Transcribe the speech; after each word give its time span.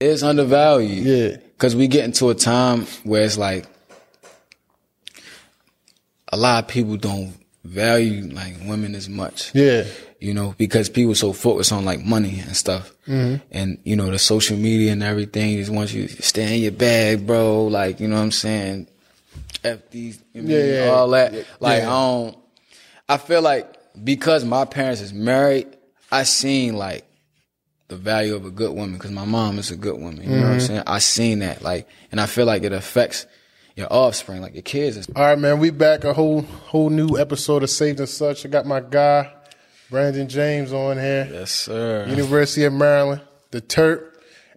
It's 0.00 0.22
undervalued. 0.22 1.04
Yeah. 1.04 1.36
Cause 1.58 1.76
we 1.76 1.86
get 1.86 2.04
into 2.04 2.30
a 2.30 2.34
time 2.34 2.86
where 3.04 3.22
it's 3.22 3.36
like 3.36 3.66
a 6.32 6.36
lot 6.36 6.64
of 6.64 6.70
people 6.70 6.96
don't 6.96 7.34
value 7.64 8.32
like 8.32 8.54
women 8.64 8.94
as 8.94 9.08
much. 9.08 9.54
Yeah. 9.54 9.84
You 10.18 10.34
know, 10.34 10.54
because 10.58 10.88
people 10.88 11.14
so 11.14 11.32
focused 11.32 11.72
on 11.72 11.84
like 11.84 12.00
money 12.00 12.40
and 12.40 12.56
stuff. 12.56 12.92
Mm-hmm. 13.06 13.42
And, 13.50 13.78
you 13.84 13.96
know, 13.96 14.10
the 14.10 14.18
social 14.18 14.56
media 14.56 14.92
and 14.92 15.02
everything 15.02 15.56
just 15.58 15.70
wants 15.70 15.92
you 15.92 16.08
to 16.08 16.22
stay 16.22 16.56
in 16.56 16.62
your 16.62 16.72
bag, 16.72 17.26
bro. 17.26 17.66
Like, 17.66 18.00
you 18.00 18.08
know 18.08 18.16
what 18.16 18.22
I'm 18.22 18.32
saying? 18.32 18.86
F 19.64 19.90
these, 19.90 20.22
you 20.32 20.42
know, 20.42 20.56
Yeah, 20.56 20.84
yeah. 20.84 20.90
all 20.90 21.08
that. 21.10 21.32
Yeah. 21.32 21.42
Like. 21.58 21.82
I 21.82 21.86
don't, 21.86 22.38
I 23.08 23.16
feel 23.16 23.42
like 23.42 23.66
because 24.02 24.44
my 24.44 24.64
parents 24.64 25.00
is 25.00 25.12
married, 25.12 25.66
I 26.12 26.22
seen 26.22 26.76
like 26.76 27.04
the 27.90 27.96
value 27.96 28.34
of 28.34 28.46
a 28.46 28.50
good 28.50 28.74
woman 28.74 28.94
because 28.94 29.10
my 29.10 29.24
mom 29.26 29.58
is 29.58 29.70
a 29.70 29.76
good 29.76 30.00
woman. 30.00 30.22
You 30.22 30.28
know 30.30 30.34
Mm-hmm. 30.36 30.42
what 30.44 30.52
I'm 30.54 30.60
saying? 30.60 30.82
I 30.86 30.98
seen 31.00 31.38
that. 31.40 31.60
Like, 31.62 31.86
and 32.10 32.20
I 32.20 32.26
feel 32.26 32.46
like 32.46 32.62
it 32.62 32.72
affects 32.72 33.26
your 33.76 33.92
offspring, 33.92 34.40
like 34.42 34.54
your 34.54 34.62
kids. 34.62 35.08
All 35.14 35.22
right, 35.22 35.38
man. 35.38 35.58
We 35.58 35.70
back 35.70 36.04
a 36.04 36.12
whole 36.14 36.42
whole 36.42 36.88
new 36.90 37.18
episode 37.18 37.62
of 37.62 37.70
Saved 37.70 37.98
and 38.00 38.08
Such. 38.08 38.44
I 38.46 38.48
got 38.48 38.64
my 38.66 38.80
guy 38.80 39.32
Brandon 39.90 40.28
James 40.28 40.72
on 40.72 40.96
here, 40.98 41.28
Yes, 41.32 41.50
sir. 41.50 42.06
University 42.08 42.64
of 42.64 42.72
Maryland, 42.72 43.22
the 43.50 43.60
Terp, 43.60 44.06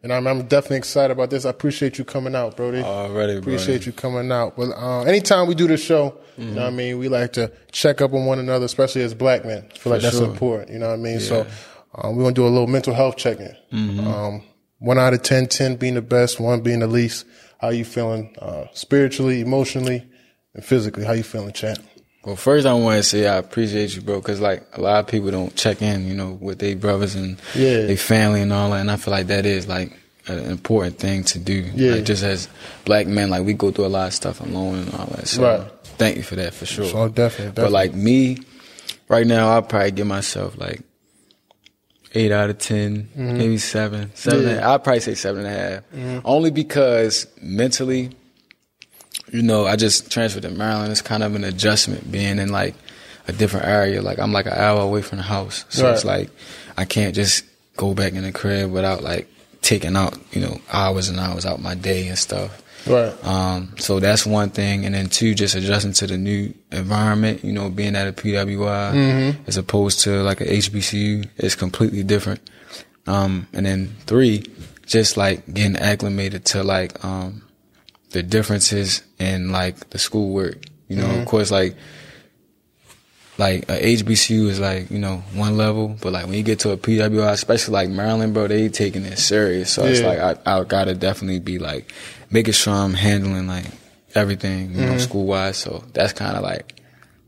and 0.04 0.14
I'm, 0.14 0.28
I'm 0.28 0.44
definitely 0.48 0.78
excited 0.78 1.12
about 1.12 1.30
this. 1.32 1.46
I 1.46 1.50
appreciate 1.50 1.98
you 1.98 2.06
coming 2.06 2.36
out, 2.36 2.56
Brody. 2.58 2.82
Already, 2.84 3.34
bro. 3.34 3.54
Appreciate 3.54 3.86
you 3.88 3.94
coming 3.94 4.32
out. 4.32 4.56
But 4.56 4.72
uh, 4.74 5.02
anytime 5.04 5.48
we 5.48 5.56
do 5.56 5.68
the 5.68 5.78
show, 5.78 6.16
you 6.38 6.46
know 6.46 6.62
what 6.62 6.68
I 6.68 6.76
mean, 6.76 7.00
we 7.00 7.08
like 7.10 7.34
to 7.34 7.52
check 7.72 8.02
up 8.02 8.14
on 8.14 8.26
one 8.26 8.38
another, 8.40 8.66
especially 8.66 9.02
as 9.04 9.14
black 9.16 9.44
men. 9.46 9.66
I 9.74 9.78
feel 9.78 9.94
like 9.94 10.02
that's 10.04 10.18
sure. 10.18 10.28
important. 10.30 10.70
You 10.72 10.78
know 10.80 10.88
what 10.90 10.94
I 10.96 10.98
mean? 10.98 11.20
So 11.20 11.48
um, 11.96 12.16
we're 12.16 12.24
gonna 12.24 12.34
do 12.36 12.48
a 12.48 12.50
little 12.50 12.68
mental 12.68 12.94
health 12.94 13.18
check-in. 13.18 13.56
Mm-hmm. 13.72 14.08
Um, 14.08 14.44
one 14.80 14.98
out 15.00 15.14
of 15.14 15.22
10, 15.24 15.48
10 15.48 15.76
being 15.78 15.94
the 15.96 16.02
best, 16.02 16.40
one 16.40 16.62
being 16.62 16.80
the 16.80 16.88
least. 16.88 17.26
How 17.60 17.70
you 17.70 17.86
feeling 17.86 18.36
uh, 18.40 18.66
spiritually, 18.74 19.40
emotionally, 19.40 20.06
and 20.54 20.64
physically? 20.66 21.06
How 21.06 21.14
you 21.14 21.24
feeling, 21.24 21.54
champ? 21.54 21.80
Well, 22.26 22.36
first 22.36 22.66
I 22.66 22.74
want 22.74 22.98
to 22.98 23.04
say 23.04 23.28
I 23.28 23.38
appreciate 23.38 23.96
you, 23.96 24.02
bro, 24.02 24.20
because 24.20 24.40
like 24.42 24.64
a 24.74 24.82
lot 24.82 25.00
of 25.00 25.08
people 25.08 25.32
don't 25.32 25.56
check 25.56 25.82
in, 25.82 26.08
you 26.08 26.14
know, 26.14 26.38
with 26.42 26.60
their 26.60 26.76
brothers 26.76 27.16
and 27.16 27.38
Yeah. 27.56 27.86
their 27.86 27.98
family 27.98 28.42
and 28.42 28.52
all 28.52 28.72
that, 28.72 28.82
and 28.82 28.92
I 28.92 28.96
feel 28.98 29.12
like 29.14 29.28
that 29.28 29.46
is 29.46 29.68
like 29.68 29.92
an 30.28 30.40
important 30.52 31.00
thing 31.00 31.24
to 31.26 31.40
do. 31.40 31.70
Yeah. 31.76 31.96
Like, 31.96 32.06
just 32.06 32.24
as 32.24 32.48
black 32.86 33.08
men, 33.08 33.30
like 33.30 33.46
we 33.46 33.54
go 33.54 33.72
through 33.72 33.86
a 33.86 33.88
lot 33.88 34.08
of 34.08 34.14
stuff 34.14 34.40
alone 34.42 34.80
and 34.80 34.94
all 34.94 35.06
that. 35.08 35.28
So 35.28 35.44
Right. 35.44 35.72
thank 35.98 36.16
you 36.18 36.24
for 36.24 36.36
that 36.36 36.54
for 36.54 36.66
sure. 36.66 36.86
So 36.86 37.08
definitely, 37.10 37.48
definitely. 37.48 37.62
But 37.64 37.72
like 37.74 37.94
me, 37.94 38.38
right 39.10 39.28
now, 39.28 39.50
I'll 39.50 39.62
probably 39.62 39.92
give 39.92 40.08
myself 40.08 40.58
like 40.58 40.82
eight 42.14 42.32
out 42.32 42.50
of 42.50 42.58
10 42.60 43.10
maybe 43.16 43.58
seven, 43.58 44.12
seven. 44.16 44.40
Mm-hmm. 44.40 44.48
Yeah. 44.48 44.54
and 44.56 44.60
a- 44.62 44.64
I'll 44.68 44.80
probably 44.80 45.00
say 45.02 45.16
seven 45.16 45.46
and 45.46 45.56
a 45.56 45.60
half. 46.12 46.22
Only 46.26 46.52
because 46.52 47.28
mentally, 47.42 48.12
you 49.32 49.42
know, 49.42 49.66
I 49.66 49.76
just 49.76 50.12
transferred 50.12 50.44
to 50.44 50.50
Maryland. 50.50 50.92
It's 50.92 51.02
kind 51.02 51.24
of 51.24 51.36
an 51.36 51.44
adjustment 51.44 52.12
being 52.12 52.40
in 52.40 52.50
like 52.50 52.76
a 53.28 53.32
different 53.32 53.66
area. 53.68 54.02
Like 54.02 54.20
I'm 54.20 54.32
like 54.32 54.46
an 54.46 54.54
hour 54.54 54.82
away 54.82 55.02
from 55.02 55.18
the 55.18 55.24
house, 55.24 55.66
so 55.70 55.86
it's 55.94 56.06
like 56.06 56.30
I 56.78 56.86
can't 56.86 57.16
just 57.16 57.44
go 57.78 57.94
back 57.94 58.14
in 58.14 58.24
the 58.24 58.32
crib 58.32 58.72
without 58.72 59.02
like 59.04 59.28
taking 59.62 59.96
out, 59.96 60.18
you 60.34 60.42
know, 60.42 60.60
hours 60.72 61.10
and 61.10 61.20
hours 61.20 61.46
out 61.46 61.62
my 61.62 61.74
day 61.76 62.08
and 62.08 62.18
stuff. 62.18 62.62
Right, 62.88 63.26
Um, 63.26 63.74
so 63.78 64.00
that's 64.00 64.26
one 64.26 64.50
thing, 64.50 64.86
and 64.86 64.94
then 64.96 65.08
two, 65.08 65.34
just 65.36 65.56
adjusting 65.56 65.94
to 65.94 66.08
the 66.08 66.18
new 66.18 66.54
environment. 66.72 67.44
You 67.44 67.52
know, 67.54 67.70
being 67.70 67.96
at 67.96 68.08
a 68.08 68.14
PWI 68.14 68.94
as 69.48 69.58
opposed 69.58 70.02
to 70.02 70.22
like 70.24 70.42
a 70.42 70.46
HBCU 70.46 71.28
is 71.38 71.56
completely 71.56 72.04
different. 72.04 72.42
Um, 73.08 73.48
and 73.54 73.66
then 73.66 73.96
three, 74.06 74.46
just 74.86 75.18
like 75.18 75.52
getting 75.54 75.76
acclimated 75.78 76.46
to 76.46 76.64
like 76.64 77.04
um, 77.04 77.42
the 78.12 78.24
differences 78.24 79.04
in 79.20 79.52
like 79.52 79.90
the 79.90 79.98
schoolwork. 79.98 80.64
You 80.88 80.98
know, 80.98 81.10
of 81.22 81.26
course, 81.28 81.52
like 81.52 81.76
like 83.40 83.64
a 83.68 83.96
HBCU 83.96 84.48
is 84.48 84.60
like 84.60 84.92
you 84.92 85.00
know 85.00 85.18
one 85.34 85.58
level, 85.58 85.98
but 86.02 86.14
like 86.14 86.26
when 86.26 86.36
you 86.36 86.44
get 86.44 86.60
to 86.60 86.72
a 86.72 86.78
PWI, 86.78 87.32
especially 87.32 87.74
like 87.74 87.90
Maryland, 87.90 88.34
bro, 88.34 88.48
they 88.48 88.70
taking 88.70 89.04
it 89.06 89.18
serious. 89.18 89.72
So 89.72 89.86
it's 89.86 90.02
like 90.02 90.20
I, 90.46 90.60
I 90.60 90.64
gotta 90.64 90.94
definitely 90.94 91.40
be 91.40 91.58
like 91.58 91.92
making 92.34 92.54
sure 92.54 92.74
I'm 92.74 92.94
handling 92.96 93.48
like 93.48 93.66
everything, 94.16 94.72
you 94.72 94.78
Mm-hmm. 94.82 94.92
know, 94.92 94.98
school 94.98 95.26
wise. 95.26 95.58
So 95.58 95.84
that's 95.94 96.14
kind 96.14 96.36
of 96.36 96.44
like 96.44 96.82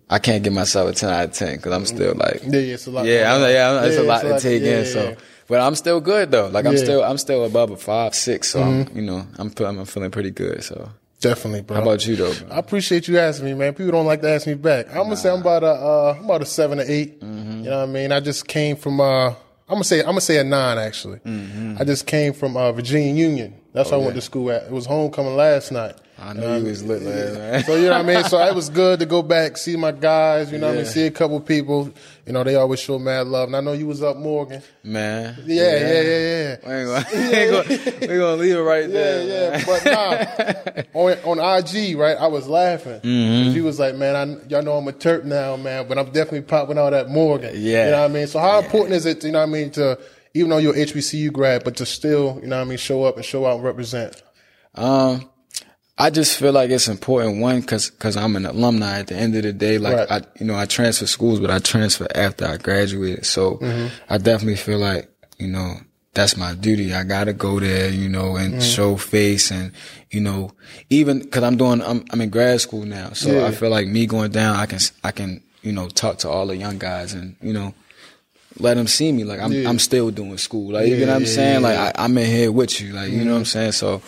I 0.09 0.19
can't 0.19 0.43
give 0.43 0.53
myself 0.53 0.89
a 0.89 0.93
ten 0.93 1.09
out 1.09 1.25
of 1.25 1.31
ten 1.33 1.55
because 1.55 1.71
I'm 1.73 1.85
still 1.85 2.13
like 2.15 2.41
yeah, 2.43 2.59
yeah, 2.59 2.73
it's 2.73 2.87
a 2.87 2.91
lot. 2.91 3.05
yeah, 3.05 3.33
I'm 3.33 3.41
like, 3.41 3.53
yeah, 3.53 3.85
it's 3.85 3.95
Yeah, 3.95 4.01
a 4.01 4.03
lot 4.03 4.21
to 4.23 4.39
take 4.39 4.63
yeah, 4.63 4.79
in. 4.79 4.85
So, 4.85 5.15
but 5.47 5.61
I'm 5.61 5.75
still 5.75 5.99
good 6.01 6.31
though. 6.31 6.47
Like 6.47 6.65
I'm 6.65 6.73
Mm-hmm. 6.73 6.83
still 6.83 7.03
I'm 7.03 7.17
still 7.17 7.45
above 7.45 7.71
a 7.71 7.77
five 7.77 8.13
six. 8.15 8.49
So 8.49 8.61
I'm, 8.61 8.87
you 8.95 9.01
know 9.01 9.25
I'm 9.37 9.49
feeling 9.49 9.79
I'm 9.79 9.85
feeling 9.85 10.11
pretty 10.11 10.31
good. 10.31 10.63
So 10.63 10.89
definitely, 11.21 11.61
bro. 11.61 11.77
how 11.77 11.81
about 11.83 12.05
you 12.05 12.15
though? 12.15 12.33
Bro? 12.33 12.49
I 12.51 12.59
appreciate 12.59 13.07
you 13.07 13.17
asking 13.17 13.45
me, 13.45 13.53
man. 13.55 13.73
People 13.73 13.93
don't 13.93 14.05
like 14.05 14.21
to 14.21 14.29
ask 14.29 14.45
me 14.45 14.53
back. 14.53 14.89
I'm 14.89 15.03
gonna 15.09 15.17
say 15.17 15.29
I'm 15.31 15.41
about 15.41 15.63
a 15.63 15.71
uh, 15.73 16.15
I'm 16.19 16.25
about 16.25 16.41
a 16.41 16.45
seven 16.45 16.79
or 16.79 16.85
8 16.87 17.21
Mm-hmm. 17.21 17.63
You 17.63 17.69
know 17.71 17.77
what 17.79 17.89
I 17.89 17.91
mean? 17.91 18.11
I 18.11 18.19
just 18.19 18.47
came 18.47 18.75
from 18.75 19.01
uh, 19.01 19.33
I'm 19.67 19.75
gonna 19.75 19.83
say 19.83 19.99
I'm 19.99 20.07
gonna 20.07 20.21
say 20.21 20.37
a 20.37 20.43
nine 20.43 20.77
actually. 20.77 21.19
Mm-hmm. 21.19 21.77
I 21.79 21.83
just 21.83 22.05
came 22.05 22.33
from 22.33 22.55
uh, 22.55 22.71
Virginia 22.71 23.13
Union. 23.13 23.55
That's 23.73 23.91
where 23.91 23.99
I 23.99 24.03
went 24.03 24.15
to 24.15 24.21
school 24.21 24.51
at. 24.51 24.63
It 24.63 24.71
was 24.71 24.85
homecoming 24.85 25.35
last 25.35 25.71
night. 25.71 25.95
I 26.17 26.31
knew 26.33 26.55
you 26.57 26.63
was 26.65 26.81
lit 26.83 27.01
last 27.01 27.37
night. 27.37 27.65
So 27.65 27.75
you 27.75 27.83
know 27.89 27.91
what 27.91 28.09
I 28.09 28.15
mean. 28.15 28.23
So 28.23 28.39
it 28.39 28.55
was 28.55 28.69
good 28.69 28.99
to 28.99 29.05
go 29.05 29.21
back, 29.21 29.57
see 29.57 29.75
my 29.75 29.91
guys. 29.91 30.49
You 30.51 30.57
know 30.59 30.67
what 30.67 30.73
I 30.75 30.77
mean. 30.77 30.85
See 30.85 31.05
a 31.05 31.11
couple 31.11 31.39
people. 31.41 31.91
You 32.25 32.31
know 32.33 32.43
they 32.43 32.55
always 32.55 32.79
show 32.79 32.97
mad 32.97 33.27
love. 33.27 33.49
And 33.49 33.55
I 33.55 33.59
know 33.61 33.73
you 33.73 33.85
was 33.85 34.01
up 34.01 34.15
Morgan. 34.17 34.61
Man, 34.83 35.37
Yeah, 35.45 35.77
yeah, 35.77 36.01
yeah, 36.01 36.21
yeah. 36.41 36.55
We 36.65 36.73
ain't 36.73 37.51
gonna, 37.51 37.65
we 37.69 37.83
ain't 37.91 38.07
gonna, 38.07 38.35
leave 38.37 38.55
it 38.55 38.59
right 38.61 38.89
Yeah, 38.89 38.93
there. 38.93 39.51
yeah, 39.51 39.57
man. 39.57 39.63
but 39.65 40.93
nah, 40.93 40.99
on 41.27 41.39
on 41.39 41.59
IG, 41.59 41.97
right? 41.97 42.17
I 42.17 42.27
was 42.27 42.47
laughing. 42.47 43.01
Mm-hmm. 43.01 43.53
She 43.53 43.61
was 43.61 43.77
like, 43.77 43.95
"Man, 43.95 44.15
I, 44.15 44.47
y'all 44.47 44.63
know 44.63 44.77
I'm 44.77 44.87
a 44.87 44.93
Terp 44.93 45.25
now, 45.25 45.57
man, 45.57 45.87
but 45.87 45.97
I'm 45.97 46.07
definitely 46.07 46.43
popping 46.43 46.77
out 46.77 46.93
at 46.93 47.09
Morgan." 47.09 47.51
Yeah. 47.55 47.85
you 47.85 47.91
know 47.91 48.01
what 48.03 48.11
I 48.11 48.13
mean. 48.13 48.27
So 48.27 48.39
how 48.39 48.59
important 48.59 48.93
is 48.95 49.05
it, 49.05 49.23
you 49.23 49.31
know 49.33 49.39
what 49.39 49.49
I 49.49 49.51
mean, 49.51 49.71
to 49.71 49.99
even 50.33 50.49
though 50.49 50.57
you're 50.59 50.73
HBCU 50.73 51.31
grad, 51.33 51.63
but 51.65 51.75
to 51.77 51.85
still, 51.85 52.39
you 52.41 52.47
know 52.47 52.57
what 52.57 52.65
I 52.65 52.69
mean, 52.69 52.77
show 52.77 53.03
up 53.03 53.17
and 53.17 53.25
show 53.25 53.45
out 53.45 53.55
and 53.55 53.63
represent? 53.63 54.21
Um, 54.73 55.29
I 55.97 56.09
just 56.09 56.37
feel 56.37 56.51
like 56.51 56.69
it's 56.71 56.89
important 56.89 57.39
one 57.39 57.61
because 57.61 57.89
cause 57.89 58.17
I'm 58.17 58.35
an 58.35 58.45
alumni. 58.45 58.99
At 58.99 59.07
the 59.07 59.15
end 59.15 59.35
of 59.35 59.43
the 59.43 59.53
day, 59.53 59.77
like 59.77 59.95
Right. 59.95 60.11
I, 60.23 60.27
you 60.39 60.45
know, 60.45 60.55
I 60.55 60.65
transfer 60.65 61.05
schools, 61.07 61.39
but 61.39 61.49
I 61.49 61.59
transfer 61.59 62.07
after 62.13 62.45
I 62.45 62.57
graduated. 62.57 63.25
So 63.25 63.55
mm-hmm. 63.57 63.87
I 64.09 64.17
definitely 64.17 64.57
feel 64.57 64.79
like 64.79 65.09
you 65.37 65.47
know 65.47 65.75
that's 66.13 66.35
my 66.35 66.53
duty. 66.53 66.93
I 66.93 67.03
gotta 67.03 67.31
go 67.33 67.59
there, 67.61 67.89
you 67.89 68.09
know, 68.09 68.35
and 68.35 68.55
mm-hmm. 68.55 68.61
show 68.61 68.97
face 68.97 69.51
and 69.51 69.71
you 70.11 70.19
know 70.19 70.51
even 70.89 71.19
because 71.19 71.43
I'm 71.43 71.55
doing 71.55 71.81
I'm 71.81 72.03
I'm 72.11 72.19
in 72.19 72.29
grad 72.29 72.59
school 72.59 72.85
now, 72.85 73.13
so 73.13 73.31
Yeah. 73.31 73.45
I 73.45 73.51
feel 73.51 73.69
like 73.69 73.87
me 73.87 74.05
going 74.05 74.31
down, 74.31 74.57
I 74.57 74.65
can 74.65 74.79
I 75.03 75.11
can 75.11 75.41
you 75.61 75.71
know 75.71 75.87
talk 75.87 76.17
to 76.19 76.29
all 76.29 76.47
the 76.47 76.57
young 76.57 76.77
guys 76.77 77.13
and 77.13 77.37
you 77.41 77.53
know. 77.53 77.73
Let 78.57 78.75
them 78.75 78.87
see 78.87 79.11
me 79.11 79.25
like 79.25 79.41
I'm. 79.41 79.51
Yeah. 79.51 79.67
I'm 79.67 79.79
still 79.79 80.11
doing 80.11 80.37
school. 80.37 80.71
Like 80.71 80.87
you 80.87 80.95
Yeah, 80.95 81.07
know 81.07 81.11
what 81.11 81.23
I'm 81.23 81.25
saying. 81.25 81.61
like. 81.61 81.77
I, 81.77 81.91
I'm 81.97 82.17
in 82.17 82.25
here 82.25 82.53
with 82.53 82.79
you. 82.79 82.93
Like 82.93 83.11
you 83.11 83.17
know 83.17 83.23
mm-hmm. 83.23 83.31
what 83.31 83.37
I'm 83.39 83.45
saying. 83.45 83.71
So 83.73 84.01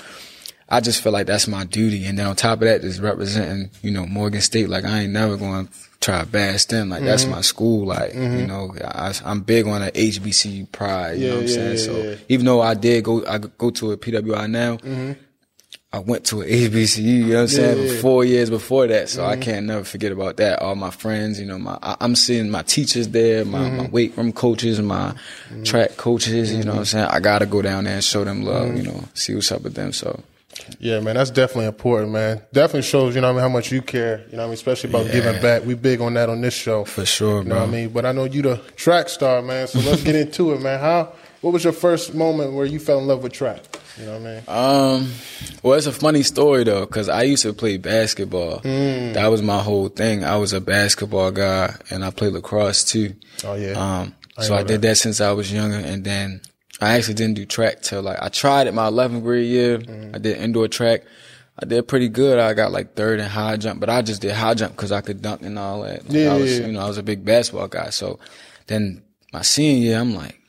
I 0.70 0.82
just 0.82 1.02
feel 1.02 1.12
like 1.14 1.28
that's 1.28 1.48
my 1.48 1.64
duty. 1.64 2.06
And 2.06 2.20
then 2.20 2.28
on 2.28 2.36
top 2.36 2.56
of 2.62 2.68
that, 2.68 2.82
just 2.82 3.00
representing, 3.02 3.70
you 3.82 3.92
know, 3.92 4.06
Morgan 4.06 4.42
State. 4.42 4.68
Like 4.70 4.84
I 4.86 5.02
ain't 5.04 5.14
never 5.14 5.38
going 5.38 5.68
to 5.68 5.74
try 6.02 6.20
to 6.20 6.26
bash 6.26 6.66
them. 6.66 6.90
Like 6.90 7.04
that's 7.04 7.24
Mm-hmm. 7.24 7.32
my 7.32 7.42
school. 7.42 7.86
Like, 7.86 8.14
you 8.14 8.46
know, 8.46 8.76
I, 8.84 9.14
I'm 9.24 9.42
big 9.42 9.66
on 9.68 9.82
the 9.82 9.92
HBCU 9.92 10.72
pride. 10.72 11.20
You 11.20 11.26
Yeah, 11.26 11.30
know 11.30 11.36
what 11.38 11.42
I'm 11.44 11.48
yeah, 11.50 11.54
saying? 11.76 11.78
yeah, 12.10 12.16
so 12.16 12.22
even 12.30 12.46
though 12.46 12.62
I 12.62 12.74
did 12.74 13.04
go, 13.06 13.26
I 13.26 13.38
go 13.38 13.70
to 13.72 13.92
a 13.94 13.98
PWI 13.98 14.50
now. 14.50 14.78
I 15.94 16.00
went 16.00 16.26
to 16.26 16.42
an 16.42 16.50
HBCU, 16.50 16.98
you 17.02 17.26
know 17.28 17.36
what 17.36 17.42
I'm 17.44 17.48
saying, 17.48 17.78
Mm-hmm. 17.78 17.88
Mm-hmm. 17.88 18.02
four 18.02 18.26
years 18.26 18.50
before 18.50 18.88
that. 18.88 19.08
So 19.08 19.26
I 19.26 19.38
can't 19.38 19.66
never 19.66 19.86
forget 19.86 20.12
about 20.12 20.36
that. 20.38 20.62
All 20.62 20.76
my 20.76 20.92
friends, 20.92 21.40
you 21.40 21.46
know, 21.46 21.58
my 21.58 21.80
I, 21.82 21.96
I'm 22.02 22.14
seeing 22.16 22.50
my 22.52 22.64
teachers 22.64 23.08
there, 23.08 23.46
my, 23.46 23.60
Mm-hmm. 23.60 23.78
my 23.78 23.88
weight 23.88 24.18
room 24.18 24.34
coaches, 24.34 24.82
my 24.82 25.16
track 25.64 25.96
coaches, 25.96 26.54
you 26.54 26.66
know 26.66 26.74
what 26.74 26.80
I'm 26.80 26.86
saying? 26.86 27.06
I 27.06 27.22
gotta 27.22 27.46
go 27.46 27.62
down 27.62 27.86
there 27.86 27.96
and 27.96 28.04
show 28.04 28.26
them 28.26 28.44
love, 28.44 28.68
Mm-hmm. 28.68 28.78
you 28.78 28.84
know, 28.84 29.04
see 29.14 29.34
what's 29.34 29.50
up 29.52 29.62
with 29.62 29.76
them. 29.76 29.94
So 29.94 30.22
Yeah, 30.80 31.00
man, 31.00 31.16
that's 31.16 31.30
definitely 31.32 31.66
important, 31.68 32.12
man. 32.12 32.42
Definitely 32.54 32.84
shows, 32.84 33.16
you 33.16 33.22
know, 33.22 33.28
what 33.28 33.40
I 33.40 33.44
mean, 33.44 33.50
how 33.50 33.50
much 33.50 33.72
you 33.72 33.82
care. 33.82 34.20
You 34.30 34.34
know, 34.34 34.38
what 34.38 34.44
I 34.44 34.46
mean, 34.48 34.54
especially 34.54 34.90
about 34.90 35.12
giving 35.12 35.42
back. 35.42 35.66
We 35.66 35.74
big 35.76 36.02
on 36.02 36.14
that 36.16 36.30
on 36.30 36.42
this 36.42 36.54
show. 36.54 36.86
For 36.86 37.06
sure, 37.06 37.40
You 37.44 37.50
know 37.50 37.56
bro. 37.56 37.60
what 37.62 37.70
I 37.70 37.72
mean? 37.72 37.90
But 37.90 38.06
I 38.06 38.12
know 38.12 38.24
you 38.26 38.42
the 38.42 38.58
track 38.76 39.10
star, 39.10 39.42
man. 39.42 39.68
So 39.68 39.80
let's 39.80 40.04
get 40.04 40.16
into 40.16 40.54
it, 40.54 40.62
man. 40.62 40.80
How? 40.80 41.14
What 41.42 41.54
was 41.54 41.64
your 41.64 41.74
first 41.74 42.16
moment 42.16 42.54
where 42.54 42.66
you 42.66 42.80
fell 42.80 43.00
in 43.00 43.08
love 43.08 43.22
with 43.24 43.32
track? 43.34 43.62
You 44.00 44.06
know 44.06 44.20
what 44.20 44.28
I 44.28 44.34
mean? 44.34 45.04
Um, 45.06 45.12
well, 45.64 45.74
it's 45.78 45.88
a 45.88 45.92
funny 45.92 46.24
story 46.24 46.64
though, 46.64 46.86
cause 46.86 47.10
I 47.10 47.24
used 47.24 47.44
to 47.44 47.54
play 47.54 47.78
basketball. 47.78 48.60
Mm. 48.62 49.14
That 49.14 49.28
was 49.28 49.42
my 49.42 49.60
whole 49.60 49.88
thing. 49.90 50.24
I 50.24 50.38
was 50.38 50.54
a 50.54 50.62
basketball 50.62 51.32
guy, 51.32 51.76
and 51.90 52.04
I 52.06 52.10
played 52.12 52.34
lacrosse 52.34 52.84
too. 52.84 53.16
Oh 53.44 53.56
yeah. 53.56 53.72
Um, 53.74 54.16
I 54.38 54.44
so 54.44 54.56
I 54.56 54.64
did 54.64 54.82
that 54.84 54.98
since 54.98 55.20
I 55.22 55.32
was 55.32 55.52
younger, 55.52 55.78
and 55.78 56.04
then 56.04 56.42
I 56.80 56.96
actually 56.98 57.16
didn't 57.16 57.36
do 57.36 57.46
track 57.46 57.82
till 57.82 58.02
like 58.02 58.18
I 58.22 58.30
tried 58.30 58.68
it 58.68 58.74
my 58.74 58.88
11th 58.90 59.24
grade 59.24 59.48
year. 59.48 59.80
Mm. 59.80 60.16
I 60.16 60.20
did 60.20 60.38
indoor 60.38 60.68
track. 60.68 61.02
I 61.60 61.66
did 61.66 61.88
pretty 61.88 62.08
good. 62.08 62.38
I 62.38 62.54
got 62.54 62.72
like 62.72 62.94
third 62.94 63.20
in 63.20 63.26
high 63.26 63.58
jump, 63.58 63.80
but 63.80 63.90
I 63.90 64.04
just 64.04 64.22
did 64.22 64.32
high 64.34 64.54
jump 64.54 64.76
because 64.76 64.92
I 64.92 65.02
could 65.02 65.22
dunk 65.24 65.42
and 65.42 65.58
all 65.58 65.82
that. 65.82 66.04
Like, 66.06 66.14
Yeah, 66.14 66.34
I 66.34 66.38
was, 66.38 66.54
yeah, 66.54 66.62
yeah. 66.62 66.68
you 66.68 66.74
know, 66.74 66.82
I 66.82 66.88
was 66.88 67.00
a 67.00 67.04
big 67.04 67.26
basketball 67.26 67.68
guy. 67.68 67.90
So 67.90 68.20
then 68.68 69.02
my 69.34 69.42
senior 69.42 69.84
year, 69.84 70.00
I'm 70.00 70.14
like, 70.14 70.40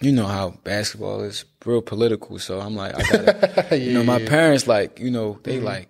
you 0.00 0.12
know 0.12 0.26
how 0.26 0.50
basketball 0.64 1.22
is 1.22 1.46
real 1.64 1.80
political. 1.80 2.38
So 2.38 2.60
I'm 2.60 2.76
like, 2.76 2.94
I 2.94 3.02
gotta, 3.02 3.78
you 3.78 3.94
know, 3.94 4.04
my 4.04 4.22
parents 4.26 4.66
like, 4.66 5.00
you 5.00 5.10
know, 5.10 5.38
they 5.42 5.58
like, 5.58 5.88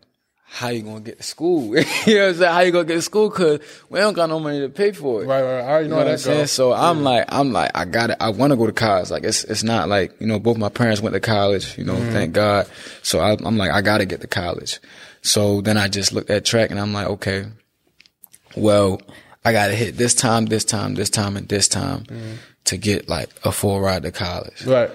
how 0.51 0.69
you 0.69 0.83
gonna 0.83 1.01
get 1.01 1.19
to 1.19 1.23
school? 1.23 1.67
you 1.67 1.75
know 1.75 1.83
what 1.83 2.29
I'm 2.31 2.35
saying? 2.35 2.53
How 2.53 2.61
you 2.61 2.73
gonna 2.73 2.85
get 2.85 2.95
to 2.95 3.03
school? 3.03 3.31
Cause 3.31 3.61
we 3.91 4.01
don't 4.01 4.15
got 4.15 4.31
no 4.31 4.41
money 4.41 4.61
to 4.61 4.71
pay 4.71 4.93
for 4.93 5.23
it. 5.23 5.27
Right, 5.27 5.43
right. 5.43 5.61
I 5.61 5.69
already 5.69 5.89
know, 5.89 5.99
You 5.99 6.01
know 6.01 6.07
what 6.07 6.13
I'm 6.13 6.19
saying? 6.19 6.41
goes. 6.41 6.53
So 6.53 6.73
I'm 6.73 7.05
like, 7.05 7.27
I'm 7.29 7.53
like, 7.53 7.71
I 7.75 7.85
got 7.85 8.11
it. 8.11 8.17
I 8.19 8.31
want 8.31 8.53
to 8.53 8.57
go 8.57 8.67
to 8.67 8.73
college. 8.73 9.11
Like 9.11 9.25
it's, 9.25 9.45
it's 9.45 9.63
not 9.63 9.89
like, 9.89 10.19
you 10.21 10.27
know, 10.27 10.39
both 10.39 10.57
my 10.57 10.71
parents 10.71 11.03
went 11.03 11.13
to 11.15 11.21
college, 11.21 11.77
you 11.77 11.85
know, 11.85 11.95
mm-hmm. 11.95 12.13
thank 12.13 12.33
God. 12.33 12.67
So 13.03 13.21
I, 13.21 13.37
I'm 13.45 13.59
like, 13.59 13.71
I 13.71 13.83
got 13.83 13.99
to 13.99 14.07
get 14.07 14.23
to 14.23 14.27
college. 14.27 14.81
So 15.23 15.61
then 15.61 15.77
I 15.77 15.89
just 15.89 16.13
looked 16.13 16.31
at 16.31 16.45
track 16.47 16.71
and 16.71 16.81
I'm 16.81 16.95
like, 16.95 17.09
okay, 17.09 17.47
well, 18.57 19.03
I 19.45 19.53
got 19.53 19.69
to 19.69 19.75
hit 19.75 19.97
this 19.97 20.15
time, 20.15 20.47
this 20.47 20.65
time, 20.65 20.95
this 20.95 21.11
time, 21.11 21.37
and 21.37 21.47
this 21.47 21.69
time 21.69 22.05
mm-hmm. 22.05 22.35
to 22.65 22.77
get 22.79 23.09
like 23.09 23.29
a 23.45 23.53
full 23.53 23.81
ride 23.81 24.03
to 24.05 24.13
college. 24.13 24.65
Right. 24.65 24.91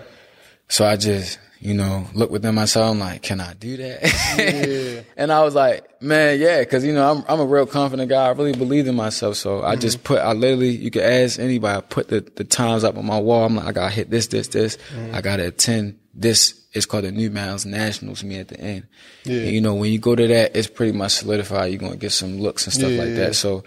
So 0.68 0.86
I 0.86 0.96
just, 0.96 1.40
you 1.64 1.74
know, 1.74 2.06
look 2.14 2.30
within 2.30 2.56
myself. 2.56 2.92
I'm 2.92 3.00
like, 3.00 3.22
can 3.22 3.40
I 3.40 3.54
do 3.54 3.78
that? 3.78 4.04
Yeah. 4.38 5.02
and 5.18 5.32
I 5.32 5.44
was 5.44 5.56
like, 5.56 6.02
man, 6.02 6.38
yeah, 6.38 6.62
cause 6.66 6.84
you 6.84 6.92
know, 6.92 7.10
I'm, 7.10 7.24
I'm 7.26 7.40
a 7.40 7.46
real 7.46 7.66
confident 7.66 8.10
guy. 8.10 8.26
I 8.26 8.32
really 8.32 8.52
believe 8.52 8.86
in 8.86 8.96
myself. 8.96 9.38
So 9.38 9.64
I 9.64 9.78
just 9.78 10.00
mm-hmm. 10.00 10.08
put, 10.08 10.20
I 10.20 10.34
literally, 10.34 10.72
you 10.72 10.92
could 10.92 11.04
ask 11.04 11.40
anybody, 11.40 11.78
I 11.78 11.80
put 11.80 12.10
the, 12.10 12.20
the 12.20 12.44
times 12.44 12.84
up 12.84 12.98
on 12.98 13.06
my 13.06 13.18
wall. 13.18 13.46
I'm 13.46 13.56
like, 13.56 13.68
I 13.68 13.72
got 13.72 13.90
to 13.90 13.96
hit 13.96 14.10
this, 14.10 14.28
this, 14.28 14.50
this. 14.50 14.78
Mm-hmm. 14.94 15.16
I 15.16 15.22
got 15.22 15.38
to 15.38 15.48
attend 15.48 16.00
this. 16.14 16.60
It's 16.74 16.86
called 16.86 17.06
the 17.06 17.14
New 17.14 17.30
Balance 17.30 17.64
Nationals 17.64 18.26
me 18.26 18.40
at 18.40 18.50
the 18.50 18.60
end. 18.60 18.88
Yeah. 19.24 19.44
And, 19.44 19.52
you 19.52 19.62
know, 19.62 19.76
when 19.76 19.90
you 19.90 20.00
go 20.00 20.16
to 20.16 20.28
that, 20.28 20.58
it's 20.58 20.68
pretty 20.68 20.92
much 20.92 21.14
solidified. 21.14 21.72
You're 21.72 21.80
going 21.80 21.94
to 21.94 21.98
get 21.98 22.12
some 22.12 22.40
looks 22.42 22.66
and 22.66 22.74
stuff 22.74 22.92
Yeah, 22.92 23.04
like 23.04 23.16
that. 23.16 23.36
So 23.36 23.64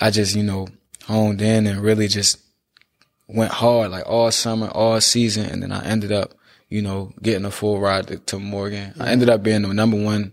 I 0.00 0.10
just, 0.12 0.36
you 0.36 0.44
know, 0.44 0.68
honed 1.02 1.42
in 1.42 1.66
and 1.66 1.80
really 1.80 2.06
just 2.06 2.38
went 3.26 3.50
hard 3.50 3.90
like 3.90 4.04
all 4.06 4.30
summer, 4.30 4.68
all 4.68 5.00
season, 5.00 5.46
and 5.46 5.64
then 5.64 5.72
I 5.72 5.84
ended 5.84 6.12
up, 6.12 6.34
you 6.74 6.82
know, 6.82 7.12
getting 7.22 7.44
a 7.44 7.52
full 7.52 7.78
ride 7.78 8.08
to, 8.08 8.18
to 8.18 8.40
Morgan. 8.40 8.92
I 8.98 9.10
ended 9.10 9.30
up 9.30 9.44
being 9.44 9.62
the 9.62 9.72
number 9.72 9.96
one, 9.96 10.32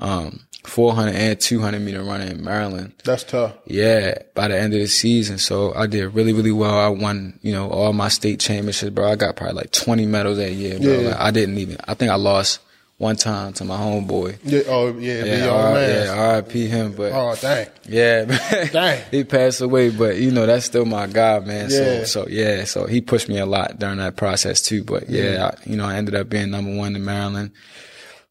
um, 0.00 0.46
400 0.64 1.14
and 1.14 1.40
200 1.40 1.80
meter 1.80 2.02
runner 2.02 2.26
in 2.26 2.44
Maryland. 2.44 2.92
That's 3.04 3.24
tough. 3.24 3.54
Yeah, 3.64 4.18
by 4.34 4.48
the 4.48 4.60
end 4.60 4.74
of 4.74 4.80
the 4.80 4.86
season. 4.86 5.38
So 5.38 5.72
I 5.74 5.86
did 5.86 6.08
really, 6.08 6.34
really 6.34 6.52
well. 6.52 6.78
I 6.78 6.88
won, 6.88 7.38
you 7.40 7.52
know, 7.52 7.70
all 7.70 7.94
my 7.94 8.08
state 8.08 8.38
championships, 8.38 8.92
bro. 8.94 9.10
I 9.10 9.16
got 9.16 9.36
probably 9.36 9.54
like 9.54 9.72
20 9.72 10.04
medals 10.04 10.36
that 10.36 10.52
year, 10.52 10.78
bro. 10.78 10.92
Yeah. 10.92 11.08
Like, 11.08 11.20
I 11.20 11.30
didn't 11.30 11.56
even, 11.56 11.78
I 11.88 11.94
think 11.94 12.10
I 12.10 12.16
lost 12.16 12.60
one 12.98 13.16
time 13.16 13.52
to 13.54 13.64
my 13.64 13.76
homeboy. 13.76 14.38
Yeah. 14.44 14.62
Oh, 14.66 14.88
yeah. 14.98 15.24
Yeah, 15.24 15.48
R- 15.48 15.80
yeah, 15.80 16.34
RIP 16.36 16.50
him, 16.52 16.92
but 16.92 17.12
Oh, 17.12 17.34
dang. 17.40 17.68
yeah, 17.88 18.24
Dang. 18.72 19.02
he 19.10 19.22
passed 19.24 19.60
away, 19.60 19.90
but 19.90 20.16
you 20.16 20.30
know 20.32 20.44
that's 20.46 20.66
still 20.66 20.84
my 20.84 21.06
guy, 21.06 21.38
man. 21.40 21.70
Yeah. 21.70 22.00
So, 22.04 22.04
so 22.24 22.28
yeah, 22.28 22.64
so 22.64 22.86
he 22.86 23.00
pushed 23.00 23.28
me 23.28 23.38
a 23.38 23.46
lot 23.46 23.78
during 23.78 23.98
that 23.98 24.16
process 24.16 24.60
too. 24.62 24.82
But 24.84 25.08
yeah, 25.08 25.52
I, 25.52 25.70
you 25.70 25.76
know, 25.76 25.84
I 25.86 25.94
ended 25.96 26.14
up 26.16 26.28
being 26.28 26.50
number 26.50 26.74
one 26.76 26.96
in 26.96 27.04
Maryland. 27.04 27.52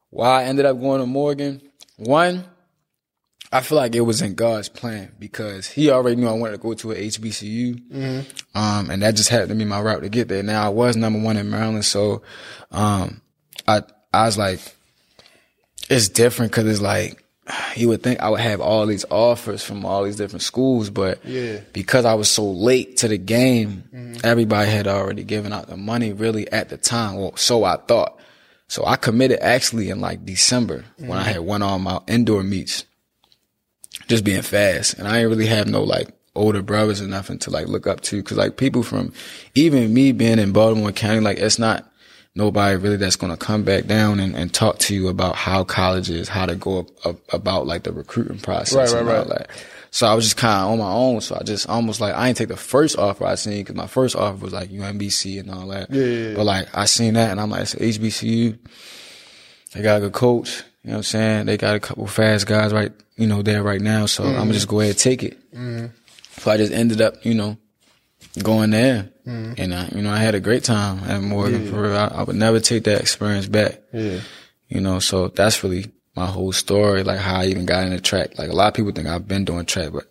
Why 0.09 0.41
I 0.41 0.45
ended 0.45 0.65
up 0.65 0.79
going 0.79 0.99
to 1.01 1.07
Morgan? 1.07 1.61
One, 1.97 2.43
I 3.51 3.61
feel 3.61 3.77
like 3.77 3.95
it 3.95 4.01
was 4.01 4.21
in 4.21 4.35
God's 4.35 4.67
plan 4.69 5.13
because 5.17 5.67
He 5.67 5.89
already 5.89 6.17
knew 6.17 6.27
I 6.27 6.33
wanted 6.33 6.51
to 6.53 6.57
go 6.57 6.73
to 6.73 6.91
a 6.91 6.95
HBCU, 6.95 8.25
um, 8.53 8.89
and 8.89 9.01
that 9.01 9.15
just 9.15 9.29
happened 9.29 9.49
to 9.49 9.55
be 9.55 9.63
my 9.65 9.79
route 9.81 10.01
to 10.03 10.09
get 10.09 10.27
there. 10.27 10.43
Now 10.43 10.65
I 10.65 10.69
was 10.69 10.97
number 10.97 11.19
one 11.21 11.37
in 11.37 11.49
Maryland, 11.49 11.85
so 11.85 12.21
um, 12.71 13.21
I 13.67 13.83
I 14.13 14.25
was 14.25 14.37
like, 14.37 14.59
it's 15.89 16.09
different 16.09 16.51
because 16.51 16.67
it's 16.67 16.81
like 16.81 17.23
you 17.75 17.87
would 17.89 18.03
think 18.03 18.19
I 18.19 18.29
would 18.29 18.39
have 18.39 18.59
all 18.59 18.85
these 18.85 19.05
offers 19.09 19.63
from 19.63 19.85
all 19.85 20.03
these 20.03 20.15
different 20.15 20.41
schools, 20.41 20.89
but 20.89 21.23
Yeah. 21.25 21.59
because 21.73 22.05
I 22.05 22.13
was 22.13 22.29
so 22.29 22.49
late 22.49 22.97
to 22.97 23.07
the 23.07 23.17
game, 23.17 23.83
mm-hmm. 23.93 24.15
everybody 24.23 24.69
had 24.69 24.87
already 24.87 25.23
given 25.23 25.53
out 25.53 25.67
the 25.67 25.77
money 25.77 26.13
really 26.13 26.51
at 26.51 26.69
the 26.69 26.77
time. 26.77 27.15
Well, 27.15 27.35
so 27.35 27.63
I 27.63 27.77
thought. 27.77 28.19
So 28.69 28.85
I 28.85 28.97
committed 28.97 29.39
actually 29.39 29.89
in 29.89 30.01
like 30.01 30.25
December 30.25 30.83
when 30.97 31.11
I 31.11 31.21
mm-hmm. 31.21 31.31
had 31.31 31.39
won 31.39 31.61
all 31.61 31.79
my 31.79 32.01
indoor 32.07 32.43
meets, 32.43 32.83
just 34.09 34.25
being 34.25 34.41
fast. 34.41 34.95
And 34.95 35.07
I 35.07 35.13
didn't 35.13 35.29
really 35.29 35.45
have 35.45 35.67
no 35.67 35.83
like 35.83 36.09
older 36.35 36.61
brothers 36.61 37.01
or 37.01 37.07
nothing 37.07 37.39
to 37.39 37.49
like 37.49 37.67
look 37.67 37.87
up 37.87 38.01
to. 38.01 38.21
Cause 38.21 38.37
like 38.37 38.57
people 38.57 38.83
from 38.83 39.13
even 39.55 39.93
me 39.93 40.11
being 40.11 40.37
in 40.37 40.51
Baltimore 40.51 40.91
County, 40.91 41.21
like 41.21 41.37
it's 41.37 41.57
not 41.57 41.89
nobody 42.37 42.77
really 42.77 42.97
that's 42.97 43.15
going 43.15 43.35
to 43.35 43.37
come 43.37 43.63
back 43.63 43.85
down 43.85 44.19
and, 44.19 44.35
and 44.35 44.53
talk 44.53 44.77
to 44.77 44.95
you 44.95 45.07
about 45.07 45.35
how 45.35 45.63
college 45.63 46.09
is, 46.09 46.29
how 46.29 46.45
to 46.45 46.55
go 46.55 46.79
up, 46.79 47.05
up, 47.05 47.33
about 47.33 47.65
like 47.65 47.83
the 47.83 47.91
recruiting 47.91 48.39
process 48.39 48.93
Right, 48.93 49.01
right, 49.01 49.01
and 49.01 49.09
all 49.09 49.15
right. 49.15 49.47
that. 49.47 49.49
So 49.89 50.05
I 50.05 50.13
was 50.13 50.25
just 50.25 50.37
kind 50.37 50.63
of 50.63 50.71
on 50.71 50.77
my 50.77 50.91
own. 50.91 51.21
So 51.21 51.35
I 51.39 51.43
just 51.43 51.67
almost 51.67 51.99
like, 51.99 52.13
I 52.13 52.27
didn't 52.27 52.37
take 52.37 52.47
the 52.49 52.57
first 52.57 52.97
offer 52.97 53.25
I 53.25 53.35
seen 53.35 53.61
because 53.63 53.75
my 53.75 53.87
first 53.87 54.15
offer 54.15 54.37
was 54.37 54.53
like 54.53 54.69
UMBC 54.69 55.39
and 55.39 55.49
all 55.51 55.67
that. 55.67 55.89
Yeah, 55.89 56.03
yeah, 56.03 56.29
yeah. 56.29 56.35
But 56.35 56.45
like 56.45 56.77
I 56.77 56.85
seen 56.85 57.15
that 57.15 57.31
and 57.31 57.41
I'm 57.41 57.49
like, 57.49 57.63
it's 57.63 57.75
HBCU. 57.75 58.57
They 59.73 59.81
got 59.81 59.97
a 59.97 60.01
good 60.01 60.13
coach. 60.13 60.63
You 60.83 60.91
know 60.91 60.97
what 60.97 60.97
I'm 60.97 61.03
saying? 61.03 61.45
They 61.47 61.57
got 61.57 61.75
a 61.75 61.79
couple 61.79 62.05
fast 62.07 62.45
guys 62.47 62.71
right, 62.71 62.91
you 63.15 63.27
know, 63.27 63.41
there 63.41 63.63
right 63.63 63.81
now. 63.81 64.05
So 64.05 64.23
I'm 64.23 64.33
gonna 64.35 64.51
mm. 64.51 64.53
just 64.53 64.67
go 64.67 64.79
ahead 64.79 64.91
and 64.91 64.99
take 64.99 65.23
it. 65.23 65.51
Mm. 65.53 65.91
So 66.37 66.51
I 66.51 66.57
just 66.57 66.71
ended 66.71 67.01
up, 67.01 67.25
you 67.25 67.33
know, 67.33 67.57
going 68.41 68.69
there. 68.69 69.09
Mm-hmm. 69.27 69.61
And 69.61 69.75
I, 69.75 69.89
you 69.93 70.01
know, 70.01 70.11
I 70.11 70.17
had 70.17 70.35
a 70.35 70.39
great 70.39 70.63
time 70.63 70.99
at 71.03 71.21
Morgan 71.21 71.69
for 71.69 71.81
real. 71.81 71.97
I, 71.97 72.05
I 72.07 72.23
would 72.23 72.35
never 72.35 72.59
take 72.59 72.85
that 72.85 73.01
experience 73.01 73.47
back. 73.47 73.81
Yeah. 73.93 74.21
You 74.69 74.81
know, 74.81 74.99
so 74.99 75.27
that's 75.27 75.63
really 75.63 75.91
my 76.15 76.25
whole 76.25 76.51
story, 76.51 77.03
like 77.03 77.19
how 77.19 77.41
I 77.41 77.45
even 77.45 77.65
got 77.65 77.83
into 77.83 78.01
track. 78.01 78.37
Like 78.39 78.49
a 78.49 78.53
lot 78.53 78.69
of 78.69 78.73
people 78.73 78.91
think 78.91 79.07
I've 79.07 79.27
been 79.27 79.45
doing 79.45 79.65
track, 79.65 79.91
but 79.91 80.05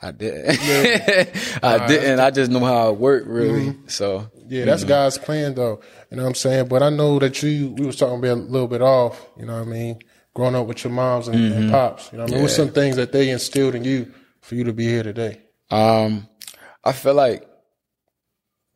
I 0.00 0.12
didn't. 0.12 0.58
I 1.62 1.86
didn't. 1.86 2.20
I 2.20 2.30
just 2.30 2.50
know 2.50 2.60
how 2.60 2.90
it 2.90 2.96
worked 2.96 3.26
really. 3.26 3.66
Mm-hmm. 3.66 3.88
So 3.88 4.30
Yeah, 4.48 4.64
that's 4.64 4.84
God's 4.84 5.18
plan 5.18 5.54
though. 5.54 5.80
You 6.10 6.16
know 6.16 6.22
what 6.22 6.30
I'm 6.30 6.34
saying? 6.34 6.68
But 6.68 6.82
I 6.82 6.90
know 6.90 7.18
that 7.18 7.42
you 7.42 7.74
we 7.76 7.86
was 7.86 7.96
talking 7.96 8.18
about 8.18 8.38
a 8.38 8.40
little 8.40 8.68
bit 8.68 8.82
off, 8.82 9.26
you 9.36 9.46
know 9.46 9.58
what 9.58 9.68
I 9.68 9.70
mean? 9.70 9.98
Growing 10.32 10.54
up 10.54 10.66
with 10.66 10.84
your 10.84 10.92
moms 10.92 11.28
and, 11.28 11.36
and 11.36 11.54
mm-hmm. 11.54 11.70
pops. 11.72 12.10
You 12.12 12.18
know 12.18 12.24
what 12.24 12.30
I 12.30 12.34
mean? 12.34 12.42
What's 12.42 12.56
some 12.56 12.70
things 12.70 12.96
that 12.96 13.12
they 13.12 13.30
instilled 13.30 13.74
in 13.74 13.84
you 13.84 14.14
for 14.40 14.54
you 14.54 14.64
to 14.64 14.72
be 14.72 14.84
here 14.84 15.02
today? 15.02 15.42
Um, 15.70 16.28
I 16.84 16.92
feel 16.92 17.14
like 17.14 17.49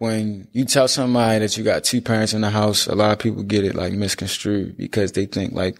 when 0.04 0.48
you 0.52 0.64
tell 0.64 0.86
somebody 0.88 1.40
that 1.40 1.56
you 1.56 1.64
got 1.64 1.82
two 1.84 2.00
parents 2.00 2.32
in 2.34 2.42
the 2.42 2.50
house, 2.50 2.86
a 2.86 2.94
lot 2.94 3.12
of 3.12 3.18
people 3.18 3.42
get 3.42 3.64
it 3.64 3.74
like 3.74 3.92
misconstrued 3.92 4.76
because 4.76 5.12
they 5.12 5.26
think 5.26 5.52
like, 5.54 5.78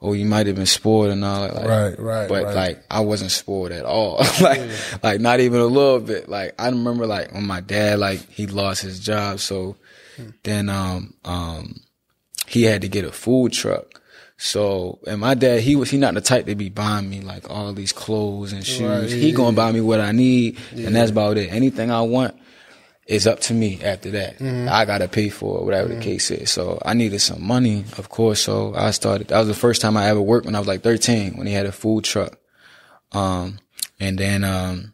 oh, 0.00 0.12
you 0.12 0.24
might 0.24 0.46
have 0.46 0.56
been 0.56 0.66
spoiled 0.66 1.10
and 1.10 1.24
all 1.24 1.42
that. 1.42 1.54
Like, 1.54 1.66
Right, 1.66 1.98
right, 1.98 2.28
But 2.28 2.44
right. 2.44 2.54
like, 2.54 2.84
I 2.90 3.00
wasn't 3.00 3.30
spoiled 3.30 3.72
at 3.72 3.84
all. 3.84 4.16
like, 4.40 4.60
like 5.02 5.20
not 5.20 5.40
even 5.40 5.60
a 5.60 5.66
little 5.66 6.00
bit. 6.00 6.28
Like, 6.28 6.54
I 6.58 6.68
remember 6.68 7.06
like 7.06 7.32
when 7.32 7.46
my 7.46 7.60
dad, 7.60 7.98
like, 7.98 8.20
he 8.30 8.46
lost 8.46 8.82
his 8.82 9.00
job. 9.00 9.40
So 9.40 9.76
then, 10.44 10.68
um, 10.68 11.14
um, 11.24 11.80
he 12.46 12.62
had 12.62 12.82
to 12.82 12.88
get 12.88 13.04
a 13.04 13.12
food 13.12 13.52
truck. 13.52 14.00
So, 14.38 14.98
and 15.06 15.20
my 15.20 15.34
dad, 15.34 15.60
he 15.62 15.76
was, 15.76 15.90
he 15.90 15.96
not 15.96 16.14
the 16.14 16.20
type 16.20 16.46
to 16.46 16.54
be 16.54 16.68
buying 16.68 17.08
me 17.08 17.22
like 17.22 17.48
all 17.50 17.72
these 17.72 17.92
clothes 17.92 18.52
and 18.52 18.64
shoes. 18.66 19.12
Right, 19.12 19.20
he 19.22 19.32
gonna 19.32 19.56
buy 19.56 19.72
me 19.72 19.80
what 19.80 20.00
I 20.00 20.12
need 20.12 20.58
and 20.72 20.94
that's 20.94 21.10
about 21.10 21.38
it. 21.38 21.50
Anything 21.52 21.90
I 21.90 22.02
want 22.02 22.38
is 23.06 23.26
up 23.26 23.40
to 23.40 23.54
me 23.54 23.80
after 23.82 24.10
that. 24.10 24.38
Mm-hmm. 24.38 24.68
I 24.68 24.84
gotta 24.84 25.08
pay 25.08 25.28
for 25.28 25.58
it, 25.58 25.64
whatever 25.64 25.88
the 25.88 26.00
case 26.00 26.30
is. 26.30 26.50
So 26.50 26.80
I 26.84 26.94
needed 26.94 27.20
some 27.20 27.44
money, 27.44 27.84
of 27.98 28.08
course. 28.08 28.40
So 28.40 28.74
I 28.74 28.90
started, 28.90 29.28
that 29.28 29.38
was 29.38 29.48
the 29.48 29.54
first 29.54 29.80
time 29.80 29.96
I 29.96 30.08
ever 30.08 30.20
worked 30.20 30.46
when 30.46 30.56
I 30.56 30.58
was 30.58 30.66
like 30.66 30.82
13, 30.82 31.36
when 31.36 31.46
he 31.46 31.52
had 31.52 31.66
a 31.66 31.72
food 31.72 32.04
truck. 32.04 32.38
Um, 33.12 33.60
and 34.00 34.18
then, 34.18 34.42
um, 34.44 34.92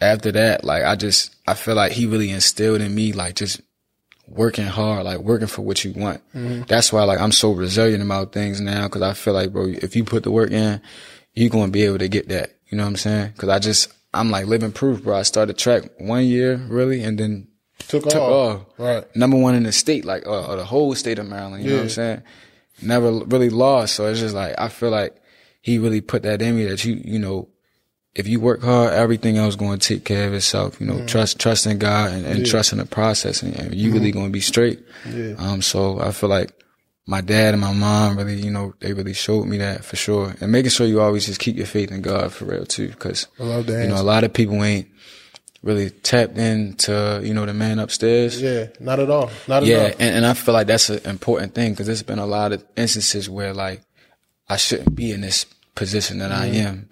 after 0.00 0.30
that, 0.32 0.62
like 0.64 0.84
I 0.84 0.94
just, 0.94 1.34
I 1.48 1.54
feel 1.54 1.74
like 1.74 1.90
he 1.90 2.06
really 2.06 2.30
instilled 2.30 2.80
in 2.80 2.94
me, 2.94 3.12
like 3.12 3.34
just 3.34 3.60
working 4.28 4.66
hard, 4.66 5.04
like 5.04 5.18
working 5.18 5.48
for 5.48 5.62
what 5.62 5.84
you 5.84 5.92
want. 5.92 6.22
That's 6.68 6.92
why 6.92 7.02
like 7.02 7.18
I'm 7.18 7.32
so 7.32 7.52
resilient 7.52 8.02
about 8.02 8.32
things 8.32 8.60
now. 8.60 8.86
Cause 8.86 9.02
I 9.02 9.14
feel 9.14 9.34
like, 9.34 9.52
bro, 9.52 9.66
if 9.66 9.96
you 9.96 10.04
put 10.04 10.22
the 10.22 10.30
work 10.30 10.52
in, 10.52 10.80
you're 11.34 11.50
going 11.50 11.66
to 11.66 11.72
be 11.72 11.82
able 11.82 11.98
to 11.98 12.08
get 12.08 12.28
that. 12.28 12.54
You 12.68 12.78
know 12.78 12.84
what 12.84 12.90
I'm 12.90 12.96
saying? 12.96 13.32
Cause 13.36 13.48
I 13.48 13.58
just, 13.58 13.92
I'm 14.14 14.30
like 14.30 14.46
living 14.46 14.72
proof, 14.72 15.02
bro. 15.02 15.16
I 15.16 15.22
started 15.22 15.58
track 15.58 15.84
one 15.98 16.24
year 16.24 16.56
really 16.56 17.02
and 17.02 17.18
then 17.18 17.48
Took, 17.86 18.04
took 18.04 18.20
off. 18.20 18.60
off. 18.60 18.66
Right. 18.78 19.16
Number 19.16 19.36
one 19.36 19.54
in 19.54 19.62
the 19.62 19.72
state, 19.72 20.04
like, 20.04 20.26
uh, 20.26 20.46
or 20.46 20.56
the 20.56 20.64
whole 20.64 20.94
state 20.94 21.18
of 21.18 21.26
Maryland. 21.26 21.64
You 21.64 21.70
know 21.70 21.76
what 21.76 21.82
I'm 21.84 21.88
saying? 21.88 22.22
Never 22.82 23.12
really 23.12 23.50
lost. 23.50 23.94
So 23.94 24.06
it's 24.06 24.20
just 24.20 24.34
like, 24.34 24.54
I 24.58 24.68
feel 24.68 24.90
like 24.90 25.16
he 25.62 25.78
really 25.78 26.00
put 26.00 26.22
that 26.24 26.42
in 26.42 26.56
me 26.56 26.64
that 26.66 26.84
you, 26.84 27.00
you 27.04 27.18
know, 27.18 27.48
if 28.14 28.26
you 28.26 28.40
work 28.40 28.62
hard, 28.62 28.92
everything 28.92 29.36
else 29.36 29.54
going 29.54 29.78
to 29.78 29.88
take 29.94 30.04
care 30.04 30.26
of 30.26 30.34
itself. 30.34 30.80
You 30.80 30.86
know, 30.88 31.06
trust, 31.06 31.38
trust 31.38 31.66
in 31.66 31.78
God 31.78 32.12
and, 32.12 32.26
and 32.26 32.44
trust 32.44 32.72
in 32.72 32.78
the 32.78 32.86
process 32.86 33.42
and, 33.42 33.54
and 33.54 33.74
you 33.74 33.92
really 33.92 34.10
going 34.10 34.26
to 34.26 34.32
be 34.32 34.40
straight. 34.40 34.80
Yeah. 35.08 35.34
Um, 35.38 35.62
so 35.62 36.00
I 36.00 36.10
feel 36.10 36.28
like 36.28 36.52
my 37.08 37.22
dad 37.22 37.54
and 37.54 37.60
my 37.62 37.72
mom 37.72 38.18
really, 38.18 38.34
you 38.34 38.50
know, 38.50 38.74
they 38.80 38.92
really 38.92 39.14
showed 39.14 39.46
me 39.46 39.56
that 39.56 39.82
for 39.82 39.96
sure. 39.96 40.34
And 40.42 40.52
making 40.52 40.70
sure 40.70 40.86
you 40.86 41.00
always 41.00 41.24
just 41.24 41.40
keep 41.40 41.56
your 41.56 41.64
faith 41.64 41.90
in 41.90 42.02
God 42.02 42.34
for 42.34 42.44
real 42.44 42.66
too. 42.66 42.90
Cause, 42.90 43.28
I 43.40 43.44
love 43.44 43.66
that 43.66 43.82
you 43.82 43.88
know, 43.88 43.98
a 43.98 44.04
lot 44.04 44.24
of 44.24 44.34
people 44.34 44.62
ain't 44.62 44.88
really 45.62 45.88
tapped 45.88 46.36
into, 46.36 47.22
you 47.24 47.32
know, 47.32 47.46
the 47.46 47.54
man 47.54 47.78
upstairs. 47.78 48.42
Yeah, 48.42 48.66
not 48.78 49.00
at 49.00 49.08
all. 49.08 49.30
Not 49.48 49.64
Yeah, 49.64 49.86
enough. 49.86 49.96
and, 50.00 50.16
and 50.16 50.26
I 50.26 50.34
feel 50.34 50.52
like 50.52 50.66
that's 50.66 50.90
an 50.90 51.00
important 51.06 51.54
thing 51.54 51.72
because 51.72 51.86
there's 51.86 52.02
been 52.02 52.18
a 52.18 52.26
lot 52.26 52.52
of 52.52 52.62
instances 52.76 53.30
where 53.30 53.54
like 53.54 53.80
I 54.46 54.58
shouldn't 54.58 54.94
be 54.94 55.10
in 55.10 55.22
this 55.22 55.46
position 55.74 56.18
that 56.18 56.30
I 56.30 56.46
am. 56.46 56.90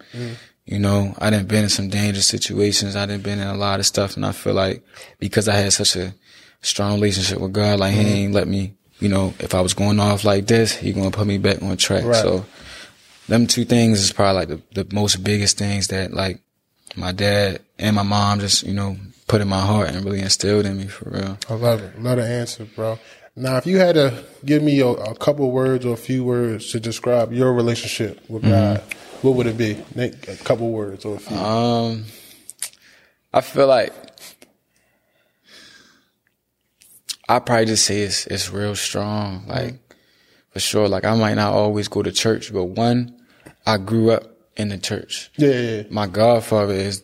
You 0.65 0.79
know, 0.79 1.13
I 1.19 1.29
didn't 1.29 1.47
been 1.47 1.63
in 1.63 1.69
some 1.69 1.89
dangerous 1.89 2.25
situations. 2.25 2.95
I 2.95 3.05
didn't 3.05 3.23
been 3.23 3.39
in 3.39 3.47
a 3.47 3.55
lot 3.55 3.79
of 3.79 3.85
stuff, 3.85 4.15
and 4.15 4.25
I 4.25 4.31
feel 4.31 4.55
like 4.55 4.83
because 5.19 5.47
I 5.47 5.55
had 5.55 5.73
such 5.73 5.95
a 5.95 6.15
strong 6.61 6.95
relationship 6.95 7.39
with 7.39 7.53
God. 7.53 7.79
Like 7.79 7.93
mm-hmm. 7.93 8.07
he 8.07 8.23
ain't 8.23 8.33
let 8.33 8.47
me, 8.47 8.75
you 8.99 9.09
know, 9.09 9.33
if 9.39 9.53
I 9.53 9.61
was 9.61 9.73
going 9.73 9.99
off 9.99 10.23
like 10.23 10.47
this, 10.47 10.75
he 10.75 10.93
gonna 10.93 11.11
put 11.11 11.27
me 11.27 11.37
back 11.37 11.61
on 11.61 11.77
track. 11.77 12.03
Right. 12.03 12.15
So 12.15 12.45
them 13.27 13.47
two 13.47 13.65
things 13.65 13.99
is 13.99 14.11
probably 14.11 14.45
like 14.45 14.47
the, 14.73 14.83
the 14.83 14.95
most 14.95 15.23
biggest 15.23 15.57
things 15.57 15.87
that 15.87 16.13
like 16.13 16.39
my 16.95 17.11
dad 17.11 17.61
and 17.77 17.95
my 17.95 18.03
mom 18.03 18.39
just, 18.39 18.63
you 18.63 18.73
know, 18.73 18.97
put 19.27 19.41
in 19.41 19.47
my 19.47 19.59
heart 19.59 19.89
and 19.89 20.03
really 20.05 20.21
instilled 20.21 20.65
in 20.65 20.77
me 20.77 20.87
for 20.87 21.09
real. 21.09 21.37
I 21.49 21.53
love 21.53 21.81
it. 21.81 22.01
Love 22.01 22.17
the 22.17 22.25
answer, 22.25 22.65
bro. 22.65 22.97
Now, 23.35 23.57
if 23.57 23.67
you 23.67 23.77
had 23.77 23.95
to 23.95 24.23
give 24.43 24.63
me 24.63 24.79
a, 24.79 24.87
a 24.87 25.15
couple 25.15 25.51
words 25.51 25.85
or 25.85 25.93
a 25.93 25.97
few 25.97 26.23
words 26.23 26.71
to 26.71 26.79
describe 26.79 27.31
your 27.31 27.53
relationship 27.53 28.27
with 28.29 28.41
mm-hmm. 28.41 28.51
God, 28.51 28.83
what 29.21 29.35
would 29.35 29.45
it 29.45 29.57
be? 29.57 29.77
A 29.95 30.35
couple 30.37 30.71
words 30.71 31.05
or 31.05 31.17
a 31.17 31.19
few. 31.19 31.37
Um, 31.37 32.05
I 33.33 33.41
feel 33.41 33.67
like 33.67 33.93
I 37.29 37.39
probably 37.39 37.65
just 37.65 37.85
say 37.85 38.01
it's 38.01 38.27
it's 38.27 38.51
real 38.51 38.75
strong. 38.75 39.45
Like 39.47 39.73
mm-hmm. 39.73 39.93
for 40.51 40.59
sure. 40.59 40.87
Like 40.87 41.05
I 41.05 41.15
might 41.15 41.35
not 41.35 41.53
always 41.53 41.87
go 41.87 42.01
to 42.01 42.11
church, 42.11 42.53
but 42.53 42.65
one, 42.65 43.19
I 43.65 43.77
grew 43.77 44.11
up 44.11 44.23
in 44.55 44.69
the 44.69 44.77
church. 44.77 45.29
Yeah, 45.37 45.49
yeah, 45.49 45.75
yeah. 45.77 45.83
My 45.89 46.07
godfather 46.07 46.73
is 46.73 47.03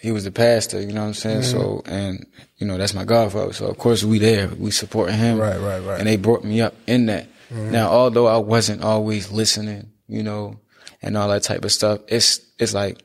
he 0.00 0.12
was 0.12 0.24
the 0.24 0.30
pastor, 0.30 0.80
you 0.80 0.92
know 0.92 1.00
what 1.00 1.08
I'm 1.08 1.14
saying? 1.14 1.42
Mm-hmm. 1.42 1.58
So 1.58 1.82
and 1.86 2.26
you 2.58 2.66
know, 2.66 2.78
that's 2.78 2.94
my 2.94 3.04
godfather. 3.04 3.52
So 3.52 3.66
of 3.66 3.78
course 3.78 4.04
we 4.04 4.18
there. 4.18 4.48
We 4.48 4.70
supporting 4.70 5.16
him. 5.16 5.38
Right, 5.38 5.58
right, 5.58 5.80
right. 5.80 5.98
And 5.98 6.08
they 6.08 6.16
brought 6.16 6.44
me 6.44 6.60
up 6.60 6.74
in 6.86 7.06
that. 7.06 7.26
Mm-hmm. 7.50 7.72
Now 7.72 7.88
although 7.88 8.26
I 8.26 8.38
wasn't 8.38 8.84
always 8.84 9.32
listening, 9.32 9.90
you 10.06 10.22
know, 10.22 10.60
and 11.02 11.16
all 11.16 11.28
that 11.28 11.42
type 11.42 11.64
of 11.64 11.72
stuff, 11.72 12.00
it's 12.08 12.40
it's 12.58 12.74
like 12.74 13.02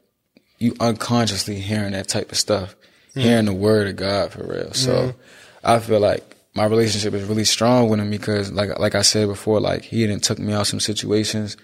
you 0.60 0.76
unconsciously 0.80 1.60
hearing 1.60 1.94
that 1.94 2.08
type 2.08 2.32
of 2.32 2.38
stuff, 2.38 2.76
mm-hmm. 3.12 3.22
hearing 3.22 3.46
the 3.46 3.54
word 3.54 3.88
of 3.88 3.96
God 3.96 4.32
for 4.32 4.44
real. 4.44 4.74
So 4.74 4.94
mm-hmm. 4.94 5.18
I 5.64 5.80
feel 5.80 6.00
like 6.00 6.36
my 6.60 6.66
relationship 6.66 7.14
is 7.14 7.24
really 7.32 7.46
strong 7.46 7.90
with 7.90 8.00
him 8.00 8.10
because 8.10 8.52
like 8.52 8.78
like 8.80 8.96
I 8.96 9.04
said 9.04 9.28
before, 9.28 9.60
like 9.60 9.84
he 9.84 10.06
didn't 10.06 10.24
took 10.24 10.40
me 10.40 10.54
out 10.54 10.68
some 10.68 10.80
situations 10.80 11.58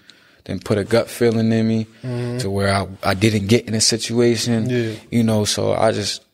then 0.46 0.60
put 0.60 0.78
a 0.78 0.84
gut 0.84 1.10
feeling 1.10 1.52
in 1.52 1.68
me 1.68 1.86
mm-hmm. 2.02 2.38
to 2.38 2.48
where 2.48 2.72
I, 2.72 2.86
I 3.02 3.14
didn't 3.14 3.48
get 3.48 3.66
in 3.66 3.74
a 3.74 3.80
situation. 3.80 4.70
Yeah. 4.70 4.94
You 5.10 5.24
know, 5.24 5.44
so 5.44 5.72
I 5.72 5.90
just, 5.90 6.24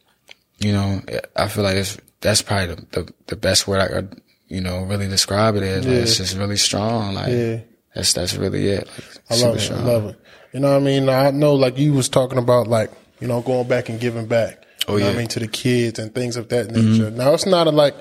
you 0.58 0.72
know, 0.72 1.00
I 1.34 1.48
feel 1.48 1.64
like 1.64 1.76
it's, 1.76 1.96
that's 2.20 2.42
probably 2.42 2.74
the, 2.74 2.86
the, 2.90 3.14
the 3.28 3.36
best 3.36 3.66
word 3.66 3.80
I 3.80 3.88
could, 3.88 4.20
you 4.48 4.60
know, 4.60 4.82
really 4.82 5.08
describe 5.08 5.56
it 5.56 5.62
as. 5.62 5.86
Yeah. 5.86 5.92
Like, 5.92 6.02
it's 6.02 6.18
just 6.18 6.36
really 6.36 6.58
strong. 6.58 7.14
Like, 7.14 7.32
yeah. 7.32 7.60
that's, 7.94 8.12
that's 8.12 8.34
really 8.36 8.68
it. 8.68 8.86
Like, 8.86 9.40
I 9.40 9.46
love 9.46 9.56
it. 9.56 9.60
Strong. 9.60 9.80
I 9.80 9.84
love 9.84 10.04
it. 10.04 10.20
You 10.52 10.60
know 10.60 10.72
what 10.72 10.82
I 10.82 10.84
mean? 10.84 11.08
I 11.08 11.30
know 11.30 11.54
like 11.54 11.78
you 11.78 11.94
was 11.94 12.10
talking 12.10 12.38
about 12.38 12.68
like, 12.68 12.90
you 13.18 13.28
know, 13.28 13.40
going 13.40 13.66
back 13.66 13.88
and 13.88 13.98
giving 13.98 14.26
back. 14.26 14.62
Oh, 14.88 14.98
yeah. 14.98 15.08
I 15.08 15.14
mean, 15.14 15.28
to 15.28 15.40
the 15.40 15.48
kids 15.48 15.98
and 15.98 16.14
things 16.14 16.36
of 16.36 16.50
that 16.50 16.66
nature. 16.66 17.06
Mm-hmm. 17.06 17.16
Now, 17.16 17.32
it's 17.32 17.46
not 17.46 17.66
a, 17.66 17.70
like, 17.70 17.94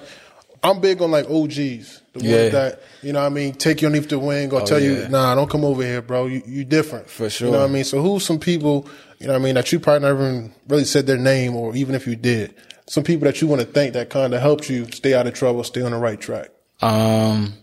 I'm 0.63 0.80
big 0.80 1.01
on 1.01 1.12
like 1.12 1.30
OGs. 1.30 2.01
The 2.13 2.20
yeah. 2.20 2.41
ones 2.41 2.51
that, 2.51 2.82
you 3.01 3.13
know 3.13 3.22
what 3.22 3.25
I 3.25 3.30
mean, 3.30 3.53
take 3.53 3.82
you 3.82 3.88
underneath 3.88 4.10
the 4.10 4.20
wing 4.20 4.53
or 4.53 4.62
oh, 4.62 4.65
tell 4.65 4.80
yeah. 4.80 5.03
you, 5.03 5.10
nah, 5.10 5.34
don't 5.34 5.50
come 5.50 5.65
over 5.65 5.82
here, 5.82 6.01
bro. 6.01 6.25
You, 6.25 6.44
you 6.46 6.65
different. 6.65 7.10
For 7.10 7.30
sure. 7.30 7.48
You 7.48 7.53
know 7.53 7.60
what 7.60 7.70
I 7.70 7.74
mean? 7.74 7.84
So 7.84 8.01
who's 8.01 8.25
some 8.25 8.39
people, 8.39 8.88
you 9.20 9.27
know 9.27 9.34
what 9.34 9.41
I 9.41 9.44
mean, 9.44 9.56
that 9.56 9.72
you 9.72 9.80
probably 9.80 10.08
never 10.08 10.50
really 10.68 10.84
said 10.84 11.08
their 11.08 11.18
name 11.18 11.56
or 11.56 11.75
even 11.75 11.96
if 11.96 12.06
you 12.06 12.15
did, 12.15 12.53
some 12.88 13.03
people 13.03 13.25
that 13.25 13.41
you 13.41 13.48
want 13.48 13.62
to 13.62 13.68
thank 13.68 13.94
that 13.94 14.10
kind 14.10 14.34
of 14.34 14.41
helped 14.41 14.70
you 14.70 14.86
stay 14.91 15.13
out 15.13 15.25
of 15.25 15.34
trouble, 15.34 15.63
stay 15.63 15.82
on 15.82 15.91
the 15.91 15.98
right 15.98 16.20
track? 16.20 16.50
Um, 16.82 17.53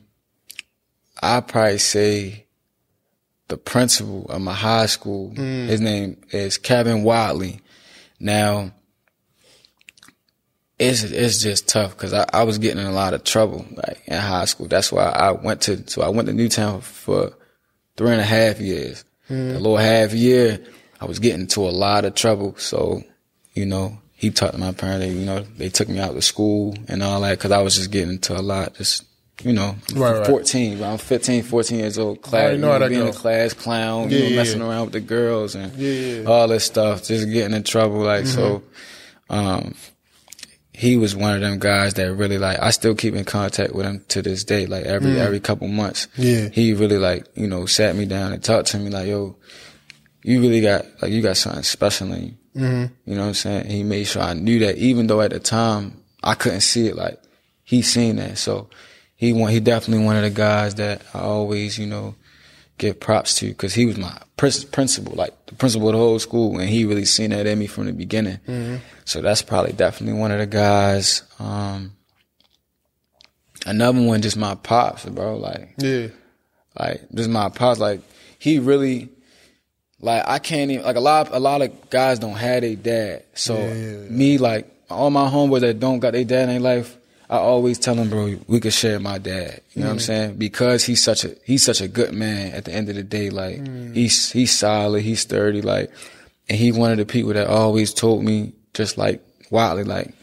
I 1.23 1.41
probably 1.41 1.79
say 1.79 2.47
the 3.49 3.57
principal 3.57 4.25
of 4.31 4.41
my 4.41 4.55
high 4.55 4.87
school, 4.87 5.31
mm. 5.31 5.67
his 5.67 5.81
name 5.81 6.17
is 6.31 6.59
Kevin 6.59 7.03
Wadley. 7.03 7.61
Now, 8.19 8.73
it's 10.79 11.03
it's 11.03 11.43
just 11.43 11.69
tough 11.69 11.91
because 11.91 12.13
I, 12.13 12.27
I 12.33 12.43
was 12.45 12.59
getting 12.59 12.81
in 12.81 12.87
a 12.87 12.93
lot 12.93 13.15
of 13.15 13.25
trouble 13.25 13.67
like 13.71 14.03
in 14.07 14.17
high 14.17 14.45
school. 14.45 14.69
That's 14.69 14.93
why 14.93 15.05
I 15.05 15.33
went 15.33 15.63
to 15.63 15.89
so 15.89 16.03
I 16.03 16.09
went 16.09 16.29
to 16.29 16.35
Newtown 16.35 16.81
for 16.81 17.33
three 17.97 18.13
and 18.13 18.21
a 18.21 18.25
half 18.25 18.61
years. 18.61 19.05
Mm. 19.29 19.51
A 19.51 19.59
little 19.59 19.77
half 19.77 20.13
year, 20.15 20.65
I 21.01 21.05
was 21.05 21.19
getting 21.19 21.43
into 21.43 21.61
a 21.61 21.71
lot 21.71 22.05
of 22.05 22.15
trouble. 22.15 22.55
So, 22.57 23.03
you 23.55 23.67
know, 23.67 23.99
he 24.15 24.31
talked 24.31 24.55
to 24.55 24.59
my 24.59 24.73
parents. 24.73 25.05
They, 25.05 25.13
you 25.13 25.27
know, 25.27 25.41
they 25.41 25.69
took 25.69 25.89
me 25.89 25.99
out 25.99 26.15
to 26.15 26.23
school 26.23 26.75
and 26.87 27.03
all 27.03 27.21
that 27.23 27.39
because 27.39 27.51
I 27.51 27.61
was 27.61 27.77
just 27.77 27.91
getting 27.91 28.11
into 28.11 28.39
a 28.39 28.41
lot. 28.41 28.75
Just 28.75 29.05
you 29.43 29.53
know, 29.53 29.77
right, 29.95 30.27
14, 30.27 30.73
right. 30.73 30.83
around 30.83 31.01
15, 31.01 31.45
14 31.45 31.79
years 31.79 31.99
old, 31.99 32.23
class, 32.23 32.53
you 32.53 32.59
know, 32.59 32.89
being 32.89 33.07
a 33.07 33.13
class 33.13 33.53
clown, 33.53 34.11
yeah, 34.11 34.19
you 34.19 34.31
know, 34.31 34.37
messing 34.37 34.61
yeah. 34.61 34.69
around 34.69 34.87
with 34.87 34.93
the 34.95 35.01
girls 35.01 35.55
and 35.55 35.73
yeah, 35.77 36.25
all 36.25 36.49
this 36.49 36.65
stuff, 36.65 37.05
just 37.05 37.31
getting 37.31 37.55
in 37.55 37.63
trouble. 37.63 38.01
Like, 38.01 38.25
mm-hmm. 38.25 38.35
so, 38.35 38.63
um, 39.31 39.75
he 40.79 40.97
was 40.97 41.17
one 41.17 41.35
of 41.35 41.41
them 41.41 41.59
guys 41.59 41.95
that 41.95 42.15
really 42.15 42.39
like 42.39 42.61
I 42.63 42.71
still 42.71 42.95
keep 42.95 43.15
in 43.15 43.25
contact 43.25 43.75
with 43.75 43.85
him 43.85 44.05
to 44.11 44.23
this 44.23 44.45
day. 44.45 44.65
Like 44.67 44.85
every 44.85 45.11
mm. 45.11 45.19
every 45.19 45.41
couple 45.41 45.67
months, 45.67 46.07
yeah, 46.17 46.51
he 46.51 46.73
really 46.73 46.99
like 46.99 47.27
you 47.35 47.49
know 47.49 47.67
sat 47.67 47.97
me 47.97 48.07
down 48.07 48.33
and 48.33 48.45
talked 48.45 48.69
to 48.69 48.79
me 48.79 48.89
like, 48.89 49.09
yo, 49.09 49.35
you 50.23 50.41
really 50.41 50.61
got 50.61 50.87
like 51.03 51.11
you 51.11 51.21
got 51.21 51.37
something 51.37 51.65
special 51.65 52.13
in 52.13 52.25
you. 52.25 52.35
Mm-hmm. 52.55 53.11
You 53.11 53.17
know 53.17 53.23
what 53.23 53.29
I'm 53.29 53.35
saying? 53.35 53.67
He 53.67 53.83
made 53.83 54.05
sure 54.05 54.23
I 54.23 54.35
knew 54.35 54.61
that, 54.61 54.77
even 54.77 55.09
though 55.09 55.21
at 55.21 55.33
the 55.33 55.41
time 55.41 56.01
I 56.23 56.35
couldn't 56.35 56.61
see 56.61 56.87
it. 56.87 56.95
Like 56.95 57.21
he 57.65 57.83
seen 57.83 58.15
that, 58.17 58.39
so 58.39 58.71
he 59.17 59.33
want 59.33 59.53
he 59.53 59.59
definitely 59.59 60.05
one 60.05 60.15
of 60.15 60.23
the 60.23 60.31
guys 60.31 60.77
that 60.77 61.03
I 61.13 61.19
always 61.19 61.77
you 61.77 61.87
know 61.87 62.15
give 62.79 63.01
props 63.01 63.39
to 63.39 63.49
because 63.49 63.75
he 63.75 63.85
was 63.85 63.99
my 63.99 64.17
principal, 64.37 65.15
like 65.15 65.35
the 65.47 65.55
principal 65.55 65.89
of 65.89 65.93
the 65.93 65.99
whole 65.99 66.19
school, 66.19 66.59
and 66.59 66.69
he 66.69 66.85
really 66.85 67.05
seen 67.05 67.31
that 67.31 67.47
in 67.47 67.59
me 67.59 67.67
from 67.67 67.87
the 67.87 67.93
beginning. 67.93 68.39
Mm-hmm. 68.47 68.77
So 69.05 69.21
that's 69.21 69.43
probably 69.43 69.73
definitely 69.73 70.19
one 70.19 70.31
of 70.31 70.39
the 70.39 70.47
guys. 70.47 71.23
Um, 71.39 71.93
another 73.67 74.01
one, 74.01 74.23
just 74.23 74.37
my 74.37 74.55
pops, 74.55 75.05
bro. 75.05 75.37
Like, 75.37 75.75
yeah, 75.79 76.09
like 76.79 77.11
just 77.13 77.29
my 77.29 77.49
pops. 77.49 77.81
Like 77.81 78.01
he 78.39 78.59
really, 78.59 79.09
like 80.01 80.23
I 80.27 80.39
can't 80.39 80.71
even 80.71 80.85
like 80.85 80.97
a 80.97 81.01
lot. 81.01 81.29
A 81.33 81.41
lot 81.41 81.63
of 81.63 81.91
guys 81.91 82.19
don't 82.19 82.37
have 82.37 82.65
a 82.65 82.75
dad. 82.77 83.25
So 83.35 83.57
yeah, 83.57 83.75
yeah, 83.75 84.03
yeah. 84.03 84.09
me, 84.09 84.39
like 84.39 84.71
all 84.91 85.11
my 85.11 85.29
homeboys 85.29 85.61
that 85.61 85.81
don't 85.81 85.99
got 85.99 86.13
their 86.13 86.25
dad 86.25 86.49
in 86.49 86.49
their 86.49 86.77
life, 86.77 86.97
I 87.31 87.37
always 87.37 87.79
tell 87.79 87.95
him, 87.95 88.09
bro, 88.09 88.37
we 88.47 88.59
could 88.59 88.73
share 88.73 88.99
my 88.99 89.19
dad. 89.19 89.61
You 89.75 89.83
know 89.83 89.87
mm. 89.87 89.89
what 89.89 89.93
I'm 89.93 89.99
mm. 89.99 90.03
saying? 90.03 90.37
Because 90.37 90.85
he's 90.85 91.03
such 91.03 91.25
a 91.25 91.37
he's 91.45 91.63
such 91.63 91.81
a 91.81 91.89
good 91.89 92.13
man. 92.13 92.53
At 92.53 92.65
the 92.65 92.73
end 92.73 92.89
of 92.89 92.95
the 92.95 93.03
day, 93.03 93.29
like 93.29 93.57
mm. 93.57 93.95
he's 93.95 94.33
he's 94.33 94.57
solid, 94.57 95.03
he's 95.03 95.21
sturdy, 95.21 95.61
like, 95.61 95.91
and 96.49 96.59
he 96.59 96.73
one 96.73 96.91
of 96.91 96.97
the 96.97 97.05
people 97.05 97.35
that 97.35 97.47
always 97.47 97.93
told 97.93 98.25
me 98.25 98.55
just 98.73 98.97
like 98.97 99.23
Wadley, 99.51 99.85
like 99.85 100.15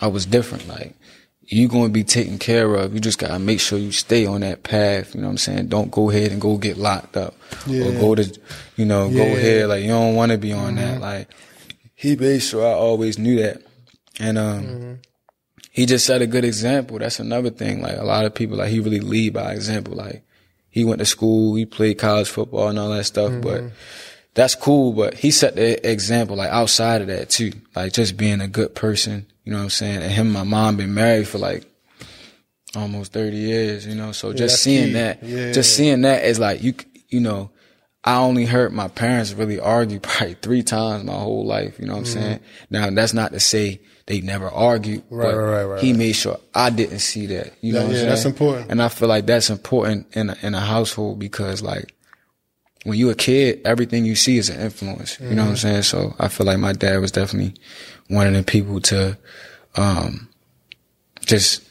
I 0.00 0.06
was 0.06 0.24
different. 0.24 0.66
Like 0.66 0.94
you 1.42 1.68
going 1.68 1.88
to 1.88 1.92
be 1.92 2.04
taken 2.04 2.38
care 2.38 2.74
of. 2.74 2.94
You 2.94 3.00
just 3.00 3.18
gotta 3.18 3.38
make 3.38 3.60
sure 3.60 3.78
you 3.78 3.92
stay 3.92 4.24
on 4.24 4.40
that 4.40 4.62
path. 4.62 5.14
You 5.14 5.20
know 5.20 5.26
what 5.26 5.32
I'm 5.32 5.38
saying? 5.38 5.68
Don't 5.68 5.90
go 5.90 6.08
ahead 6.08 6.32
and 6.32 6.40
go 6.40 6.56
get 6.56 6.78
locked 6.78 7.18
up 7.18 7.34
yeah. 7.66 7.84
or 7.84 7.92
go 7.92 8.14
to, 8.14 8.40
you 8.76 8.86
know, 8.86 9.08
yeah. 9.08 9.24
go 9.24 9.36
ahead. 9.36 9.68
Like 9.68 9.82
you 9.82 9.88
don't 9.88 10.14
want 10.14 10.32
to 10.32 10.38
be 10.38 10.54
on 10.54 10.76
mm-hmm. 10.76 10.76
that. 10.76 11.00
Like 11.02 11.28
he 11.94 12.16
made 12.16 12.38
sure 12.40 12.66
I 12.66 12.72
always 12.72 13.18
knew 13.18 13.42
that, 13.42 13.60
and 14.18 14.38
um. 14.38 14.62
Mm-hmm 14.64 14.92
he 15.70 15.86
just 15.86 16.04
set 16.04 16.20
a 16.20 16.26
good 16.26 16.44
example. 16.44 16.98
That's 16.98 17.20
another 17.20 17.50
thing. 17.50 17.80
Like 17.80 17.96
a 17.96 18.04
lot 18.04 18.24
of 18.24 18.34
people, 18.34 18.58
like 18.58 18.70
he 18.70 18.80
really 18.80 19.00
lead 19.00 19.32
by 19.32 19.52
example. 19.52 19.94
Like 19.94 20.22
he 20.68 20.84
went 20.84 20.98
to 20.98 21.06
school, 21.06 21.54
he 21.54 21.64
played 21.64 21.98
college 21.98 22.28
football 22.28 22.68
and 22.68 22.78
all 22.78 22.90
that 22.90 23.04
stuff, 23.04 23.30
mm-hmm. 23.30 23.40
but 23.40 23.64
that's 24.34 24.56
cool. 24.56 24.92
But 24.92 25.14
he 25.14 25.30
set 25.30 25.54
the 25.54 25.88
example, 25.88 26.36
like 26.36 26.50
outside 26.50 27.02
of 27.02 27.06
that 27.06 27.30
too, 27.30 27.52
like 27.74 27.92
just 27.92 28.16
being 28.16 28.40
a 28.40 28.48
good 28.48 28.74
person. 28.74 29.26
You 29.44 29.52
know 29.52 29.58
what 29.58 29.64
I'm 29.64 29.70
saying? 29.70 30.02
And 30.02 30.12
him 30.12 30.26
and 30.26 30.34
my 30.34 30.42
mom 30.42 30.76
been 30.76 30.94
married 30.94 31.28
for 31.28 31.38
like 31.38 31.64
almost 32.76 33.12
30 33.12 33.36
years, 33.36 33.86
you 33.86 33.94
know? 33.94 34.12
So 34.12 34.32
just 34.32 34.62
seeing 34.62 34.88
key. 34.88 34.92
that, 34.94 35.22
yeah. 35.22 35.52
just 35.52 35.74
seeing 35.76 36.02
that 36.02 36.24
is 36.24 36.38
like, 36.38 36.62
you, 36.62 36.74
you 37.08 37.20
know, 37.20 37.50
I 38.04 38.16
only 38.16 38.46
heard 38.46 38.72
my 38.72 38.88
parents 38.88 39.32
really 39.32 39.60
argue 39.60 40.00
probably 40.02 40.34
three 40.34 40.62
times 40.62 41.04
my 41.04 41.14
whole 41.14 41.46
life. 41.46 41.78
You 41.78 41.86
know 41.86 41.94
what 41.94 41.98
I'm 42.00 42.04
mm-hmm. 42.04 42.20
saying? 42.20 42.40
Now 42.70 42.90
that's 42.90 43.14
not 43.14 43.32
to 43.32 43.40
say 43.40 43.80
they 44.10 44.20
never 44.20 44.48
argued. 44.48 45.04
Right, 45.08 45.32
right, 45.32 45.62
right. 45.62 45.80
He 45.80 45.92
made 45.92 46.14
sure 46.14 46.36
I 46.52 46.70
didn't 46.70 46.98
see 46.98 47.26
that. 47.26 47.54
You 47.60 47.74
know, 47.74 47.88
yeah, 47.88 48.06
that's 48.06 48.24
important. 48.24 48.68
And 48.68 48.82
I 48.82 48.88
feel 48.88 49.06
like 49.08 49.24
that's 49.24 49.50
important 49.50 50.16
in 50.16 50.30
a, 50.30 50.36
in 50.42 50.52
a 50.52 50.60
household 50.60 51.20
because 51.20 51.62
like 51.62 51.94
when 52.82 52.98
you're 52.98 53.12
a 53.12 53.14
kid, 53.14 53.60
everything 53.64 54.04
you 54.04 54.16
see 54.16 54.36
is 54.36 54.50
an 54.50 54.60
influence. 54.60 55.14
Mm-hmm. 55.14 55.28
You 55.28 55.36
know 55.36 55.42
what 55.42 55.50
I'm 55.50 55.54
mm-hmm. 55.54 55.68
saying? 55.68 55.82
So 55.82 56.16
I 56.18 56.26
feel 56.26 56.44
like 56.44 56.58
my 56.58 56.72
dad 56.72 56.98
was 56.98 57.12
definitely 57.12 57.54
one 58.08 58.26
of 58.26 58.34
the 58.34 58.42
people 58.42 58.80
to 58.80 59.16
um, 59.76 60.28
just 61.24 61.62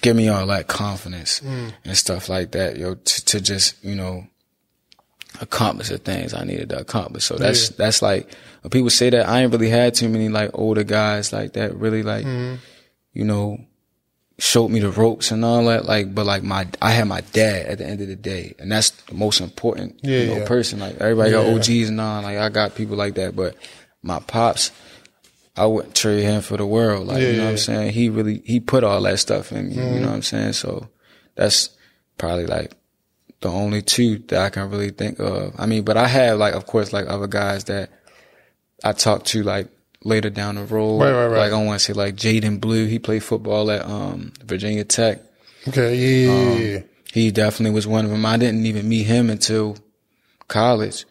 give 0.00 0.16
me 0.16 0.30
all 0.30 0.46
that 0.46 0.66
confidence 0.66 1.40
mm. 1.40 1.74
and 1.84 1.94
stuff 1.94 2.30
like 2.30 2.52
that, 2.52 2.78
yo, 2.78 2.94
to, 2.94 3.24
to 3.26 3.38
just 3.38 3.84
you 3.84 3.94
know 3.94 4.26
accomplish 5.40 5.88
the 5.88 5.98
things 5.98 6.34
I 6.34 6.44
needed 6.44 6.68
to 6.70 6.80
accomplish. 6.80 7.24
So 7.24 7.36
that's 7.36 7.70
yeah. 7.70 7.76
that's 7.78 8.02
like 8.02 8.32
when 8.62 8.70
people 8.70 8.90
say 8.90 9.10
that 9.10 9.28
I 9.28 9.42
ain't 9.42 9.52
really 9.52 9.70
had 9.70 9.94
too 9.94 10.08
many 10.08 10.28
like 10.28 10.50
older 10.54 10.84
guys 10.84 11.32
like 11.32 11.54
that 11.54 11.74
really 11.76 12.02
like 12.02 12.24
mm-hmm. 12.24 12.56
you 13.12 13.24
know 13.24 13.58
showed 14.38 14.68
me 14.68 14.80
the 14.80 14.90
ropes 14.90 15.30
and 15.30 15.44
all 15.44 15.64
that 15.66 15.84
like 15.84 16.14
but 16.14 16.26
like 16.26 16.42
my 16.42 16.66
I 16.80 16.90
had 16.90 17.06
my 17.06 17.20
dad 17.32 17.66
at 17.66 17.78
the 17.78 17.86
end 17.86 18.00
of 18.00 18.08
the 18.08 18.16
day 18.16 18.54
and 18.58 18.72
that's 18.72 18.90
the 18.90 19.14
most 19.14 19.40
important 19.40 20.00
yeah, 20.02 20.18
you 20.18 20.26
know 20.28 20.36
yeah. 20.38 20.46
person 20.46 20.80
like 20.80 20.96
everybody 20.96 21.30
got 21.30 21.46
OGs 21.46 21.88
and 21.88 22.00
all 22.00 22.22
like 22.22 22.38
I 22.38 22.48
got 22.48 22.74
people 22.74 22.96
like 22.96 23.14
that 23.14 23.36
but 23.36 23.56
my 24.02 24.18
pops 24.20 24.72
I 25.54 25.66
wouldn't 25.66 25.94
trade 25.94 26.22
him 26.22 26.40
for 26.40 26.56
the 26.56 26.64
world. 26.64 27.08
Like, 27.08 27.20
you 27.20 27.34
know 27.34 27.44
what. 27.44 27.50
I'm 27.50 27.58
saying? 27.58 27.92
He 27.92 28.08
really, 28.08 28.42
he 28.46 28.58
put 28.58 28.84
all 28.84 29.02
that 29.02 29.18
stuff 29.18 29.52
in 29.52 29.68
me. 29.68 29.74
You 29.74 30.00
know 30.00 30.06
what 30.06 30.14
I'm 30.14 30.22
saying? 30.22 30.54
So 30.54 30.88
that's 31.34 31.68
probably 32.16 32.46
like 32.46 32.72
the 33.42 33.48
only 33.50 33.82
two 33.82 34.18
that 34.28 34.40
I 34.40 34.50
can 34.50 34.70
really 34.70 34.90
think 34.90 35.18
of. 35.20 35.54
I 35.58 35.66
mean, 35.66 35.84
but 35.84 35.96
I 35.96 36.06
have 36.06 36.38
like, 36.38 36.54
of 36.54 36.66
course, 36.66 36.92
like 36.92 37.06
other 37.08 37.26
guys 37.26 37.64
that 37.64 37.90
I 38.82 38.92
talk 38.92 39.24
to 39.26 39.42
like 39.42 39.68
later 40.04 40.30
down 40.30 40.54
the 40.56 40.64
road. 40.64 40.98
Right, 41.00 41.12
right, 41.12 41.26
right. 41.26 41.38
Like 41.38 41.52
I 41.52 41.62
want 41.64 41.78
to 41.78 41.84
say 41.84 41.92
like 41.92 42.14
Jaden 42.16 42.60
Blue. 42.60 42.86
He 42.86 42.98
played 42.98 43.22
football 43.22 43.70
at, 43.70 43.84
um, 43.84 44.32
Virginia 44.44 44.84
Tech. 44.84 45.20
Okay, 45.68 45.94
yeah, 45.94 46.32
yeah, 46.32 46.54
yeah. 46.58 46.76
Um, 46.78 46.84
He 47.12 47.30
definitely 47.30 47.74
was 47.74 47.86
one 47.86 48.04
of 48.04 48.10
them. 48.10 48.24
I 48.26 48.36
didn't 48.36 48.64
even 48.66 48.88
meet 48.88 49.04
him 49.04 49.28
until 49.30 49.76
college, 50.48 51.04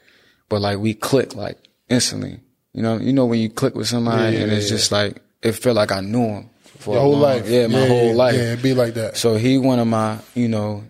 but 0.49 0.61
like 0.61 0.79
we 0.79 0.93
clicked 0.93 1.35
like 1.35 1.57
instantly. 1.89 2.39
You 2.73 2.81
know, 2.81 2.97
you 2.97 3.13
know 3.13 3.25
when 3.25 3.39
you 3.39 3.49
click 3.49 3.75
with 3.75 3.87
somebody 3.87 4.37
Yeah, 4.37 4.43
and 4.43 4.51
it's 4.51 4.65
yeah, 4.69 4.77
just 4.77 4.91
like 4.91 5.21
it 5.41 5.53
felt 5.53 5.75
like 5.75 5.91
I 5.91 5.99
knew 6.01 6.25
him 6.25 6.49
for 6.79 6.93
Your 6.95 7.01
whole 7.03 7.11
long- 7.13 7.21
life. 7.21 7.49
Yeah, 7.49 7.67
my 7.67 7.85
whole 7.85 8.13
life. 8.15 8.35
Yeah, 8.35 8.53
it'd 8.53 8.63
be 8.63 8.73
like 8.73 8.93
that. 8.95 9.17
So 9.17 9.35
he 9.35 9.57
one 9.57 9.79
of 9.79 9.87
my, 9.87 10.19
you 10.35 10.47
know, 10.47 10.83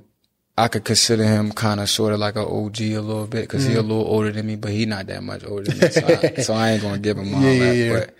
I 0.63 0.67
could 0.67 0.83
consider 0.85 1.23
him 1.23 1.51
kind 1.51 1.79
of 1.79 1.89
sort 1.89 2.13
of 2.13 2.19
like 2.19 2.35
an 2.35 2.43
OG 2.43 2.81
a 2.81 2.99
little 2.99 3.27
bit 3.27 3.41
because 3.41 3.65
he 3.65 3.73
a 3.73 3.77
Mm-hmm. 3.79 3.87
little 3.89 4.05
older 4.05 4.31
than 4.31 4.45
me, 4.45 4.55
but 4.55 4.71
he 4.71 4.85
not 4.85 5.07
that 5.07 5.23
much 5.23 5.43
older 5.45 5.63
than 5.71 5.79
me. 5.79 5.87
So 5.89 6.05
I, 6.07 6.41
so 6.41 6.53
I 6.53 6.71
ain't 6.71 6.81
gonna 6.81 6.99
give 6.99 7.17
him 7.17 7.33
all 7.33 7.41
Yeah, 7.51 7.59
that. 7.59 7.75
yeah, 7.75 7.83
yeah. 7.83 7.99
But 7.99 8.15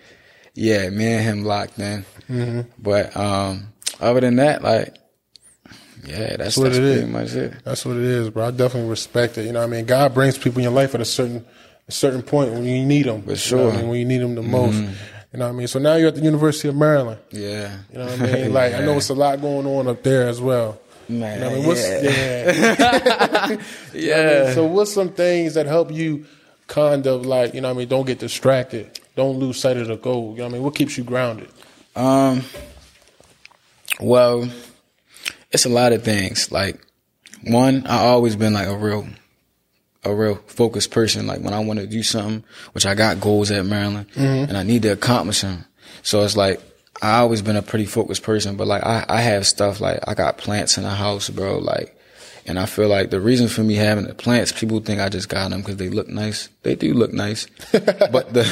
yeah, 0.53 0.89
me 0.89 1.05
and 1.13 1.23
him 1.23 1.43
locked 1.45 1.77
in. 1.79 2.05
Mm-hmm. 2.29 2.61
But 2.79 3.15
um, 3.15 3.67
other 3.99 4.21
than 4.21 4.35
that, 4.37 4.63
like, 4.63 4.95
yeah, 6.05 6.35
that's, 6.37 6.57
what 6.57 6.65
that's 6.65 6.77
it 6.77 6.81
pretty 6.81 7.01
is. 7.01 7.07
much 7.09 7.33
it. 7.33 7.63
That's 7.63 7.85
what 7.85 7.95
it 7.97 8.03
is, 8.03 8.29
bro. 8.31 8.47
I 8.47 8.51
definitely 8.51 8.89
respect 8.89 9.37
it. 9.37 9.45
You 9.45 9.51
know 9.53 9.59
what 9.59 9.67
I 9.67 9.71
mean? 9.71 9.85
God 9.85 10.13
brings 10.13 10.37
people 10.37 10.59
in 10.59 10.63
your 10.63 10.73
life 10.73 10.95
at 10.95 11.01
a 11.01 11.05
certain 11.05 11.45
a 11.87 11.91
certain 11.91 12.21
point 12.23 12.51
when 12.53 12.63
you 12.63 12.83
need 12.85 13.03
them. 13.05 13.21
For 13.21 13.35
sure. 13.35 13.71
Mm-hmm. 13.71 13.87
when 13.87 13.99
you 13.99 14.05
need 14.05 14.19
them 14.19 14.35
the 14.35 14.41
most. 14.41 14.77
You 15.33 15.39
know 15.39 15.45
what 15.47 15.53
I 15.55 15.57
mean? 15.57 15.67
So 15.67 15.79
now 15.79 15.95
you're 15.95 16.07
at 16.09 16.15
the 16.15 16.21
University 16.21 16.67
of 16.67 16.75
Maryland. 16.75 17.19
Yeah. 17.31 17.77
You 17.91 17.99
know 17.99 18.05
what 18.07 18.21
I 18.21 18.33
mean? 18.33 18.53
Like, 18.59 18.73
I 18.73 18.79
know 18.83 18.97
it's 18.97 19.09
a 19.09 19.13
lot 19.13 19.39
going 19.41 19.65
on 19.65 19.87
up 19.87 20.01
there 20.03 20.27
as 20.27 20.41
well. 20.41 20.79
Man, 21.19 21.35
You 21.35 21.45
know 21.45 21.51
I 21.51 21.53
mean? 21.55 21.67
What's, 21.67 21.89
yeah. 21.89 23.51
yeah. 23.51 23.57
yeah. 23.93 24.53
So 24.53 24.65
what's 24.65 24.93
some 24.93 25.09
things 25.09 25.53
that 25.55 25.65
help 25.65 25.91
you 25.91 26.25
kind 26.67 27.05
of 27.07 27.25
like, 27.25 27.53
you 27.53 27.61
know 27.61 27.67
what 27.69 27.75
I 27.75 27.77
mean, 27.79 27.87
don't 27.87 28.05
get 28.05 28.19
distracted. 28.19 28.99
Don't 29.15 29.37
lose 29.37 29.59
sight 29.59 29.77
of 29.77 29.87
the 29.87 29.97
goal. 29.97 30.31
You 30.31 30.37
know 30.37 30.43
what 30.45 30.49
I 30.49 30.53
mean? 30.53 30.63
What 30.63 30.75
keeps 30.75 30.97
you 30.97 31.03
grounded? 31.03 31.49
Um. 31.95 32.43
Well, 33.99 34.49
it's 35.51 35.65
a 35.65 35.69
lot 35.69 35.91
of 35.93 36.03
things. 36.03 36.51
Like 36.51 36.81
one, 37.43 37.85
I 37.85 37.97
always 38.05 38.35
been 38.35 38.53
like 38.53 38.67
a 38.67 38.77
real, 38.77 39.05
a 40.03 40.13
real 40.15 40.35
focused 40.47 40.91
person. 40.91 41.27
Like 41.27 41.41
when 41.41 41.53
I 41.53 41.59
want 41.59 41.79
to 41.79 41.87
do 41.87 42.01
something, 42.03 42.43
which 42.71 42.85
I 42.85 42.95
got 42.95 43.19
goals 43.19 43.51
at 43.51 43.65
Maryland, 43.65 44.07
and 44.15 44.55
I 44.57 44.63
need 44.63 44.83
to 44.83 44.89
accomplish 44.89 45.41
them. 45.41 45.65
So 46.03 46.23
it's 46.23 46.37
like 46.37 46.61
I 47.01 47.19
always 47.19 47.41
been 47.41 47.55
a 47.55 47.61
pretty 47.61 47.85
focused 47.85 48.23
person. 48.23 48.55
But 48.55 48.67
like 48.67 48.83
I, 48.83 49.05
I 49.07 49.21
have 49.21 49.47
stuff 49.47 49.81
like 49.81 49.99
I 50.07 50.13
got 50.13 50.37
plants 50.37 50.77
in 50.77 50.83
the 50.83 50.89
house, 50.89 51.29
bro. 51.29 51.57
Like. 51.57 51.97
And 52.47 52.57
I 52.57 52.65
feel 52.65 52.87
like 52.87 53.11
the 53.11 53.21
reason 53.21 53.47
for 53.47 53.61
me 53.61 53.75
having 53.75 54.05
the 54.05 54.15
plants, 54.15 54.51
people 54.51 54.79
think 54.79 54.99
I 54.99 55.09
just 55.09 55.29
got 55.29 55.51
them 55.51 55.61
because 55.61 55.77
they 55.77 55.89
look 55.89 56.07
nice. 56.07 56.49
They 56.63 56.75
do 56.75 56.93
look 56.93 57.13
nice. 57.13 57.45
but 57.71 58.33
the, 58.33 58.43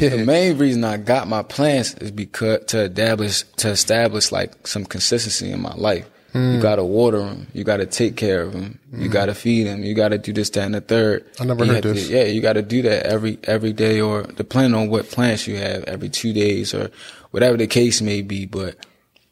the 0.00 0.24
main 0.24 0.56
reason 0.56 0.82
I 0.82 0.96
got 0.96 1.28
my 1.28 1.42
plants 1.42 1.92
is 1.94 2.10
because 2.10 2.64
to 2.68 2.84
establish, 2.84 3.42
to 3.58 3.68
establish 3.68 4.32
like 4.32 4.66
some 4.66 4.86
consistency 4.86 5.50
in 5.50 5.60
my 5.60 5.74
life. 5.74 6.08
You 6.34 6.40
hmm. 6.40 6.60
gotta 6.60 6.82
water 6.82 7.20
them. 7.20 7.46
You 7.52 7.62
gotta 7.62 7.86
take 7.86 8.16
care 8.16 8.42
of 8.42 8.54
them. 8.54 8.80
You 8.92 9.06
hmm. 9.06 9.12
gotta 9.12 9.34
feed 9.34 9.68
them. 9.68 9.84
You 9.84 9.94
gotta 9.94 10.18
do 10.18 10.32
this, 10.32 10.50
that, 10.50 10.64
and 10.64 10.74
the 10.74 10.80
third. 10.80 11.24
I 11.38 11.44
never 11.44 11.64
You 11.64 11.72
heard 11.72 11.84
have 11.84 11.94
to- 11.94 12.00
this. 12.00 12.10
yeah, 12.10 12.24
you 12.24 12.40
gotta 12.40 12.62
do 12.62 12.82
that 12.82 13.06
every, 13.06 13.38
every 13.44 13.72
day 13.72 14.00
or 14.00 14.24
depending 14.24 14.74
on 14.74 14.88
what 14.88 15.08
plants 15.08 15.46
you 15.46 15.56
have, 15.58 15.84
every 15.84 16.08
two 16.08 16.32
days 16.32 16.74
or 16.74 16.90
whatever 17.34 17.56
the 17.56 17.66
case 17.66 18.00
may 18.00 18.22
be. 18.22 18.46
But 18.46 18.76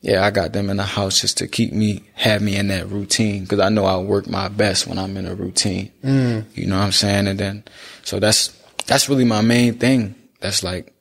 yeah, 0.00 0.24
I 0.24 0.32
got 0.32 0.52
them 0.52 0.70
in 0.70 0.76
the 0.76 0.82
house 0.82 1.20
just 1.20 1.38
to 1.38 1.46
keep 1.46 1.72
me, 1.72 2.02
have 2.14 2.42
me 2.42 2.56
in 2.56 2.66
that 2.66 2.88
routine 2.88 3.44
because 3.44 3.60
I 3.60 3.68
know 3.68 3.84
I 3.84 3.96
work 3.98 4.28
my 4.28 4.48
best 4.48 4.88
when 4.88 4.98
I'm 4.98 5.16
in 5.16 5.24
a 5.24 5.36
routine. 5.36 5.92
Mm. 6.02 6.44
You 6.56 6.66
know 6.66 6.78
what 6.78 6.86
I'm 6.86 6.90
saying? 6.92 7.28
And 7.28 7.38
then, 7.38 7.62
so 8.02 8.18
that's, 8.18 8.48
that's 8.86 9.08
really 9.08 9.24
my 9.24 9.40
main 9.40 9.78
thing. 9.78 10.16
That's 10.40 10.64
like 10.64 10.92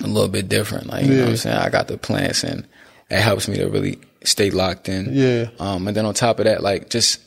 a 0.00 0.08
little 0.08 0.28
bit 0.28 0.48
different. 0.48 0.88
Like, 0.88 1.06
you 1.06 1.14
know 1.14 1.22
what 1.22 1.30
I'm 1.30 1.36
saying? 1.36 1.56
I 1.56 1.70
got 1.70 1.86
the 1.86 1.96
plants 1.96 2.42
and 2.42 2.66
it 3.08 3.20
helps 3.20 3.46
me 3.46 3.58
to 3.58 3.68
really 3.68 4.00
stay 4.24 4.50
locked 4.50 4.88
in. 4.88 5.14
Yeah. 5.14 5.50
Um, 5.60 5.86
and 5.86 5.96
then 5.96 6.04
on 6.04 6.14
top 6.14 6.40
of 6.40 6.46
that, 6.46 6.64
like 6.64 6.90
just, 6.90 7.20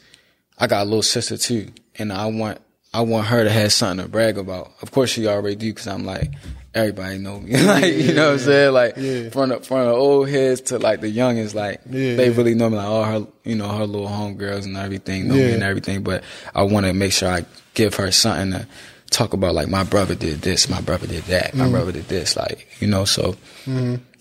I 0.59 0.67
got 0.67 0.81
a 0.81 0.89
little 0.89 1.01
sister 1.01 1.37
too. 1.37 1.71
And 1.97 2.11
I 2.11 2.25
want, 2.25 2.59
I 2.93 3.01
want 3.01 3.27
her 3.27 3.43
to 3.43 3.49
have 3.49 3.73
something 3.73 4.05
to 4.05 4.11
brag 4.11 4.37
about. 4.37 4.71
Of 4.81 4.91
course 4.91 5.09
she 5.11 5.27
already 5.27 5.55
do 5.55 5.71
because 5.71 5.87
I'm 5.87 6.05
like, 6.05 6.31
everybody 6.75 7.17
know 7.17 7.39
me. 7.39 7.57
like, 7.63 7.85
you 7.85 8.13
know 8.13 8.27
what 8.27 8.33
I'm 8.33 8.39
saying? 8.39 8.73
Like 8.73 8.93
Yeah. 8.97 9.29
from 9.29 9.49
the, 9.49 9.59
from 9.61 9.85
the 9.85 9.91
old 9.93 10.29
heads 10.29 10.61
to 10.61 10.77
like 10.79 11.01
the 11.01 11.09
youngest, 11.09 11.55
like 11.55 11.81
Yeah, 11.89 12.15
they 12.15 12.29
yeah. 12.29 12.37
really 12.37 12.53
know 12.55 12.69
me. 12.69 12.77
Like 12.77 12.85
all 12.87 13.03
her, 13.03 13.27
you 13.43 13.55
know, 13.55 13.67
her 13.69 13.85
little 13.87 14.07
homegirls 14.07 14.65
and 14.65 14.77
everything 14.77 15.27
know 15.27 15.35
Yeah. 15.35 15.47
me 15.47 15.53
and 15.53 15.63
everything. 15.63 16.03
But 16.03 16.23
I 16.53 16.63
want 16.63 16.85
to 16.85 16.93
make 16.93 17.13
sure 17.13 17.29
I 17.29 17.45
give 17.73 17.95
her 17.95 18.11
something 18.11 18.51
to 18.59 18.67
talk 19.09 19.33
about. 19.33 19.55
Like 19.55 19.69
my 19.69 19.83
brother 19.83 20.13
did 20.15 20.41
this, 20.41 20.69
my 20.69 20.81
brother 20.81 21.07
did 21.07 21.23
that, 21.25 21.49
Mm-hmm. 21.49 21.59
my 21.59 21.69
brother 21.69 21.91
did 21.93 22.07
this. 22.09 22.35
Like, 22.35 22.67
you 22.79 22.87
know, 22.87 23.05
so 23.05 23.35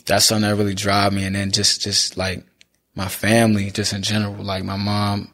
that's 0.06 0.24
something 0.26 0.48
that 0.48 0.56
really 0.56 0.74
drive 0.74 1.12
me. 1.12 1.24
And 1.24 1.37
then 1.37 1.50
just, 1.52 1.82
just 1.82 2.16
like 2.16 2.44
my 2.94 3.08
family, 3.08 3.70
just 3.70 3.92
in 3.92 4.02
general, 4.02 4.35
like 4.42 4.64
my 4.64 4.76
mom, 4.76 5.32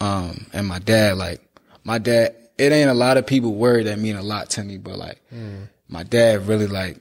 um, 0.00 0.46
and 0.52 0.66
my 0.66 0.78
dad, 0.80 1.16
like 1.16 1.40
my 1.84 1.98
dad, 1.98 2.36
it 2.62 2.72
ain't 2.72 2.90
a 2.90 2.94
lot 2.94 3.16
of 3.16 3.26
people 3.26 3.54
word 3.54 3.86
that 3.86 3.98
mean 3.98 4.14
a 4.14 4.22
lot 4.22 4.50
to 4.50 4.62
me, 4.62 4.78
but 4.78 4.96
like 4.96 5.20
mm. 5.34 5.68
my 5.88 6.04
dad 6.04 6.46
really 6.46 6.68
like 6.68 6.98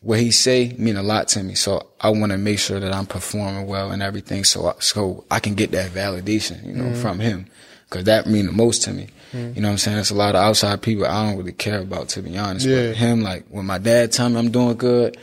what 0.00 0.18
he 0.18 0.30
say 0.30 0.74
mean 0.78 0.96
a 0.96 1.02
lot 1.02 1.28
to 1.28 1.42
me. 1.42 1.54
So 1.54 1.86
I 2.00 2.08
want 2.08 2.32
to 2.32 2.38
make 2.38 2.58
sure 2.58 2.80
that 2.80 2.92
I'm 2.92 3.04
performing 3.04 3.66
well 3.66 3.90
and 3.90 4.02
everything. 4.02 4.44
So, 4.44 4.68
I, 4.68 4.74
so 4.78 5.24
I 5.30 5.38
can 5.38 5.54
get 5.54 5.70
that 5.72 5.90
validation, 5.90 6.64
you 6.64 6.72
know, 6.72 6.90
mm. 6.90 6.96
from 6.96 7.18
him. 7.18 7.46
Cause 7.90 8.04
that 8.04 8.26
mean 8.26 8.46
the 8.46 8.52
most 8.52 8.82
to 8.84 8.92
me. 8.92 9.08
Mm. 9.32 9.54
You 9.54 9.60
know 9.60 9.68
what 9.68 9.72
I'm 9.72 9.78
saying? 9.78 9.98
It's 9.98 10.10
a 10.10 10.14
lot 10.14 10.34
of 10.34 10.42
outside 10.42 10.80
people 10.82 11.06
I 11.06 11.26
don't 11.26 11.36
really 11.36 11.52
care 11.52 11.80
about, 11.80 12.08
to 12.10 12.22
be 12.22 12.36
honest. 12.38 12.66
Yeah. 12.66 12.88
But 12.88 12.96
him, 12.96 13.22
like 13.22 13.44
when 13.50 13.66
my 13.66 13.78
dad 13.78 14.12
tell 14.12 14.28
me 14.30 14.38
I'm 14.38 14.50
doing 14.50 14.76
good, 14.76 15.18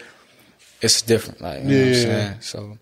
it's 0.82 1.02
different. 1.02 1.42
Like, 1.42 1.64
you 1.64 1.70
know 1.70 1.78
what 1.78 1.84
I'm 1.84 1.94
Yeah. 1.94 2.04
saying? 2.04 2.36
So 2.42 2.78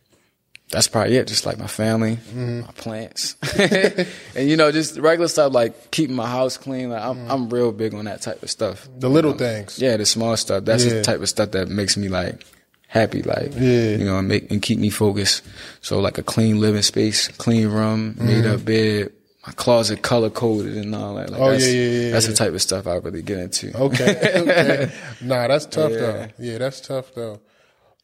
that's 0.71 0.87
probably 0.87 1.17
it. 1.17 1.27
Just 1.27 1.45
like 1.45 1.57
my 1.57 1.67
family, 1.67 2.17
Mm-hmm. 2.17 2.61
my 2.61 2.71
plants, 2.73 3.35
and 4.35 4.49
you 4.49 4.55
know, 4.57 4.71
just 4.71 4.97
regular 4.97 5.27
stuff 5.27 5.53
like 5.53 5.91
keeping 5.91 6.15
my 6.15 6.27
house 6.29 6.57
clean. 6.57 6.89
Like 6.89 7.01
I'm, 7.03 7.29
I'm 7.29 7.49
real 7.49 7.71
big 7.71 7.93
on 7.93 8.05
that 8.05 8.21
type 8.21 8.41
of 8.43 8.49
stuff. 8.49 8.87
The 8.97 9.09
little 9.09 9.33
things. 9.33 9.79
Yeah, 9.79 9.97
the 9.97 10.05
small 10.05 10.35
stuff. 10.37 10.65
That's 10.65 10.85
Yeah. 10.85 10.95
the 10.95 11.01
type 11.03 11.21
of 11.21 11.29
stuff 11.29 11.51
that 11.51 11.67
makes 11.69 11.97
me 11.97 12.07
like 12.09 12.45
happy. 12.87 13.21
Like, 13.23 13.53
Yeah. 13.55 13.91
you 13.97 14.05
know, 14.05 14.17
and 14.19 14.27
make 14.27 14.49
and 14.51 14.61
keep 14.61 14.79
me 14.79 14.89
focused. 14.89 15.43
So 15.81 15.99
like 15.99 16.17
a 16.17 16.23
clean 16.23 16.59
living 16.59 16.81
space, 16.83 17.27
clean 17.29 17.67
room, 17.67 18.15
made 18.19 18.45
up 18.45 18.63
bed. 18.65 19.11
My 19.47 19.53
closet 19.53 20.01
color 20.03 20.29
coded 20.29 20.75
and 20.77 20.93
all 20.93 21.15
that. 21.15 21.29
Like 21.31 21.39
Mm-hmm. 21.39 21.43
Oh, 21.43 21.51
that's, 21.51 21.65
yeah, 21.65 21.71
yeah, 21.73 21.89
yeah, 22.07 22.11
That's 22.11 22.25
yeah. 22.25 22.31
the 22.31 22.37
type 22.37 22.53
of 22.53 22.61
stuff 22.61 22.85
I 22.87 22.95
really 22.97 23.21
get 23.23 23.37
into. 23.39 23.75
Okay. 23.75 24.31
okay. 24.41 24.91
Nah, 25.21 25.47
that's 25.47 25.65
tough 25.65 25.91
Yeah. 25.93 25.97
though. 25.97 26.27
Yeah, 26.37 26.57
that's 26.59 26.81
tough 26.81 27.13
though. 27.15 27.39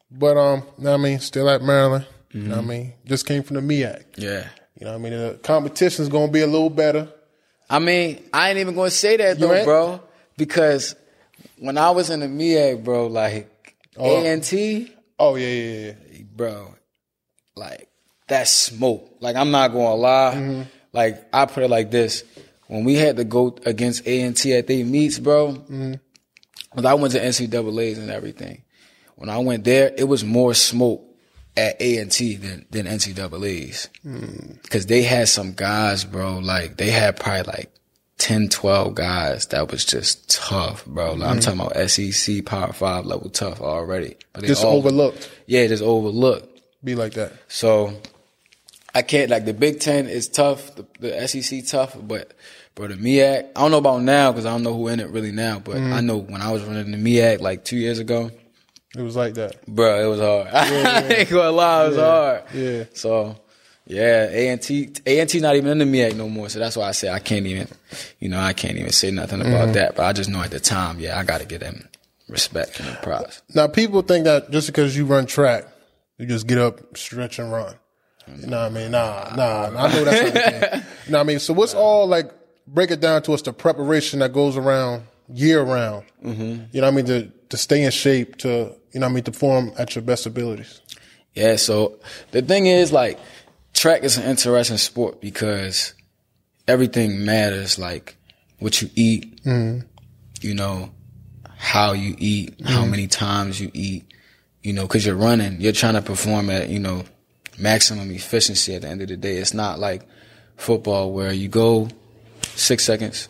But 0.10 0.38
um, 0.38 0.64
know 0.78 0.94
I 0.94 0.98
mean, 0.98 1.20
still 1.20 1.50
at 1.50 1.62
Maryland. 1.62 2.08
You 2.36 2.42
know 2.42 2.58
what 2.58 2.62
mm-hmm. 2.64 2.70
I 2.70 2.74
mean? 2.74 2.94
Just 3.06 3.26
came 3.26 3.44
from 3.44 3.56
the 3.56 3.62
MEAC. 3.62 4.04
Yeah. 4.18 4.46
You 4.78 4.86
know 4.86 4.92
what 4.92 5.08
I 5.08 5.10
mean? 5.10 5.14
The 5.14 5.40
competition's 5.42 6.10
gonna 6.10 6.30
be 6.30 6.42
a 6.42 6.48
little 6.48 6.70
better. 6.70 7.08
I 7.70 7.80
mean, 7.80 8.26
I 8.34 8.50
ain't 8.50 8.60
even 8.60 8.76
gonna 8.76 8.90
say 8.90 9.16
that 9.16 9.40
You 9.40 9.48
though, 9.48 9.54
ain't? 9.54 9.66
bro, 9.66 10.02
because 10.36 10.98
when 11.58 11.78
I 11.78 11.92
was 11.92 12.10
in 12.10 12.20
the 12.20 12.26
MEAC, 12.28 12.84
bro, 12.84 13.08
like 13.08 13.50
Oh. 13.98 14.22
A 14.22 14.28
and 14.28 14.44
T, 14.44 14.92
Oh 15.18 15.36
yeah, 15.36 15.48
yeah, 15.48 15.94
yeah. 16.12 16.22
bro, 16.36 16.76
like 17.56 17.88
that 18.28 18.50
smoke. 18.50 19.16
Like 19.22 19.38
I'm 19.38 19.52
not 19.52 19.70
gonna 19.70 19.96
lie. 19.96 20.34
Mm-hmm. 20.36 20.62
Like 20.92 21.26
I 21.32 21.46
put 21.46 21.64
it 21.64 21.70
like 21.70 21.90
this: 21.90 22.26
when 22.68 22.84
we 22.84 22.96
had 22.96 23.16
to 23.16 23.24
go 23.24 23.58
against 23.66 24.06
A 24.06 24.22
and 24.24 24.36
T 24.36 24.54
at 24.54 24.68
they 24.68 24.84
meets, 24.84 25.20
bro, 25.20 25.54
mm-hmm. 25.54 25.94
'cause 26.76 26.84
I 26.84 26.96
went 26.96 27.14
to 27.14 27.22
NCAA's 27.22 27.98
and 27.98 28.12
everything. 28.12 28.64
When 29.16 29.30
I 29.30 29.38
went 29.38 29.64
there, 29.64 29.94
it 29.98 30.10
was 30.10 30.26
more 30.26 30.54
smoke 30.54 31.15
at 31.58 31.82
A 31.82 31.98
and 31.98 32.12
T 32.12 32.36
than 32.36 32.66
than 32.70 32.86
NCAA's 32.86 33.90
because 34.64 34.86
they 34.88 35.04
had 35.04 35.28
some 35.28 35.54
guys, 35.54 36.04
bro. 36.04 36.40
Like 36.40 36.78
they 36.78 36.92
had 36.92 37.18
probably 37.18 37.44
like 37.44 37.72
10, 38.18 38.50
12 38.50 38.96
guys 38.96 39.48
that 39.48 39.72
was 39.72 39.84
just 39.84 40.30
tough, 40.30 40.86
bro. 40.86 41.14
Like, 41.14 41.30
I'm 41.30 41.38
mm. 41.38 41.44
talking 41.44 41.60
about 41.60 41.90
SEC 41.90 42.46
Power 42.46 42.72
Five 42.72 43.06
level 43.06 43.30
tough 43.30 43.62
already. 43.62 44.16
But 44.34 44.42
they 44.42 44.48
Just 44.48 44.64
all- 44.64 44.78
overlooked. 44.78 45.30
Yeah, 45.48 45.68
just 45.68 45.84
overlooked. 45.84 46.62
Be 46.84 46.96
like 46.96 47.14
that. 47.14 47.34
So 47.48 48.00
I 48.94 49.02
can't 49.02 49.30
like 49.30 49.46
the 49.46 49.54
Big 49.54 49.80
Ten 49.80 50.08
is 50.08 50.30
tough, 50.30 50.76
the, 50.76 50.86
the 51.00 51.28
SEC 51.28 51.66
tough, 51.66 51.98
but 52.02 52.34
bro, 52.76 52.88
the 52.88 52.96
MEAC. 52.96 53.50
I 53.56 53.62
don't 53.62 53.72
know 53.72 53.80
about 53.80 54.02
now 54.04 54.32
because 54.32 54.46
I 54.46 54.52
don't 54.52 54.64
know 54.64 54.74
who 54.74 54.88
in 54.88 55.00
it 55.00 55.10
really 55.10 55.32
now, 55.32 55.60
but 55.60 55.76
mm. 55.76 55.92
I 55.92 56.02
know 56.02 56.18
when 56.18 56.42
I 56.42 56.52
was 56.52 56.64
running 56.64 56.92
the 56.92 56.98
MEAC 56.98 57.42
like 57.42 57.66
two 57.66 57.78
years 57.78 58.00
ago, 58.00 58.32
It 58.98 59.02
was 59.02 59.16
like 59.16 59.34
that. 59.36 59.66
bro, 59.68 60.04
it 60.06 60.10
was 60.10 60.20
hard. 60.20 60.48
I 60.54 61.08
ain't 61.14 61.30
gonna 61.30 61.52
lie, 61.52 61.86
it 61.86 61.88
was 61.90 61.98
hard. 61.98 62.44
yeah. 62.54 62.84
So 62.94 63.38
yeah, 63.88 64.30
A 64.30 64.50
and 64.50 64.62
T, 64.62 64.92
A 65.06 65.20
and 65.20 65.30
T 65.30 65.40
not 65.40 65.56
even 65.56 65.70
in 65.70 65.78
the 65.78 65.86
MEAC 65.86 66.16
no 66.16 66.28
more. 66.28 66.50
So 66.50 66.60
that's 66.60 66.76
why 66.76 66.88
I 66.88 66.92
say 66.92 67.10
I 67.10 67.20
can't 67.20 67.46
even, 67.46 67.68
you 68.20 68.30
know, 68.30 68.40
I 68.40 68.54
can't 68.54 68.78
even 68.78 68.92
say 68.92 69.12
nothing 69.12 69.42
about 69.42 69.74
that. 69.74 69.96
But 69.96 70.06
I 70.06 70.14
just 70.14 70.30
know 70.30 70.42
at 70.42 70.50
the 70.52 70.60
time, 70.60 71.00
yeah, 71.00 71.20
I 71.20 71.24
got 71.24 71.42
to 71.42 71.46
get 71.46 71.60
them 71.60 71.88
respect 72.28 72.80
and 72.80 72.98
props. 73.04 73.44
Now, 73.54 73.68
people 73.68 74.02
think 74.02 74.26
that 74.26 74.50
just 74.50 74.68
because 74.68 74.98
you 74.98 75.06
run 75.06 75.28
track, 75.28 75.66
you 76.18 76.26
just 76.26 76.48
get 76.48 76.58
up, 76.58 76.98
stretch, 76.98 77.38
and 77.38 77.52
run. 77.52 77.76
You 78.40 78.48
know 78.48 78.62
what 78.64 78.66
I 78.66 78.70
mean? 78.70 78.90
Nah, 78.92 79.34
nah. 79.36 79.66
I 79.78 79.94
know 79.94 80.04
that's 80.04 80.34
not 80.34 80.34
the 80.34 80.40
thing. 80.70 80.84
You 81.06 81.12
know 81.12 81.18
what 81.20 81.24
I 81.26 81.28
mean? 81.28 81.40
So 81.40 81.54
what's 81.54 81.76
all 81.76 82.08
like? 82.08 82.32
Break 82.68 82.90
it 82.90 83.00
down 83.00 83.22
to 83.22 83.34
us 83.34 83.44
the 83.44 83.54
preparation 83.54 84.18
that 84.20 84.34
goes 84.34 84.58
around 84.58 85.04
year 85.32 85.62
round. 85.62 86.06
Mm-hmm. 86.24 86.42
You 86.72 86.82
know 86.82 86.88
what 86.88 86.88
I 86.88 86.92
mean? 86.92 87.06
To 87.06 87.32
to 87.50 87.58
stay 87.58 87.84
in 87.84 87.92
shape, 87.92 88.38
to 88.38 88.76
you 88.92 89.00
know 89.00 89.08
I 89.08 89.10
mean, 89.10 89.24
to 89.24 89.32
perform 89.32 89.72
at 89.78 89.96
your 89.96 90.04
best 90.04 90.26
abilities. 90.26 90.82
Yeah. 91.34 91.58
So 91.58 92.00
the 92.32 92.42
thing 92.42 92.66
is, 92.66 92.92
like, 92.92 93.20
track 93.74 94.04
is 94.04 94.18
an 94.18 94.24
interesting 94.24 94.78
sport 94.78 95.22
because 95.22 95.94
everything 96.68 97.26
matters. 97.26 97.78
Like 97.78 98.18
what 98.60 98.82
you 98.82 98.90
eat, 98.96 99.44
mm-hmm. 99.44 99.86
you 100.42 100.56
know, 100.56 100.92
how 101.58 101.94
you 101.94 102.16
eat, 102.18 102.62
how 102.64 102.82
mm-hmm. 102.82 102.92
many 102.92 103.08
times 103.08 103.60
you 103.60 103.70
eat, 103.74 104.12
you 104.64 104.74
know, 104.74 104.88
cause 104.88 105.06
you're 105.06 105.16
running, 105.16 105.60
you're 105.62 105.74
trying 105.74 105.94
to 105.94 106.02
perform 106.02 106.50
at, 106.50 106.70
you 106.70 106.80
know, 106.80 107.04
maximum 107.58 108.12
efficiency 108.12 108.76
at 108.76 108.82
the 108.82 108.88
end 108.88 109.02
of 109.02 109.08
the 109.08 109.18
day. 109.18 109.38
It's 109.38 109.54
not 109.54 109.80
like 109.80 110.04
football 110.58 111.12
where 111.12 111.34
you 111.34 111.48
go 111.48 111.90
six 112.42 112.84
seconds, 112.84 113.30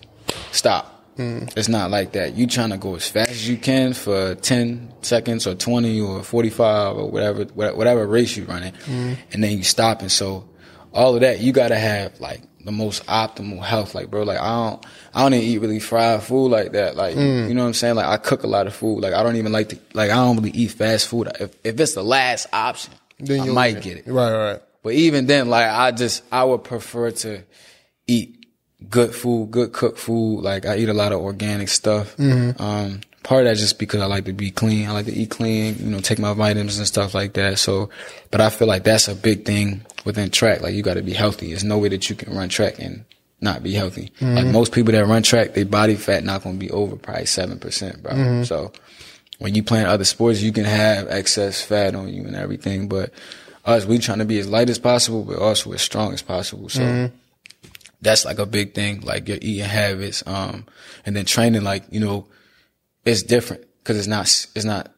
stop. 0.52 0.95
Mm. 1.18 1.56
It's 1.56 1.70
not 1.70 1.92
like 1.92 2.12
that. 2.14 2.36
You 2.36 2.48
trying 2.48 2.72
to 2.72 2.78
go 2.78 2.96
as 2.96 3.08
fast 3.08 3.32
as 3.32 3.48
you 3.48 3.58
can 3.58 3.94
for 3.94 4.36
10 4.36 4.94
seconds 5.02 5.48
or 5.48 5.56
20 5.56 6.02
or 6.02 6.24
45 6.24 6.98
or 6.98 7.10
whatever, 7.10 7.44
whatever 7.46 8.06
race 8.06 8.36
you're 8.36 8.46
running. 8.46 8.74
Mm. 8.86 9.18
And 9.32 9.44
then 9.44 9.58
you 9.58 9.64
stop. 9.64 10.02
And 10.02 10.12
so 10.12 10.48
all 10.94 11.16
of 11.16 11.22
that, 11.22 11.40
you 11.40 11.52
gotta 11.54 11.78
have 11.78 12.20
like 12.20 12.42
the 12.66 12.72
most 12.72 13.06
optimal 13.06 13.64
health. 13.64 13.96
Like, 13.96 14.10
bro, 14.10 14.24
like 14.24 14.40
I 14.40 14.48
don't, 14.48 14.86
I 15.14 15.22
don't 15.22 15.34
even 15.36 15.48
eat 15.48 15.58
really 15.60 15.80
fried 15.80 16.24
food 16.24 16.50
like 16.50 16.74
that. 16.74 16.96
Like, 16.96 17.16
mm. 17.16 17.48
you 17.48 17.54
know 17.54 17.62
what 17.62 17.68
I'm 17.68 17.74
saying? 17.74 17.96
Like 17.96 18.08
I 18.08 18.18
cook 18.18 18.44
a 18.44 18.48
lot 18.48 18.68
of 18.68 18.76
food. 18.76 19.02
Like 19.02 19.14
I 19.14 19.24
don't 19.24 19.38
even 19.38 19.52
like 19.52 19.70
to, 19.70 19.80
like 19.94 20.12
I 20.12 20.16
don't 20.16 20.38
really 20.38 20.52
eat 20.52 20.72
fast 20.72 21.08
food. 21.08 21.32
If, 21.40 21.56
if 21.64 21.80
it's 21.80 21.94
the 21.94 22.04
last 22.04 22.48
option, 22.52 22.94
Then 23.20 23.42
I 23.42 23.46
you'll 23.46 23.56
might 23.56 23.82
get 23.82 23.98
it. 23.98 24.08
Right, 24.08 24.32
right. 24.32 24.62
But 24.84 24.94
even 24.94 25.28
then, 25.28 25.50
like 25.50 25.70
I 25.70 25.92
just 25.92 26.24
I 26.32 26.44
would 26.44 26.64
prefer 26.64 27.12
to 27.12 27.44
eat 28.08 28.35
good 28.90 29.14
food, 29.14 29.52
good 29.52 29.74
cooked 29.74 30.00
food. 30.00 30.42
Like 30.42 30.66
I 30.66 30.78
eat 30.78 30.90
a 30.90 30.94
lot 30.94 31.12
of 31.12 31.22
organic 31.22 31.70
stuff. 31.70 32.16
Mm-hmm. 32.18 32.62
Um, 32.62 33.02
part 33.24 33.46
of 33.46 33.52
that 33.52 33.58
just 33.58 33.80
because 33.80 34.02
I 34.02 34.06
like 34.06 34.26
to 34.26 34.34
be 34.34 34.52
clean. 34.52 34.88
I 34.88 34.92
like 34.92 35.08
to 35.08 35.14
eat 35.14 35.32
clean, 35.32 35.76
you 35.80 35.88
know, 35.88 36.00
take 36.00 36.20
my 36.20 36.34
vitamins 36.34 36.78
and 36.78 36.88
stuff 36.88 37.14
like 37.14 37.34
that. 37.34 37.58
So, 37.60 37.90
but 38.32 38.42
I 38.42 38.50
feel 38.50 38.68
like 38.68 38.84
that's 38.84 39.08
a 39.08 39.16
big 39.16 39.46
thing 39.46 39.86
within 40.06 40.30
track. 40.30 40.62
Like 40.62 40.74
you 40.74 40.84
got 40.84 40.96
to 40.96 41.04
be 41.04 41.14
healthy. 41.14 41.50
There's 41.50 41.64
no 41.64 41.78
way 41.78 41.90
that 41.90 42.10
you 42.10 42.16
can 42.16 42.36
run 42.36 42.50
track 42.50 42.80
and 42.80 43.04
not 43.42 43.64
be 43.64 43.74
healthy. 43.74 44.12
Like 44.22 44.46
mm-hmm. 44.46 44.52
most 44.52 44.72
people 44.72 44.94
that 44.94 45.06
run 45.06 45.24
track, 45.24 45.54
their 45.54 45.66
body 45.66 45.96
fat 45.96 46.24
not 46.24 46.44
going 46.44 46.60
to 46.60 46.66
be 46.66 46.72
over 46.72 46.96
probably 46.96 47.26
seven 47.26 47.60
percent, 47.60 48.02
bro. 48.04 48.14
Mm-hmm. 48.14 48.44
So 48.44 48.72
when 49.40 49.56
you 49.56 49.64
playing 49.64 49.88
other 49.88 50.06
sports, 50.06 50.42
you 50.42 50.52
can 50.52 50.66
have 50.66 51.08
excess 51.08 51.62
fat 51.62 51.96
on 51.96 52.10
you 52.10 52.24
and 52.26 52.36
everything. 52.36 52.88
But 52.88 53.12
us, 53.66 53.86
we 53.86 53.98
trying 53.98 54.20
to 54.20 54.26
be 54.26 54.40
as 54.40 54.48
light 54.48 54.70
as 54.70 54.80
possible, 54.80 55.24
but 55.24 55.40
also 55.40 55.72
as 55.74 55.82
strong 55.82 56.14
as 56.14 56.22
possible. 56.22 56.70
So 56.70 57.10
that's 58.02 58.26
like 58.26 58.40
a 58.40 58.46
big 58.46 58.74
thing, 58.74 59.02
like 59.02 59.28
your 59.28 59.38
eating 59.42 59.66
habits. 59.66 60.24
Um, 60.28 60.66
and 61.06 61.16
then 61.16 61.26
training, 61.26 61.64
like, 61.64 61.84
you 61.92 62.00
know, 62.00 62.28
it's 63.06 63.24
different 63.24 63.66
because 63.80 63.98
it's 63.98 64.08
not, 64.08 64.26
it's 64.56 64.66
not 64.66 64.92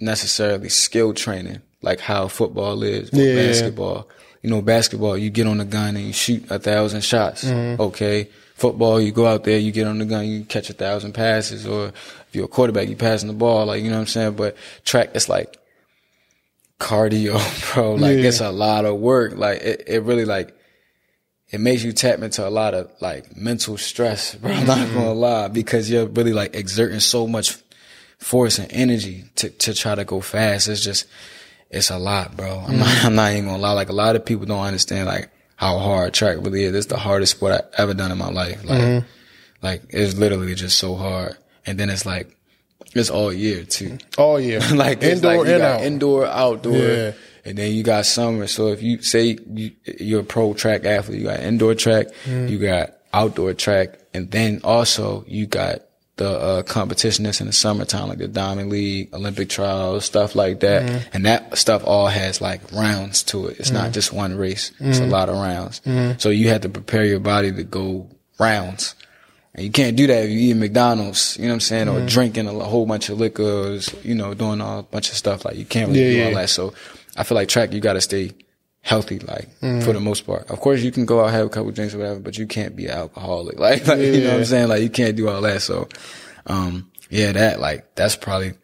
necessarily 0.00 0.68
skill 0.68 1.12
training 1.14 1.60
like 1.82 2.00
how 2.00 2.28
football 2.28 2.82
is, 2.82 3.12
or 3.12 3.16
Yeah. 3.16 3.34
basketball. 3.48 4.08
You 4.42 4.50
know, 4.50 4.62
basketball, 4.62 5.16
you 5.16 5.30
get 5.30 5.46
on 5.46 5.58
the 5.58 5.64
gun 5.64 5.96
and 5.96 6.04
you 6.06 6.12
shoot 6.12 6.48
a 6.50 6.58
thousand 6.58 7.02
shots. 7.02 7.44
Okay. 7.44 8.28
Football, 8.54 9.00
you 9.00 9.10
go 9.12 9.26
out 9.26 9.44
there, 9.44 9.58
you 9.58 9.72
get 9.72 9.86
on 9.88 9.98
the 9.98 10.04
gun, 10.04 10.26
you 10.28 10.44
catch 10.44 10.70
a 10.70 10.72
thousand 10.72 11.12
passes, 11.14 11.66
or 11.66 11.88
if 11.88 12.28
you're 12.32 12.44
a 12.44 12.48
quarterback, 12.48 12.88
you 12.88 12.94
passing 12.96 13.26
the 13.28 13.34
ball, 13.34 13.66
like, 13.66 13.82
you 13.82 13.88
know 13.90 13.96
what 13.96 14.02
I'm 14.02 14.06
saying? 14.08 14.32
But 14.34 14.56
track, 14.84 15.10
it's 15.14 15.28
like 15.28 15.56
cardio, 16.78 17.38
bro. 17.74 17.94
Like, 17.94 18.18
Yeah. 18.18 18.24
it's 18.28 18.40
a 18.40 18.50
lot 18.50 18.84
of 18.84 18.96
work. 18.98 19.36
Like, 19.36 19.60
it, 19.62 19.84
it 19.86 20.02
really 20.02 20.24
like, 20.24 20.54
it 21.52 21.60
makes 21.60 21.84
you 21.84 21.92
tap 21.92 22.18
into 22.20 22.46
a 22.46 22.50
lot 22.50 22.72
of 22.72 22.90
like 23.00 23.36
mental 23.36 23.76
stress, 23.76 24.34
bro. 24.34 24.50
I'm 24.50 24.66
not 24.66 24.78
mm-hmm. 24.78 24.94
gonna 24.94 25.12
lie, 25.12 25.48
because 25.48 25.90
you're 25.90 26.06
really 26.06 26.32
like 26.32 26.56
exerting 26.56 27.00
so 27.00 27.26
much 27.26 27.58
force 28.18 28.58
and 28.58 28.72
energy 28.72 29.24
to, 29.36 29.50
to 29.50 29.74
try 29.74 29.94
to 29.94 30.04
go 30.04 30.22
fast. 30.22 30.68
It's 30.68 30.82
just, 30.82 31.06
it's 31.70 31.90
a 31.90 31.98
lot, 31.98 32.36
bro. 32.36 32.64
I'm 32.66 32.78
not, 32.78 32.86
mm-hmm. 32.88 33.06
I'm 33.06 33.14
not 33.14 33.32
even 33.32 33.44
gonna 33.44 33.58
lie. 33.58 33.72
Like 33.72 33.90
a 33.90 33.94
lot 33.94 34.16
of 34.16 34.24
people 34.24 34.46
don't 34.46 34.64
understand 34.64 35.06
like 35.06 35.30
how 35.56 35.78
hard 35.78 36.14
track 36.14 36.38
really 36.40 36.64
is. 36.64 36.74
It's 36.74 36.86
the 36.86 36.96
hardest 36.96 37.36
sport 37.36 37.52
I've 37.52 37.68
ever 37.78 37.94
done 37.94 38.10
in 38.10 38.18
my 38.18 38.30
life. 38.30 38.64
Like, 38.64 38.80
mm-hmm. 38.80 39.06
like 39.60 39.82
it's 39.90 40.16
literally 40.16 40.54
just 40.54 40.78
so 40.78 40.94
hard. 40.94 41.36
And 41.66 41.78
then 41.78 41.90
it's 41.90 42.06
like, 42.06 42.34
it's 42.94 43.10
all 43.10 43.32
year 43.32 43.64
too. 43.64 43.98
All 44.16 44.40
year. 44.40 44.60
like 44.74 45.02
it's 45.02 45.16
indoor 45.16 45.44
like 45.44 45.48
and 45.48 45.62
out. 45.62 45.82
indoor, 45.82 46.26
outdoor, 46.26 46.76
Yeah. 46.76 47.12
And 47.44 47.56
then 47.58 47.72
you 47.72 47.82
got 47.82 48.06
summer. 48.06 48.46
So 48.46 48.68
if 48.68 48.82
you 48.82 49.02
say 49.02 49.38
you, 49.52 49.72
you're 49.98 50.20
a 50.20 50.24
pro 50.24 50.54
track 50.54 50.84
athlete, 50.84 51.20
you 51.20 51.26
got 51.26 51.40
indoor 51.40 51.74
track, 51.74 52.06
Mm. 52.24 52.48
you 52.50 52.58
got 52.58 52.94
outdoor 53.12 53.54
track, 53.54 53.98
and 54.14 54.30
then 54.30 54.60
also 54.64 55.24
you 55.26 55.46
got 55.46 55.82
the 56.16 56.28
uh, 56.28 56.62
competition 56.62 57.24
that's 57.24 57.40
in 57.40 57.46
the 57.46 57.52
summertime, 57.54 58.08
like 58.08 58.18
the 58.18 58.28
Diamond 58.28 58.68
League, 58.70 59.08
Olympic 59.14 59.48
trials, 59.48 60.04
stuff 60.04 60.34
like 60.34 60.60
that. 60.60 60.82
Mm. 60.82 61.02
And 61.14 61.24
that 61.26 61.56
stuff 61.56 61.82
all 61.86 62.06
has 62.06 62.40
like 62.40 62.60
rounds 62.70 63.22
to 63.24 63.46
it. 63.46 63.58
It's 63.58 63.70
not 63.70 63.92
just 63.92 64.12
one 64.12 64.36
race. 64.36 64.72
It's 64.78 65.00
Mm. 65.00 65.04
a 65.04 65.10
lot 65.10 65.28
of 65.30 65.36
rounds. 65.36 65.80
So 66.22 66.28
you 66.28 66.48
have 66.50 66.60
to 66.62 66.68
prepare 66.68 67.04
your 67.06 67.18
body 67.20 67.50
to 67.52 67.64
go 67.64 68.08
rounds. 68.38 68.94
And 69.54 69.64
you 69.64 69.70
can't 69.70 69.96
do 69.96 70.06
that 70.06 70.24
if 70.24 70.30
you 70.30 70.38
eat 70.50 70.54
McDonald's, 70.54 71.36
you 71.38 71.44
know 71.44 71.48
what 71.50 71.54
I'm 71.54 71.60
saying, 71.60 71.88
or 71.88 72.06
drinking 72.06 72.46
a 72.46 72.52
whole 72.52 72.86
bunch 72.86 73.08
of 73.10 73.18
liquors, 73.18 73.94
you 74.02 74.14
know, 74.14 74.32
doing 74.34 74.60
all 74.60 74.78
a 74.80 74.82
bunch 74.82 75.10
of 75.10 75.16
stuff. 75.16 75.44
Like 75.44 75.56
you 75.56 75.64
can't 75.66 75.90
really 75.90 76.00
Yeah, 76.02 76.12
do 76.12 76.24
all 76.24 76.30
yeah. 76.32 76.40
that. 76.42 76.48
So 76.50 76.72
I 77.16 77.24
feel 77.24 77.36
like 77.36 77.48
track, 77.48 77.72
you 77.72 77.80
got 77.80 77.94
to 77.94 78.00
stay 78.00 78.32
healthy, 78.80 79.18
like 79.20 79.48
Mm-hmm. 79.60 79.80
for 79.82 79.92
the 79.92 80.00
most 80.00 80.26
part. 80.26 80.50
Of 80.50 80.60
course, 80.60 80.80
you 80.82 80.90
can 80.90 81.06
go 81.06 81.22
out 81.24 81.30
have 81.30 81.46
a 81.46 81.50
couple 81.50 81.70
drinks 81.72 81.94
or 81.94 81.98
whatever, 81.98 82.20
but 82.20 82.36
you 82.38 82.46
can't 82.46 82.74
be 82.74 82.86
an 82.86 82.92
alcoholic. 82.92 83.58
Like, 83.58 83.86
like 83.86 83.98
you 84.00 84.20
know 84.22 84.30
what 84.30 84.38
I'm 84.38 84.44
saying? 84.44 84.68
Like 84.68 84.82
you 84.82 84.90
can't 84.90 85.16
do 85.16 85.28
all 85.28 85.40
that. 85.42 85.62
So, 85.62 85.88
um, 86.46 86.90
yeah, 87.10 87.32
that 87.32 87.60
like 87.60 87.94
that's 87.94 88.16
probably 88.16 88.54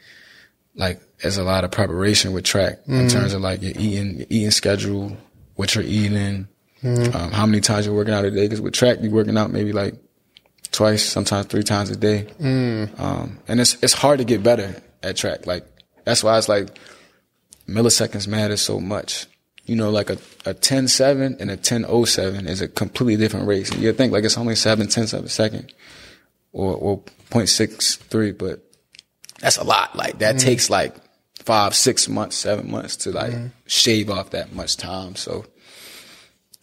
like 0.75 1.01
there's 1.19 1.37
a 1.37 1.43
lot 1.45 1.65
of 1.65 1.71
preparation 1.71 2.33
with 2.33 2.45
track 2.45 2.79
Mm-hmm. 2.83 2.95
in 3.01 3.09
terms 3.09 3.35
of 3.35 3.41
like 3.43 3.63
your 3.63 3.73
eating, 3.77 4.19
your 4.19 4.27
eating 4.31 4.51
schedule, 4.51 5.17
what 5.57 5.75
you're 5.75 5.85
eating, 5.85 6.49
Mm-hmm. 6.83 7.17
um, 7.17 7.33
how 7.33 7.45
many 7.45 7.61
times 7.61 7.87
you're 7.87 7.95
working 7.95 8.15
out 8.15 8.25
a 8.25 8.31
day. 8.31 8.43
Because 8.47 8.61
with 8.61 8.73
track, 8.73 8.99
you're 9.01 9.11
working 9.11 9.37
out 9.37 9.51
maybe 9.51 9.73
like 9.73 9.95
twice, 10.71 11.05
sometimes 11.05 11.47
three 11.47 11.65
times 11.65 11.91
a 11.91 11.97
day. 11.97 12.27
Mm. 12.41 13.01
Um, 13.01 13.39
and 13.49 13.61
it's 13.61 13.77
it's 13.83 13.93
hard 13.95 14.19
to 14.19 14.25
get 14.25 14.43
better 14.45 14.77
at 15.03 15.17
track. 15.17 15.47
Like 15.47 15.65
that's 16.05 16.23
why 16.23 16.39
it's 16.39 16.49
like 16.49 16.69
milliseconds 17.69 18.27
matter 18.27 18.57
so 18.57 18.81
much. 18.81 19.27
You 19.67 19.77
know, 19.77 19.91
like 19.91 20.09
a, 20.09 20.15
a 20.47 20.55
10-7 20.55 21.39
and 21.41 21.51
a 21.51 21.57
10-07 21.57 22.49
is 22.49 22.63
a 22.63 22.69
completely 22.69 23.17
different 23.17 23.47
race. 23.47 23.71
And 23.71 23.83
you 23.83 23.93
think 23.93 24.13
like 24.13 24.25
it's 24.25 24.39
only 24.39 24.55
seven 24.55 24.89
tenths 24.89 25.13
of 25.13 25.25
a 25.25 25.29
second 25.29 25.75
or, 26.53 26.75
or 26.75 26.99
0.63, 27.31 28.39
but 28.39 28.65
that's 29.41 29.59
a 29.59 29.65
lot. 29.65 29.95
Like 29.95 30.21
that 30.21 30.37
mm-hmm. 30.37 30.47
takes 30.47 30.71
like 30.71 30.95
five, 31.37 31.75
six 31.75 32.09
months, 32.09 32.37
seven 32.37 32.71
months 32.71 32.97
to 32.97 33.11
like 33.11 33.33
mm-hmm. 33.33 33.47
shave 33.67 34.09
off 34.09 34.31
that 34.31 34.55
much 34.55 34.79
time. 34.79 35.17
So, 35.17 35.45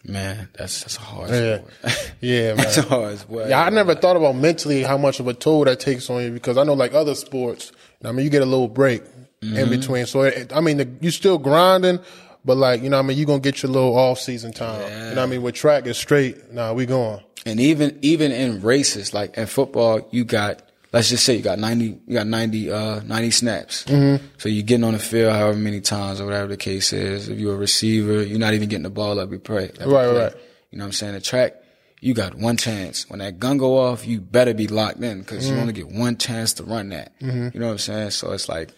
man, 0.04 0.48
that's, 0.54 0.80
that's 0.80 0.96
a 0.96 1.00
hard 1.00 1.30
Yeah. 1.30 1.58
sport. 1.58 2.14
Yeah, 2.20 2.46
man. 2.54 2.56
that's 2.56 2.78
a 2.78 2.82
hard 2.82 3.18
sport. 3.18 3.48
Yeah, 3.48 3.64
I 3.64 3.70
never 3.70 3.94
thought 3.94 4.16
about 4.16 4.34
mentally 4.34 4.82
how 4.82 4.98
much 4.98 5.20
of 5.20 5.28
a 5.28 5.34
toll 5.34 5.64
that 5.66 5.78
takes 5.78 6.10
on 6.10 6.24
you 6.24 6.32
because 6.32 6.58
I 6.58 6.64
know 6.64 6.74
like 6.74 6.92
other 6.92 7.14
sports, 7.14 7.70
I 8.04 8.10
mean, 8.10 8.24
you 8.24 8.30
get 8.30 8.42
a 8.42 8.46
little 8.46 8.68
break 8.68 9.04
Mm-hmm. 9.42 9.56
in 9.56 9.68
between. 9.70 10.06
So 10.06 10.22
it, 10.22 10.50
I 10.54 10.60
mean, 10.60 10.78
the, 10.78 10.88
you 11.00 11.10
still 11.10 11.36
grinding, 11.38 12.00
but 12.44 12.56
like 12.56 12.82
you 12.82 12.88
know, 12.88 12.96
what 12.96 13.04
I 13.04 13.06
mean, 13.08 13.18
you 13.18 13.26
gonna 13.26 13.40
get 13.40 13.62
your 13.62 13.70
little 13.70 13.96
off 13.96 14.18
season 14.18 14.52
time. 14.52 14.80
You 14.80 14.88
know, 14.88 15.08
what 15.16 15.18
I 15.18 15.26
mean, 15.26 15.42
with 15.42 15.54
track 15.54 15.86
it's 15.86 15.98
straight. 15.98 16.52
Nah, 16.52 16.72
we 16.72 16.86
going. 16.86 17.20
And 17.44 17.60
even 17.60 17.98
even 18.02 18.32
in 18.32 18.62
races, 18.62 19.12
like 19.12 19.36
in 19.36 19.46
football, 19.46 20.08
you 20.10 20.24
got 20.24 20.62
let's 20.92 21.10
just 21.10 21.24
say 21.24 21.36
you 21.36 21.42
got 21.42 21.58
ninety 21.58 21.98
you 22.06 22.14
got 22.14 22.26
90, 22.26 22.72
uh, 22.72 23.00
90 23.02 23.30
snaps. 23.30 23.84
So 24.38 24.48
you're 24.48 24.62
getting 24.64 24.84
on 24.84 24.94
the 24.94 24.98
field 24.98 25.32
however 25.34 25.58
many 25.58 25.80
times 25.82 26.20
or 26.20 26.24
whatever 26.24 26.48
the 26.48 26.56
case 26.56 26.92
is. 26.94 27.28
If 27.28 27.38
you're 27.38 27.54
a 27.54 27.58
receiver, 27.58 28.22
you're 28.22 28.38
not 28.38 28.54
even 28.54 28.68
getting 28.70 28.84
the 28.84 28.90
ball 28.90 29.20
every 29.20 29.38
play. 29.38 29.70
every 29.78 29.92
Right, 29.92 30.08
play. 30.08 30.18
right. 30.24 30.32
You 30.70 30.78
know 30.78 30.84
what 30.84 30.88
I'm 30.88 30.92
saying? 30.92 31.12
The 31.14 31.20
track, 31.20 31.54
you 32.00 32.14
got 32.14 32.34
one 32.34 32.56
chance. 32.56 33.08
When 33.10 33.18
that 33.18 33.38
gun 33.38 33.58
go 33.58 33.78
off, 33.78 34.06
you 34.06 34.20
better 34.20 34.54
be 34.54 34.66
locked 34.66 35.00
in 35.02 35.20
because 35.20 35.48
you 35.48 35.56
only 35.56 35.72
get 35.74 35.88
one 35.88 36.16
chance 36.16 36.54
to 36.54 36.64
run 36.64 36.88
that. 36.88 37.12
You 37.20 37.28
know 37.54 37.66
what 37.66 37.72
I'm 37.72 37.78
saying? 37.78 38.10
So 38.10 38.32
it's 38.32 38.48
like 38.48 38.70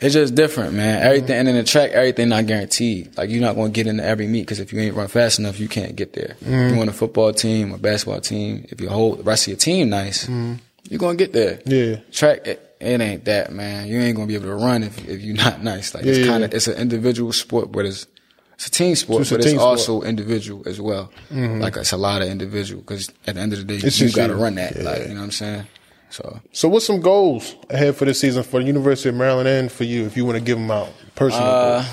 it's 0.00 0.14
just 0.14 0.34
different, 0.34 0.74
man. 0.74 0.96
Mm-hmm. 0.96 1.06
Everything, 1.06 1.36
and 1.36 1.48
in 1.48 1.54
the 1.56 1.64
track, 1.64 1.90
everything 1.90 2.28
not 2.28 2.46
guaranteed. 2.46 3.16
Like 3.16 3.30
you're 3.30 3.40
not 3.40 3.54
going 3.54 3.72
to 3.72 3.74
get 3.74 3.86
into 3.86 4.04
every 4.04 4.26
meet 4.26 4.42
because 4.42 4.60
if 4.60 4.72
you 4.72 4.80
ain't 4.80 4.96
run 4.96 5.08
fast 5.08 5.38
enough, 5.38 5.58
you 5.58 5.68
can't 5.68 5.96
get 5.96 6.12
there. 6.12 6.36
If 6.40 6.46
you 6.46 6.52
mm-hmm. 6.52 6.78
on 6.78 6.88
a 6.88 6.92
football 6.92 7.32
team 7.32 7.74
or 7.74 7.78
basketball 7.78 8.20
team, 8.20 8.66
if 8.68 8.80
you 8.80 8.88
hold 8.88 9.18
the 9.18 9.22
rest 9.24 9.44
of 9.44 9.48
your 9.48 9.56
team 9.58 9.90
nice, 9.90 10.24
mm-hmm. 10.24 10.54
you're 10.84 10.98
going 10.98 11.16
to 11.16 11.24
get 11.24 11.32
there. 11.32 11.60
Yeah. 11.66 12.00
Track, 12.12 12.46
it, 12.46 12.76
it 12.80 13.00
ain't 13.00 13.24
that, 13.26 13.52
man. 13.52 13.86
You 13.88 14.00
ain't 14.00 14.16
going 14.16 14.28
to 14.28 14.32
be 14.32 14.36
able 14.36 14.56
to 14.56 14.64
run 14.64 14.82
if 14.82 15.06
if 15.06 15.20
you're 15.20 15.36
not 15.36 15.62
nice. 15.62 15.94
Like 15.94 16.04
Yeah, 16.04 16.12
it's 16.12 16.28
kind 16.28 16.44
of 16.44 16.50
yeah. 16.50 16.56
it's 16.56 16.68
an 16.68 16.76
individual 16.76 17.32
sport, 17.32 17.70
but 17.70 17.84
it's 17.84 18.06
it's 18.54 18.66
a 18.66 18.70
team 18.70 18.94
sport, 18.94 19.22
It's 19.22 19.30
but 19.30 19.36
it's 19.40 19.46
team 19.46 19.56
sport. 19.56 19.68
also 19.78 20.02
individual 20.02 20.62
as 20.66 20.80
well. 20.80 21.10
Like 21.30 21.76
it's 21.76 21.92
a 21.92 21.96
lot 21.96 22.20
of 22.20 22.28
individual 22.28 22.82
because 22.82 23.08
at 23.26 23.36
the 23.36 23.40
end 23.40 23.54
of 23.54 23.58
the 23.58 23.64
day, 23.64 23.86
It's 23.86 23.98
you 24.00 24.12
got 24.12 24.26
to 24.26 24.34
run 24.34 24.56
that. 24.56 24.76
Like 24.76 25.02
you 25.02 25.08
know 25.08 25.20
what 25.20 25.24
I'm 25.24 25.30
saying. 25.30 25.66
So, 26.10 26.40
So, 26.52 26.68
what's 26.68 26.86
some 26.86 27.00
goals 27.00 27.54
ahead 27.70 27.96
for 27.96 28.04
this 28.04 28.20
season 28.20 28.42
for 28.42 28.60
the 28.60 28.66
University 28.66 29.08
of 29.08 29.14
Maryland 29.14 29.48
and 29.48 29.70
for 29.72 29.84
you, 29.84 30.04
if 30.06 30.16
you 30.16 30.24
want 30.24 30.36
to 30.38 30.44
give 30.44 30.58
them 30.58 30.70
out 30.70 30.88
personal? 31.14 31.50
uh, 31.52 31.84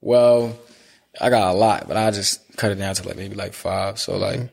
well, 0.00 0.56
I 1.20 1.30
got 1.30 1.54
a 1.54 1.56
lot, 1.56 1.88
but 1.88 1.96
I 1.96 2.10
just 2.10 2.56
cut 2.56 2.72
it 2.72 2.76
down 2.76 2.94
to 2.94 3.06
like 3.08 3.16
maybe 3.16 3.34
like 3.34 3.52
five. 3.52 3.98
So 3.98 4.16
like, 4.16 4.50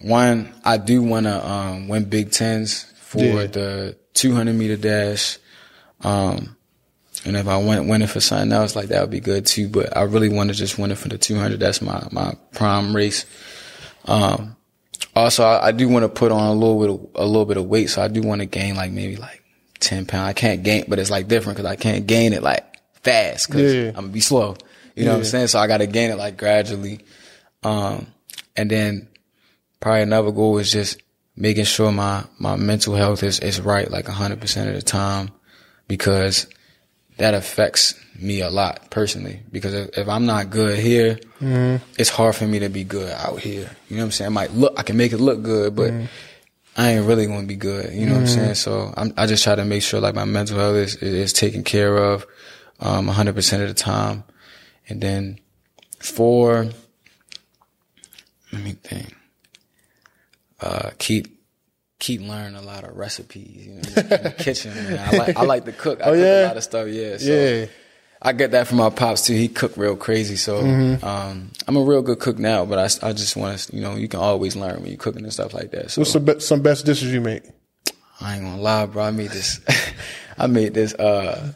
one, 0.00 0.52
I 0.64 0.76
do 0.76 1.02
want 1.02 1.24
to 1.26 1.48
um, 1.48 1.88
win 1.88 2.04
Big 2.04 2.30
Tens 2.32 2.84
for 3.00 3.20
Yeah. 3.22 3.46
the 3.46 3.96
200 4.14 4.52
meter 4.54 4.76
dash. 4.76 5.38
Um, 6.02 6.56
and 7.24 7.36
if 7.36 7.48
I 7.48 7.56
went 7.58 7.88
winning 7.88 8.08
for 8.08 8.20
something 8.20 8.52
else, 8.52 8.76
like 8.76 8.88
that 8.88 9.00
would 9.00 9.10
be 9.10 9.20
good 9.20 9.46
too. 9.46 9.68
But 9.68 9.96
I 9.96 10.02
really 10.02 10.28
want 10.28 10.50
to 10.50 10.54
just 10.54 10.78
win 10.78 10.90
it 10.90 10.98
for 10.98 11.08
the 11.08 11.18
200. 11.18 11.58
That's 11.60 11.80
my 11.80 12.06
my 12.12 12.34
prime 12.52 12.94
race. 12.94 13.24
Um, 14.04 14.55
also, 15.22 15.44
I, 15.44 15.68
I 15.68 15.72
do 15.72 15.88
want 15.88 16.02
to 16.04 16.08
put 16.08 16.30
on 16.32 16.48
a 16.48 16.52
little 16.52 16.80
bit 16.80 16.90
of, 16.90 17.22
a 17.22 17.26
little 17.26 17.46
bit 17.46 17.56
of 17.56 17.66
weight, 17.66 17.90
so 17.90 18.02
I 18.02 18.08
do 18.08 18.20
want 18.22 18.40
to 18.40 18.46
gain 18.46 18.76
like 18.76 18.90
maybe 18.92 19.16
like 19.16 19.42
10 19.80 20.06
pounds. 20.06 20.28
I 20.28 20.32
can't 20.32 20.62
gain, 20.62 20.84
but 20.88 20.98
it's 20.98 21.10
like 21.10 21.28
different 21.28 21.56
because 21.56 21.70
I 21.70 21.76
can't 21.76 22.06
gain 22.06 22.32
it 22.32 22.42
like 22.42 22.64
fast 23.02 23.48
because 23.48 23.74
Yeah. 23.74 23.88
I'm 23.88 23.94
gonna 23.94 24.08
be 24.08 24.20
slow. 24.20 24.56
You 24.94 25.04
know 25.04 25.12
what 25.12 25.18
I'm 25.18 25.24
saying? 25.24 25.48
So 25.48 25.58
I 25.58 25.66
got 25.66 25.78
to 25.78 25.86
gain 25.86 26.10
it 26.10 26.16
like 26.16 26.38
gradually. 26.38 27.00
Um, 27.62 28.06
and 28.56 28.70
then 28.70 29.08
probably 29.80 30.02
another 30.02 30.32
goal 30.32 30.56
is 30.58 30.72
just 30.72 31.02
making 31.36 31.64
sure 31.64 31.92
my, 31.92 32.24
my 32.38 32.56
mental 32.56 32.94
health 32.94 33.22
is, 33.22 33.38
is 33.40 33.60
right 33.60 33.90
like 33.90 34.06
100% 34.06 34.68
of 34.68 34.74
the 34.74 34.80
time 34.82 35.30
because 35.86 36.46
that 37.18 37.34
affects 37.34 37.94
me 38.18 38.40
a 38.40 38.50
lot 38.50 38.90
personally. 38.90 39.40
Because 39.50 39.74
if, 39.74 39.98
if 39.98 40.08
I'm 40.08 40.26
not 40.26 40.50
good 40.50 40.78
here, 40.78 41.18
it's 41.98 42.10
hard 42.10 42.34
for 42.36 42.46
me 42.46 42.58
to 42.60 42.68
be 42.68 42.84
good 42.84 43.10
out 43.12 43.40
here. 43.40 43.70
You 43.88 43.96
know 43.96 44.02
what 44.02 44.06
I'm 44.06 44.12
saying? 44.12 44.26
I 44.26 44.32
might 44.32 44.52
look, 44.52 44.74
I 44.78 44.82
can 44.82 44.96
make 44.96 45.12
it 45.12 45.18
look 45.18 45.42
good, 45.42 45.74
but 45.76 45.92
I 46.76 46.92
ain't 46.92 47.06
really 47.06 47.26
going 47.26 47.40
to 47.42 47.46
be 47.46 47.56
good. 47.56 47.92
You 47.94 48.06
know 48.06 48.12
what 48.12 48.20
I'm 48.20 48.26
saying? 48.26 48.54
So 48.56 48.92
I'm, 48.96 49.12
I 49.16 49.26
just 49.26 49.44
try 49.44 49.54
to 49.54 49.64
make 49.64 49.82
sure 49.82 50.00
like 50.00 50.14
my 50.14 50.24
mental 50.26 50.58
health 50.58 50.76
is, 50.76 50.96
is, 50.96 51.14
is 51.14 51.32
taken 51.32 51.64
care 51.64 51.96
of, 51.96 52.26
um, 52.80 53.08
100% 53.08 53.62
of 53.62 53.68
the 53.68 53.74
time. 53.74 54.24
And 54.88 55.00
then 55.00 55.40
for, 55.98 56.66
let 58.52 58.62
me 58.62 58.72
think. 58.72 59.14
Uh, 60.60 60.90
keep 60.98 61.35
keep 62.06 62.20
learning 62.20 62.56
a 62.56 62.62
lot 62.62 62.84
of 62.84 62.96
recipes. 62.96 63.66
You 63.66 63.72
know, 63.74 63.78
in 63.78 64.22
the 64.22 64.34
kitchen. 64.38 64.74
Man. 64.74 64.98
I 64.98 65.16
like 65.16 65.36
I 65.36 65.42
like 65.42 65.64
to 65.64 65.72
cook. 65.72 66.00
I 66.00 66.04
cook 66.04 66.14
Oh, 66.14 66.14
yeah? 66.14 66.46
a 66.46 66.48
lot 66.48 66.56
of 66.56 66.62
stuff. 66.62 66.88
Yeah. 66.88 67.16
So 67.18 67.30
yeah. 67.32 67.66
I 68.22 68.32
get 68.32 68.52
that 68.52 68.66
from 68.66 68.78
my 68.78 68.90
pops 68.90 69.26
too. 69.26 69.34
He 69.34 69.48
cooked 69.48 69.76
real 69.76 69.96
crazy. 69.96 70.36
So 70.36 70.62
Mm-hmm. 70.62 71.04
um, 71.04 71.50
I'm 71.68 71.76
a 71.76 71.82
real 71.82 72.02
good 72.02 72.18
cook 72.18 72.38
now. 72.38 72.64
But 72.64 72.78
I, 72.78 73.08
I 73.08 73.12
just 73.12 73.36
want 73.36 73.58
to, 73.58 73.76
you 73.76 73.82
know, 73.82 73.94
you 73.96 74.08
can 74.08 74.20
always 74.20 74.56
learn 74.56 74.76
when 74.80 74.86
you're 74.88 74.96
cooking 74.98 75.22
and 75.24 75.32
stuff 75.32 75.52
like 75.52 75.70
that. 75.72 75.90
So 75.90 76.00
What's 76.00 76.12
some, 76.12 76.24
be- 76.24 76.40
some 76.40 76.62
best 76.62 76.86
dishes 76.86 77.12
you 77.12 77.20
make? 77.20 77.42
I 78.20 78.36
ain't 78.36 78.44
gonna 78.44 78.62
lie, 78.62 78.86
bro. 78.86 79.02
I 79.04 79.10
made 79.10 79.30
this. 79.30 79.60
I 80.38 80.46
made 80.46 80.74
this. 80.74 80.94
uh 80.94 81.52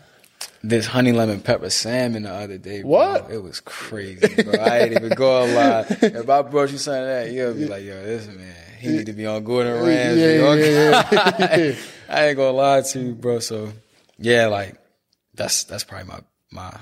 this 0.63 0.85
honey 0.85 1.13
lemon 1.13 1.41
pepper 1.41 1.71
salmon 1.71 2.25
the 2.25 2.31
other 2.35 2.59
day. 2.59 2.83
Bro. 2.83 2.91
What? 2.91 3.31
It 3.31 3.43
was 3.43 3.61
crazy, 3.61 4.43
bro. 4.43 4.61
I 4.61 4.81
ain't 4.81 4.93
even 4.93 5.09
gonna 5.17 5.53
lie. 5.55 5.87
If 6.03 6.29
I 6.29 6.43
brought 6.43 6.71
you 6.71 6.77
something 6.77 7.03
that, 7.07 7.31
you'll 7.33 7.55
be 7.55 7.65
like, 7.67 7.83
yo, 7.83 7.95
this 8.05 8.27
man, 8.27 8.55
he 8.81 8.89
need 8.89 9.07
to 9.07 9.13
be 9.13 9.27
on 9.27 9.45
Gordon 9.45 9.83
Ramsay. 9.85 10.21
Yeah, 10.21 10.55
yeah, 10.55 11.57
yeah. 11.57 11.75
I 12.09 12.27
ain't 12.29 12.37
gonna 12.37 12.51
lie 12.57 12.81
to 12.81 13.01
you, 13.01 13.15
bro. 13.15 13.39
So 13.39 13.73
yeah, 14.19 14.47
like 14.47 14.77
that's 15.35 15.65
that's 15.65 15.85
probably 15.85 16.09
my 16.09 16.21
my. 16.51 16.77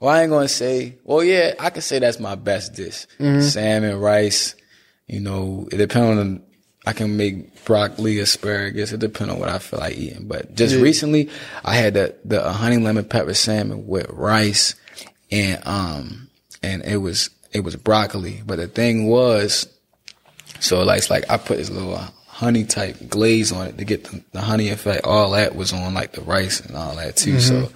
Well, 0.00 0.12
I 0.14 0.22
ain't 0.22 0.30
gonna 0.30 0.48
say. 0.48 0.98
Well, 1.04 1.22
yeah, 1.22 1.54
I 1.58 1.70
can 1.70 1.82
say 1.82 1.98
that's 1.98 2.18
my 2.18 2.34
best 2.34 2.74
dish: 2.74 3.06
Mm-hmm. 3.18 3.40
salmon, 3.40 3.98
rice. 4.00 4.54
You 5.06 5.20
know, 5.20 5.68
it 5.70 5.76
depends 5.76 6.18
on. 6.20 6.42
I 6.86 6.92
can 6.92 7.16
make 7.16 7.64
broccoli, 7.64 8.18
asparagus. 8.18 8.92
It 8.92 9.00
depends 9.00 9.32
on 9.32 9.40
what 9.40 9.48
I 9.48 9.58
feel 9.58 9.80
like 9.80 9.96
eating. 9.96 10.28
But 10.28 10.54
just 10.54 10.76
recently, 10.76 11.30
I 11.64 11.74
had 11.74 11.94
the 11.94 12.14
the 12.24 12.44
uh, 12.44 12.52
honey 12.52 12.76
lemon 12.76 13.04
pepper 13.06 13.32
salmon 13.34 13.86
with 13.86 14.06
rice, 14.10 14.74
and 15.30 15.62
um, 15.66 16.28
and 16.62 16.82
it 16.84 16.98
was 16.98 17.30
it 17.52 17.60
was 17.60 17.76
broccoli. 17.76 18.42
But 18.44 18.56
the 18.56 18.66
thing 18.66 19.06
was, 19.08 19.66
so 20.64 20.82
like, 20.82 20.98
it's 20.98 21.10
like 21.10 21.30
I 21.30 21.36
put 21.36 21.58
this 21.58 21.70
little 21.70 21.96
honey 22.26 22.64
type 22.64 22.96
glaze 23.08 23.52
on 23.52 23.66
it 23.68 23.78
to 23.78 23.84
get 23.84 24.04
the, 24.04 24.22
the 24.32 24.40
honey 24.40 24.70
effect. 24.70 25.04
All 25.04 25.30
that 25.32 25.54
was 25.54 25.72
on 25.72 25.94
like 25.94 26.12
the 26.12 26.20
rice 26.22 26.60
and 26.60 26.76
all 26.76 26.96
that 26.96 27.16
too. 27.16 27.38
So 27.40 27.70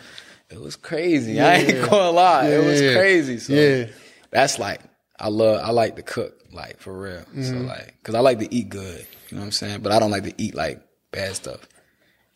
it 0.51 0.61
was 0.61 0.77
crazy. 0.77 1.41
I 1.41 1.55
ain't 1.57 1.89
gonna 1.91 2.11
lie. 2.11 2.49
it 2.49 2.59
was 2.65 2.81
Mm-hmm. 2.81 2.99
Crazy. 2.99 3.39
So 3.39 3.53
Yeah. 3.53 3.87
that's 4.31 4.59
like, 4.59 4.81
I 5.21 5.29
love, 5.29 5.61
I 5.65 5.71
like 5.71 5.97
to 5.97 6.03
cook, 6.03 6.35
like 6.53 6.79
for 6.79 6.93
real. 6.99 7.21
So 7.21 7.55
Mm-hmm. 7.55 7.67
like, 7.67 7.95
cause 8.03 8.15
I 8.15 8.21
like 8.21 8.39
to 8.41 8.53
eat 8.55 8.69
good. 8.71 9.07
You 9.29 9.37
know 9.37 9.41
what 9.43 9.47
I'm 9.47 9.53
saying? 9.53 9.81
But 9.83 9.93
I 9.93 9.99
don't 9.99 10.11
like 10.11 10.25
to 10.25 10.35
eat 10.39 10.55
like 10.55 10.81
bad 11.13 11.37
stuff. 11.37 11.61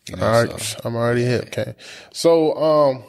You 0.07 0.17
know, 0.17 0.25
All 0.27 0.43
right, 0.43 0.59
so 0.59 0.79
I'm 0.83 0.95
already 0.95 1.23
hip. 1.23 1.45
Okay, 1.47 1.75
so 2.11 2.53
um, 2.61 3.03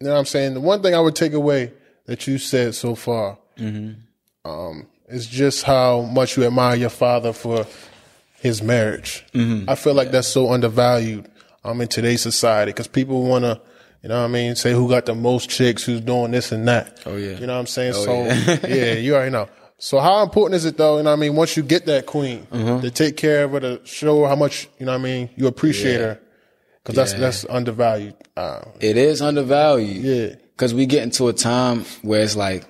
you 0.00 0.06
know 0.06 0.12
what 0.14 0.18
I'm 0.18 0.24
saying 0.24 0.54
the 0.54 0.60
one 0.60 0.82
thing 0.82 0.94
I 0.94 1.00
would 1.00 1.14
take 1.14 1.34
away 1.34 1.72
that 2.06 2.26
you 2.26 2.38
said 2.38 2.74
so 2.74 2.94
far, 2.94 3.36
um, 4.44 4.86
is 5.08 5.26
just 5.26 5.64
how 5.64 6.02
much 6.02 6.36
you 6.36 6.44
admire 6.44 6.76
your 6.76 6.90
father 6.90 7.32
for 7.32 7.66
his 8.40 8.62
marriage. 8.62 9.24
I 9.34 9.74
feel 9.74 9.94
like 9.94 10.10
that's 10.10 10.28
so 10.28 10.50
undervalued 10.52 11.28
um 11.64 11.80
in 11.80 11.88
today's 11.88 12.22
society 12.22 12.70
because 12.72 12.86
people 12.88 13.22
want 13.24 13.44
to. 13.44 13.60
You 14.02 14.08
know 14.10 14.20
what 14.20 14.26
I 14.26 14.28
mean? 14.28 14.54
Say 14.54 14.72
who 14.72 14.88
got 14.88 15.06
the 15.06 15.14
most 15.16 15.50
chicks, 15.50 15.82
who's 15.82 16.00
doing 16.00 16.30
this 16.30 16.52
and 16.52 16.68
that. 16.68 17.00
Oh, 17.04 17.16
yeah. 17.16 17.32
You 17.36 17.48
know 17.48 17.54
what 17.54 17.58
I'm 17.60 17.66
saying? 17.66 17.94
Oh, 17.96 18.04
so 18.04 18.24
yeah. 18.26 18.58
yeah, 18.68 18.92
you 18.92 19.16
already 19.16 19.32
know. 19.32 19.48
So 19.78 19.98
how 19.98 20.22
important 20.22 20.54
is 20.54 20.64
it 20.66 20.76
though? 20.76 20.98
You 20.98 21.02
know 21.02 21.10
what 21.10 21.16
I 21.16 21.20
mean? 21.20 21.34
Once 21.34 21.56
you 21.56 21.64
get 21.64 21.84
that 21.86 22.06
queen, 22.06 22.46
Mm-hmm. 22.52 22.82
to 22.82 22.90
take 22.92 23.16
care 23.16 23.42
of 23.44 23.52
her, 23.52 23.60
to 23.60 23.80
show 23.84 24.22
her 24.22 24.28
how 24.28 24.36
much 24.36 24.68
you 24.78 24.86
know 24.86 24.92
what 24.92 25.00
I 25.00 25.02
mean 25.02 25.30
you 25.34 25.48
appreciate 25.48 25.96
her, 26.00 26.20
because 26.84 26.94
that's 26.94 27.12
Yeah. 27.14 27.18
that's 27.18 27.44
undervalued. 27.48 28.14
Uh, 28.36 28.60
it 28.80 28.96
is 28.96 29.20
undervalued. 29.20 29.96
Yeah. 30.04 30.34
Cause 30.56 30.72
we 30.74 30.86
get 30.86 31.02
into 31.02 31.26
a 31.26 31.32
time 31.32 31.84
where 32.02 32.20
it's 32.22 32.36
like, 32.36 32.64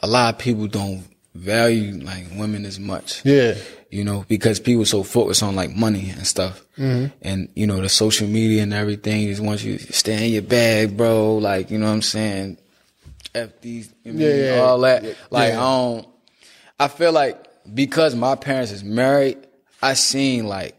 a 0.00 0.06
lot 0.06 0.34
of 0.34 0.38
people 0.40 0.66
don't 0.66 1.04
value 1.34 2.02
like 2.04 2.26
women 2.36 2.64
as 2.66 2.78
much. 2.80 3.24
yeah, 3.24 3.54
you 3.90 4.04
know, 4.04 4.24
because 4.28 4.60
people 4.60 4.84
so 4.84 5.02
focused 5.02 5.42
on 5.42 5.54
like 5.56 5.70
money 5.70 6.10
and 6.10 6.26
stuff. 6.26 6.62
Mm-hmm. 6.78 7.06
And, 7.22 7.48
you 7.54 7.66
know, 7.66 7.80
the 7.80 7.88
social 7.88 8.26
media 8.28 8.62
and 8.62 8.72
everything 8.72 9.26
just 9.28 9.42
wants 9.42 9.62
you 9.64 9.78
to 9.78 9.92
stay 9.92 10.26
in 10.28 10.32
your 10.32 10.42
bag, 10.42 10.96
bro. 10.96 11.36
Like, 11.38 11.70
you 11.70 11.78
know 11.78 11.86
what 11.86 11.92
I'm 11.92 12.02
saying? 12.02 12.56
F 13.34 13.60
these, 13.60 13.92
you 14.04 14.12
know, 14.12 14.26
Yeah, 14.26 14.54
yeah, 14.54 14.60
all 14.60 14.78
that. 14.80 15.02
yeah, 15.04 15.12
like, 15.30 15.52
yeah. 15.52 15.58
I 15.60 15.62
don't, 15.62 16.08
I 16.78 16.88
feel 16.88 17.12
like 17.12 17.36
because 17.74 18.14
my 18.14 18.34
parents 18.36 18.70
is 18.72 18.82
married, 18.84 19.38
I 19.82 19.94
seen 19.94 20.46
like 20.46 20.76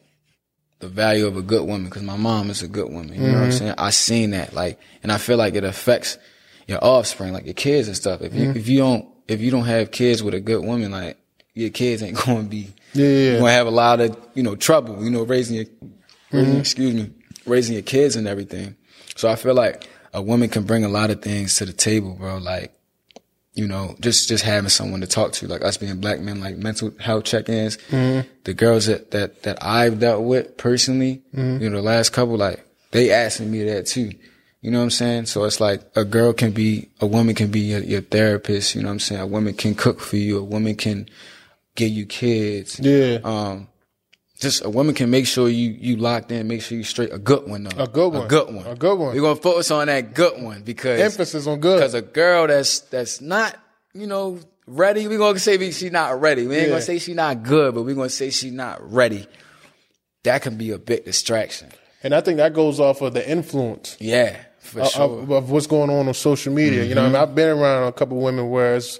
the 0.80 0.88
value 0.88 1.28
of 1.28 1.38
a 1.38 1.42
good 1.42 1.68
woman 1.68 1.86
because 1.86 2.02
my 2.04 2.18
mom 2.18 2.50
is 2.50 2.62
a 2.64 2.68
good 2.68 2.92
woman. 2.92 3.14
You 3.14 3.20
know 3.22 3.28
Mm-hmm. 3.28 3.36
what 3.36 3.44
I'm 3.46 3.52
saying? 3.52 3.74
I 3.78 3.90
seen 3.92 4.32
that. 4.32 4.54
Like, 4.54 4.80
and 5.04 5.12
I 5.12 5.18
feel 5.18 5.38
like 5.38 5.54
it 5.56 5.64
affects 5.64 6.18
your 6.68 6.84
offspring, 6.84 7.34
like 7.34 7.46
your 7.46 7.54
kids 7.54 7.88
and 7.88 7.96
stuff. 7.96 8.22
If 8.22 8.34
you, 8.34 8.48
Mm-hmm. 8.48 8.58
if 8.58 8.68
you 8.70 8.80
don't, 8.80 9.06
if 9.28 9.42
you 9.42 9.52
don't 9.52 9.66
have 9.66 9.92
kids 9.92 10.24
with 10.24 10.34
a 10.34 10.40
good 10.40 10.64
woman, 10.64 10.92
like 10.92 11.18
your 11.54 11.70
kids 11.70 12.04
ain't 12.04 12.18
going 12.26 12.44
to 12.44 12.50
be, 12.50 12.74
Yeah, 12.94 13.06
yeah. 13.06 13.24
you're 13.24 13.40
going 13.40 13.50
to 13.50 13.54
have 13.54 13.68
a 13.68 13.72
lot 13.72 14.00
of, 14.00 14.18
you 14.34 14.44
know, 14.44 14.56
trouble, 14.56 15.04
you 15.04 15.10
know, 15.10 15.24
raising 15.24 15.58
your, 15.58 15.66
raising, 16.32 16.52
mm-hmm. 16.52 16.60
excuse 16.60 16.94
me, 16.94 17.12
raising 17.46 17.74
your 17.74 17.84
kids 17.84 18.16
and 18.16 18.28
everything. 18.28 18.76
So 19.16 19.30
I 19.30 19.36
feel 19.36 19.54
like 19.54 19.88
a 20.14 20.22
woman 20.22 20.50
can 20.50 20.64
bring 20.64 20.84
a 20.84 20.90
lot 20.90 21.10
of 21.10 21.22
things 21.22 21.56
to 21.58 21.66
the 21.66 21.74
table, 21.74 22.16
bro. 22.16 22.38
Like, 22.38 22.74
you 23.54 23.68
know, 23.68 23.96
just 24.00 24.30
just 24.30 24.44
having 24.44 24.70
someone 24.70 25.02
to 25.02 25.08
talk 25.08 25.34
to, 25.34 25.48
like 25.48 25.64
us 25.64 25.78
being 25.78 26.00
black 26.00 26.20
men, 26.20 26.40
like 26.40 26.58
mental 26.58 26.94
health 27.00 27.26
check-ins. 27.26 27.78
Mm-hmm. 27.90 28.28
The 28.46 28.54
girls 28.54 28.86
that 28.86 29.12
that 29.12 29.44
that 29.44 29.64
I've 29.64 30.00
dealt 30.00 30.24
with 30.24 30.58
personally, 30.58 31.22
mm-hmm. 31.36 31.62
you 31.62 31.70
know, 31.70 31.78
the 31.78 31.84
last 31.84 32.12
couple, 32.14 32.38
like 32.38 32.66
they 32.92 33.12
asking 33.12 33.52
me 33.52 33.64
that 33.66 33.88
too. 33.88 34.12
You 34.62 34.70
know 34.72 34.78
what 34.78 34.84
I'm 34.86 34.90
saying? 34.92 35.26
So 35.26 35.44
it's 35.46 35.60
like 35.60 35.82
a 35.96 36.06
girl 36.06 36.34
can 36.34 36.52
be, 36.52 36.90
a 37.00 37.08
woman 37.08 37.34
can 37.36 37.50
be 37.50 37.62
your, 37.62 37.80
your 37.82 38.02
therapist. 38.02 38.76
You 38.76 38.82
know 38.84 38.90
what 38.90 38.94
I'm 38.94 39.00
saying? 39.00 39.22
A 39.22 39.26
woman 39.28 39.54
can 39.56 39.74
cook 39.76 40.00
for 40.00 40.18
you. 40.18 40.38
A 40.38 40.44
woman 40.44 40.76
can 40.76 41.10
get 41.76 41.88
you 41.92 42.06
kids. 42.06 42.80
yeah, 42.80 43.18
Um, 43.24 43.68
just 44.40 44.64
a 44.66 44.70
woman 44.70 44.94
can 44.96 45.10
make 45.12 45.26
sure 45.28 45.50
you 45.50 45.70
you 45.70 45.98
locked 45.98 46.32
in, 46.32 46.48
make 46.48 46.62
sure 46.64 46.76
you 46.78 46.84
straight. 46.84 47.14
A 47.14 47.18
good 47.20 47.48
one 47.48 47.64
though. 47.64 47.84
A 47.84 47.88
good 47.88 48.12
one. 48.14 48.26
A 48.26 48.28
good 48.28 48.54
one. 48.54 48.66
A 48.68 48.76
good 48.76 48.98
one. 49.00 49.16
We're 49.16 49.22
gonna 49.22 49.36
focus 49.36 49.70
on 49.72 49.86
that 49.88 50.14
good 50.16 50.42
one 50.42 50.64
because 50.64 51.00
emphasis 51.00 51.46
on 51.48 51.60
good. 51.60 51.78
because 51.78 51.94
a 51.94 52.02
girl 52.02 52.48
that's 52.48 52.80
that's 52.82 53.22
not 53.22 53.56
you 53.94 54.08
know 54.08 54.40
ready, 54.68 55.08
we're 55.08 55.18
gonna 55.20 55.38
say 55.40 55.58
we- 55.58 55.72
she 55.72 55.90
not 55.92 56.20
ready. 56.22 56.48
We 56.48 56.56
ain't 56.56 56.64
Yeah. 56.66 56.70
gonna 56.70 56.82
say 56.82 56.98
she 57.00 57.14
not 57.14 57.44
good, 57.44 57.76
but 57.76 57.84
we're 57.84 57.94
gonna 57.96 58.10
say 58.10 58.30
she 58.32 58.50
not 58.50 58.92
ready. 58.92 59.28
That 60.24 60.42
can 60.42 60.56
be 60.58 60.72
a 60.72 60.78
big 60.80 61.06
distraction. 61.06 61.70
and 62.04 62.16
I 62.16 62.22
think 62.22 62.38
that 62.38 62.54
goes 62.56 62.80
off 62.80 63.02
of 63.02 63.14
the 63.14 63.28
influence 63.30 63.96
Yeah, 64.00 64.38
for 64.62 64.82
of, 64.82 64.88
sure. 64.90 65.04
of, 65.24 65.32
of 65.32 65.52
what's 65.52 65.68
going 65.68 65.90
on 65.90 66.08
on 66.08 66.14
social 66.14 66.54
media. 66.54 66.84
You 66.84 66.96
know, 66.96 67.02
what 67.04 67.10
I 67.16 67.20
mean, 67.20 67.22
I've 67.30 67.36
been 67.36 67.50
around 67.58 67.88
a 67.88 67.92
couple 67.92 68.20
women 68.22 68.50
where 68.50 68.76
it's 68.76 69.00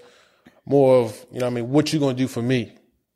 more 0.66 0.98
of 1.04 1.26
you 1.32 1.40
know, 1.40 1.46
what 1.48 1.52
I 1.52 1.56
mean, 1.56 1.70
what 1.70 1.92
you 1.94 2.00
gonna 2.00 2.14
do 2.14 2.28
for 2.28 2.42
me? 2.42 2.74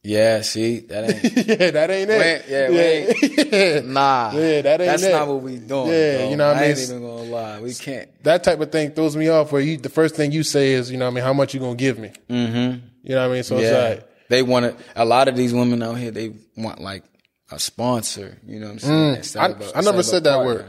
yeah, 0.08 0.42
see 0.42 0.82
that 0.82 1.10
ain't. 1.10 1.24
yeah, 1.60 1.72
that 1.72 1.90
ain't 1.90 2.10
it. 2.12 2.46
yeah, 2.48 2.68
yeah. 2.70 3.80
Nah, 3.86 4.32
Yeah, 4.36 4.62
that 4.62 4.80
ain't 4.82 4.92
That's 4.92 5.02
it. 5.04 5.12
not 5.12 5.28
what 5.28 5.42
we 5.42 5.58
doing. 5.58 5.88
Yeah, 5.88 6.18
bro. 6.18 6.30
you 6.30 6.36
know 6.38 6.48
what 6.50 6.58
I 6.58 6.60
I 6.60 6.64
ain't 6.66 6.78
mean? 6.78 6.88
even 6.90 7.02
gonna 7.02 7.24
lie. 7.24 7.60
We 7.62 7.74
can't. 7.74 8.24
that 8.24 8.44
type 8.44 8.60
of 8.60 8.72
thing 8.72 8.92
throws 8.92 9.16
me 9.16 9.30
off. 9.30 9.52
Where 9.52 9.62
you, 9.64 9.78
the 9.78 9.90
first 9.90 10.16
thing 10.16 10.32
you 10.32 10.44
say 10.44 10.74
is, 10.74 10.92
you 10.92 10.98
know, 10.98 11.06
what 11.06 11.12
I 11.12 11.16
mean, 11.16 11.24
how 11.24 11.34
much 11.34 11.56
you 11.56 11.60
gonna 11.60 11.74
give 11.76 11.98
me? 11.98 12.12
Mm-hmm. 12.30 12.86
You 13.04 13.16
know 13.16 13.22
what 13.28 13.32
I 13.32 13.34
mean? 13.34 13.44
So 13.44 13.58
Yeah. 13.60 13.64
it's 13.88 14.00
like, 14.02 14.10
They 14.30 14.44
want 14.44 14.78
to. 14.78 14.84
A 14.96 15.06
lot 15.06 15.28
of 15.28 15.36
these 15.36 15.54
women 15.56 15.82
out 15.82 15.98
here, 15.98 16.12
they 16.12 16.34
want 16.56 16.80
like 16.82 17.04
a 17.52 17.58
sponsor. 17.58 18.38
You 18.46 18.60
know 18.60 18.68
what 18.68 18.74
I'm 18.74 18.80
saying? 18.80 19.16
Mm. 19.16 19.74
I, 19.76 19.80
I 19.80 19.82
never 19.82 20.04
said 20.04 20.24
that 20.26 20.46
word. 20.46 20.66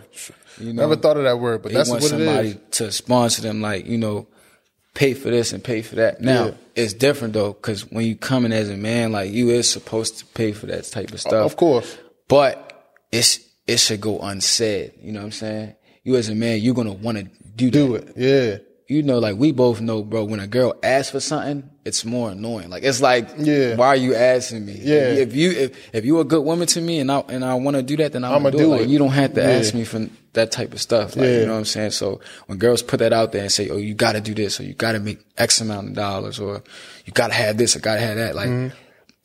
You 0.59 0.73
know, 0.73 0.83
never 0.83 0.97
thought 0.97 1.16
of 1.16 1.25
that 1.25 1.38
word, 1.38 1.62
but 1.62 1.73
that's 1.73 1.90
what 1.90 2.03
somebody 2.03 2.51
it 2.51 2.57
is. 2.57 2.79
to 2.79 2.92
sponsor 2.92 3.42
them. 3.42 3.61
Like 3.61 3.87
you 3.87 3.99
know, 3.99 4.27
pay 4.95 5.14
for 5.14 5.31
this 5.31 5.53
and 5.53 5.62
pay 5.62 5.83
for 5.83 5.97
that. 5.97 6.21
Now 6.21 6.47
yeah. 6.47 6.55
it's 6.75 6.92
different 6.92 7.35
though, 7.35 7.53
because 7.53 7.90
when 7.90 8.07
you 8.07 8.16
come 8.16 8.45
in 8.45 8.53
as 8.53 8.69
a 8.71 8.77
man, 8.77 9.12
like 9.12 9.31
you 9.31 9.51
is 9.51 9.71
supposed 9.71 10.19
to 10.19 10.27
pay 10.27 10.53
for 10.53 10.66
that 10.66 10.85
type 10.85 11.12
of 11.12 11.21
stuff. 11.21 11.47
Of 11.47 11.57
course, 11.57 11.97
but 12.29 12.95
it's 13.12 13.40
it 13.66 13.79
should 13.79 14.01
go 14.01 14.19
unsaid. 14.21 14.95
You 15.01 15.12
know 15.12 15.21
what 15.21 15.27
I'm 15.27 15.33
saying? 15.33 15.75
You 16.05 16.16
as 16.16 16.29
a 16.29 16.35
man, 16.35 16.61
you're 16.61 16.75
gonna 16.75 16.92
want 16.92 17.19
to 17.19 17.25
do 17.55 17.71
do 17.71 17.95
it. 17.97 18.12
Yeah. 18.16 18.59
You 18.88 19.03
know, 19.03 19.19
like 19.19 19.37
we 19.37 19.53
both 19.53 19.81
know, 19.81 20.03
bro. 20.03 20.25
When 20.25 20.40
a 20.40 20.47
girl 20.47 20.75
asks 20.83 21.11
for 21.11 21.21
something, 21.21 21.69
it's 21.87 22.05
more 22.05 22.33
annoying. 22.33 22.68
Like 22.68 22.83
it's 22.83 23.01
like, 23.01 23.29
yeah, 23.38 23.77
why 23.77 23.87
are 23.87 23.96
you 23.96 24.14
asking 24.16 24.66
me? 24.66 24.72
Yeah. 24.72 25.12
If 25.12 25.35
you 25.35 25.53
if 25.53 25.94
if 25.94 26.05
you're 26.05 26.20
a 26.20 26.25
good 26.25 26.44
woman 26.44 26.66
to 26.68 26.81
me 26.81 26.99
and 26.99 27.11
I 27.11 27.20
and 27.29 27.44
I 27.44 27.55
want 27.55 27.77
to 27.77 27.83
do 27.83 27.96
that, 27.99 28.12
then 28.12 28.25
I'm, 28.25 28.35
I'm 28.35 28.42
gonna, 28.42 28.51
do, 28.51 28.59
do 28.59 28.75
it. 28.75 28.81
Like, 28.81 28.88
you 28.88 28.99
don't 28.99 29.12
have 29.12 29.35
to 29.35 29.40
yeah. 29.40 29.51
ask 29.51 29.72
me 29.72 29.85
for 29.85 30.09
that 30.33 30.51
type 30.51 30.72
of 30.72 30.81
stuff. 30.81 31.14
Like, 31.14 31.27
yeah. 31.27 31.40
you 31.40 31.46
know 31.46 31.53
what 31.53 31.59
I'm 31.61 31.64
saying? 31.64 31.92
So 31.92 32.20
when 32.46 32.59
girls 32.59 32.83
put 32.83 32.99
that 32.99 33.12
out 33.12 33.31
there 33.31 33.42
and 33.42 33.53
say, 33.53 33.70
"Oh, 33.70 33.77
you 33.77 33.94
got 33.94 34.12
to 34.12 34.20
do 34.20 34.35
this," 34.35 34.59
or 34.59 34.64
"You 34.64 34.75
got 34.75 34.92
to 34.92 34.99
make 34.99 35.20
X 35.38 35.61
amount 35.61 35.90
of 35.90 35.94
dollars," 35.94 36.40
or 36.40 36.64
"You 37.05 37.12
got 37.12 37.29
to 37.29 37.35
have 37.35 37.57
this," 37.57 37.77
or 37.77 37.81
"Got 37.81 37.94
to 37.94 38.01
have 38.01 38.16
that," 38.16 38.35
like. 38.35 38.49
Mm-hmm. 38.49 38.77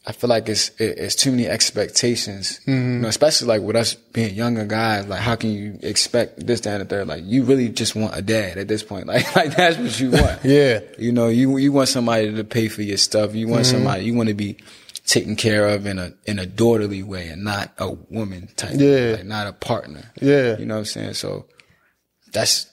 I 0.05 0.13
feel 0.13 0.29
like 0.29 0.49
it's 0.49 0.71
it's 0.79 1.13
too 1.13 1.29
many 1.29 1.47
expectations, 1.47 2.59
mm-hmm. 2.61 2.71
you 2.71 2.99
know, 3.01 3.07
especially 3.07 3.49
like 3.49 3.61
with 3.61 3.75
us 3.75 3.93
being 3.93 4.33
younger 4.33 4.65
guys. 4.65 5.05
Like, 5.05 5.19
how 5.19 5.35
can 5.35 5.51
you 5.51 5.77
expect 5.83 6.45
this, 6.45 6.61
that, 6.61 6.81
and 6.81 6.81
the 6.81 6.85
third? 6.85 7.07
Like, 7.07 7.21
you 7.23 7.43
really 7.43 7.69
just 7.69 7.95
want 7.95 8.17
a 8.17 8.21
dad 8.23 8.57
at 8.57 8.67
this 8.67 8.81
point. 8.81 9.05
Like, 9.11 9.35
like 9.35 9.55
that's 9.55 9.77
what 9.77 9.99
you 9.99 10.11
want. 10.11 10.39
yeah, 10.43 10.79
you 10.97 11.11
know, 11.11 11.27
you 11.27 11.57
you 11.57 11.71
want 11.71 11.89
somebody 11.89 12.33
to 12.33 12.43
pay 12.43 12.67
for 12.67 12.81
your 12.81 12.97
stuff. 12.97 13.35
You 13.35 13.47
want 13.47 13.65
mm-hmm. 13.65 13.77
somebody. 13.77 14.05
You 14.05 14.15
want 14.15 14.29
to 14.29 14.35
be 14.35 14.57
taken 15.05 15.35
care 15.35 15.67
of 15.67 15.85
in 15.85 15.99
a 15.99 16.13
in 16.25 16.39
a 16.39 16.47
daughterly 16.47 17.03
way, 17.03 17.27
and 17.27 17.43
not 17.43 17.71
a 17.77 17.91
woman 17.91 18.47
type. 18.55 18.71
Yeah, 18.75 19.17
like 19.17 19.25
not 19.25 19.45
a 19.45 19.53
partner. 19.53 20.11
Yeah, 20.19 20.57
you 20.57 20.65
know 20.65 20.75
what 20.75 20.79
I'm 20.79 20.85
saying. 20.85 21.13
So 21.13 21.45
that's 22.31 22.71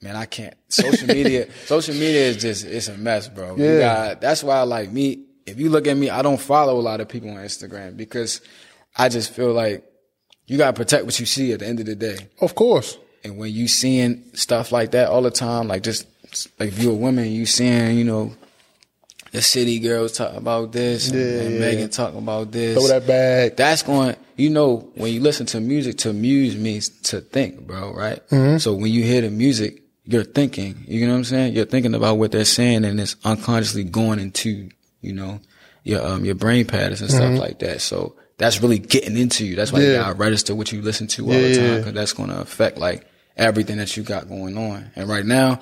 man, 0.00 0.16
I 0.16 0.24
can't. 0.24 0.54
Social 0.68 1.06
media, 1.06 1.48
social 1.66 1.94
media 1.94 2.28
is 2.28 2.38
just 2.38 2.64
it's 2.64 2.88
a 2.88 2.96
mess, 2.96 3.28
bro. 3.28 3.56
Yeah, 3.56 3.78
got, 3.80 4.20
that's 4.22 4.42
why 4.42 4.62
like 4.62 4.90
me 4.90 5.26
if 5.46 5.58
you 5.58 5.70
look 5.70 5.86
at 5.86 5.96
me, 5.96 6.10
I 6.10 6.22
don't 6.22 6.40
follow 6.40 6.78
a 6.78 6.82
lot 6.82 7.00
of 7.00 7.08
people 7.08 7.30
on 7.30 7.36
Instagram 7.36 7.96
because 7.96 8.40
I 8.96 9.08
just 9.08 9.32
feel 9.32 9.52
like 9.52 9.84
you 10.46 10.58
gotta 10.58 10.74
protect 10.74 11.04
what 11.04 11.18
you 11.18 11.26
see 11.26 11.52
at 11.52 11.60
the 11.60 11.66
end 11.66 11.80
of 11.80 11.86
the 11.86 11.94
day. 11.94 12.16
Of 12.40 12.54
course. 12.54 12.98
And 13.24 13.38
when 13.38 13.52
you 13.52 13.68
seeing 13.68 14.24
stuff 14.34 14.72
like 14.72 14.92
that 14.92 15.08
all 15.08 15.22
the 15.22 15.30
time, 15.30 15.68
like 15.68 15.82
just 15.82 16.06
like 16.58 16.70
if 16.70 16.78
you're 16.78 16.92
a 16.92 16.96
woman, 16.96 17.30
you 17.30 17.46
seeing, 17.46 17.96
you 17.96 18.04
know, 18.04 18.32
the 19.32 19.40
city 19.40 19.78
girls 19.78 20.12
talk 20.12 20.34
about 20.34 20.72
this 20.72 21.10
and, 21.10 21.18
yeah, 21.18 21.40
and 21.40 21.54
yeah. 21.54 21.60
Megan 21.60 21.90
talking 21.90 22.18
about 22.18 22.52
this. 22.52 22.76
Throw 22.76 22.88
that 22.88 23.06
bag. 23.06 23.56
That's 23.56 23.82
going, 23.82 24.16
you 24.36 24.50
know, 24.50 24.90
when 24.94 25.12
you 25.12 25.20
listen 25.20 25.46
to 25.46 25.60
music, 25.60 25.98
to 25.98 26.12
muse 26.12 26.56
means 26.56 26.90
to 27.04 27.20
think, 27.20 27.66
bro, 27.66 27.94
right? 27.94 28.26
Mm-hmm. 28.28 28.58
So 28.58 28.74
when 28.74 28.92
you 28.92 29.02
hear 29.04 29.22
the 29.22 29.30
music, 29.30 29.82
you're 30.04 30.24
thinking, 30.24 30.84
you 30.86 31.06
know 31.06 31.12
what 31.12 31.18
I'm 31.18 31.24
saying? 31.24 31.54
You're 31.54 31.64
thinking 31.64 31.94
about 31.94 32.18
what 32.18 32.32
they're 32.32 32.44
saying 32.44 32.84
and 32.84 33.00
it's 33.00 33.16
unconsciously 33.24 33.84
going 33.84 34.18
into 34.18 34.68
you 35.02 35.12
know, 35.12 35.40
your 35.84 36.04
um 36.06 36.24
your 36.24 36.34
brain 36.34 36.66
patterns 36.66 37.00
and 37.00 37.10
stuff 37.10 37.24
mm-hmm. 37.24 37.36
like 37.36 37.58
that. 37.58 37.80
So 37.82 38.14
that's 38.38 38.62
really 38.62 38.78
getting 38.78 39.16
into 39.16 39.44
you. 39.44 39.56
That's 39.56 39.72
why 39.72 39.80
yeah. 39.80 39.86
you 39.86 39.96
gotta 39.96 40.14
register 40.14 40.54
what 40.54 40.72
you 40.72 40.80
listen 40.80 41.06
to 41.08 41.26
all 41.26 41.32
yeah, 41.32 41.40
the 41.40 41.54
time 41.56 41.76
because 41.78 41.92
that's 41.92 42.12
gonna 42.12 42.40
affect 42.40 42.78
like 42.78 43.06
everything 43.36 43.76
that 43.78 43.96
you 43.96 44.02
got 44.02 44.28
going 44.28 44.56
on. 44.56 44.90
And 44.96 45.08
right 45.08 45.24
now, 45.24 45.60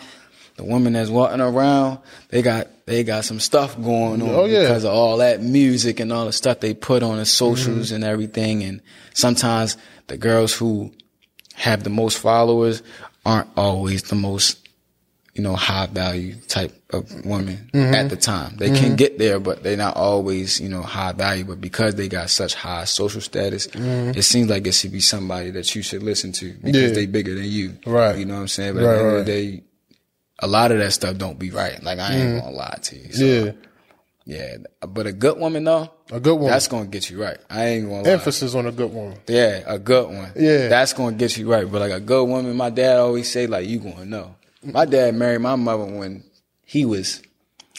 the 0.56 0.64
women 0.64 0.92
that's 0.92 1.10
walking 1.10 1.40
around, 1.40 1.98
they 2.28 2.42
got 2.42 2.68
they 2.86 3.02
got 3.02 3.24
some 3.24 3.40
stuff 3.40 3.80
going 3.80 4.20
on 4.22 4.28
oh, 4.28 4.44
yeah. 4.44 4.62
because 4.62 4.84
of 4.84 4.92
all 4.92 5.18
that 5.18 5.42
music 5.42 6.00
and 6.00 6.12
all 6.12 6.26
the 6.26 6.32
stuff 6.32 6.60
they 6.60 6.74
put 6.74 7.02
on 7.02 7.16
the 7.16 7.24
socials 7.24 7.86
mm-hmm. 7.86 7.96
and 7.96 8.04
everything. 8.04 8.62
And 8.62 8.82
sometimes 9.14 9.76
the 10.08 10.16
girls 10.16 10.52
who 10.52 10.92
have 11.54 11.84
the 11.84 11.90
most 11.90 12.18
followers 12.18 12.82
aren't 13.24 13.48
always 13.56 14.02
the 14.04 14.16
most 14.16 14.59
you 15.40 15.44
know, 15.44 15.56
high 15.56 15.86
value 15.86 16.34
type 16.48 16.70
of 16.90 17.24
woman 17.24 17.70
mm-hmm. 17.72 17.94
at 17.94 18.10
the 18.10 18.16
time. 18.16 18.56
They 18.58 18.68
mm-hmm. 18.68 18.84
can 18.84 18.96
get 18.96 19.18
there, 19.18 19.40
but 19.40 19.62
they're 19.62 19.74
not 19.74 19.96
always, 19.96 20.60
you 20.60 20.68
know, 20.68 20.82
high 20.82 21.12
value. 21.12 21.44
But 21.44 21.62
because 21.62 21.94
they 21.94 22.08
got 22.08 22.28
such 22.28 22.54
high 22.54 22.84
social 22.84 23.22
status, 23.22 23.66
mm-hmm. 23.68 24.18
it 24.18 24.22
seems 24.22 24.50
like 24.50 24.66
it 24.66 24.72
should 24.72 24.92
be 24.92 25.00
somebody 25.00 25.50
that 25.52 25.74
you 25.74 25.80
should 25.80 26.02
listen 26.02 26.32
to 26.32 26.52
because 26.62 26.90
yeah. 26.90 26.94
they 26.94 27.06
bigger 27.06 27.34
than 27.34 27.46
you. 27.46 27.78
Right. 27.86 28.18
You 28.18 28.26
know 28.26 28.34
what 28.34 28.40
I'm 28.40 28.48
saying? 28.48 28.74
But 28.74 28.84
right, 28.84 28.90
at 28.90 28.96
the 28.96 29.00
end 29.00 29.06
right. 29.06 29.18
of 29.20 29.26
the 29.26 29.32
day, 29.32 29.62
a 30.40 30.46
lot 30.46 30.72
of 30.72 30.78
that 30.78 30.92
stuff 30.92 31.16
don't 31.16 31.38
be 31.38 31.50
right. 31.50 31.82
Like 31.82 31.98
I 31.98 32.12
ain't 32.12 32.28
mm-hmm. 32.32 32.38
gonna 32.40 32.56
lie 32.56 32.78
to 32.82 32.96
you. 32.98 33.12
So, 33.12 33.24
yeah. 33.24 33.52
Yeah, 34.26 34.58
but 34.86 35.06
a 35.06 35.12
good 35.12 35.38
woman 35.38 35.64
though, 35.64 35.90
a 36.12 36.20
good 36.20 36.34
woman, 36.34 36.50
that's 36.50 36.68
gonna 36.68 36.86
get 36.86 37.10
you 37.10 37.20
right. 37.20 37.38
I 37.48 37.64
ain't 37.64 37.88
gonna 37.88 38.02
lie. 38.02 38.10
Emphasis 38.10 38.54
on 38.54 38.66
a 38.66 38.70
good 38.70 38.92
woman. 38.92 39.18
Yeah, 39.26 39.62
a 39.66 39.78
good 39.78 40.06
one. 40.06 40.32
Yeah, 40.36 40.68
that's 40.68 40.92
gonna 40.92 41.16
get 41.16 41.36
you 41.36 41.50
right. 41.50 41.68
But 41.68 41.80
like 41.80 41.90
a 41.90 41.98
good 41.98 42.28
woman, 42.28 42.54
my 42.54 42.70
dad 42.70 42.98
always 42.98 43.28
say 43.28 43.46
like 43.46 43.66
you 43.66 43.80
gonna 43.80 44.04
know. 44.04 44.36
My 44.62 44.84
dad 44.84 45.14
married 45.14 45.40
my 45.40 45.56
mother 45.56 45.84
when 45.84 46.24
he 46.64 46.84
was, 46.84 47.22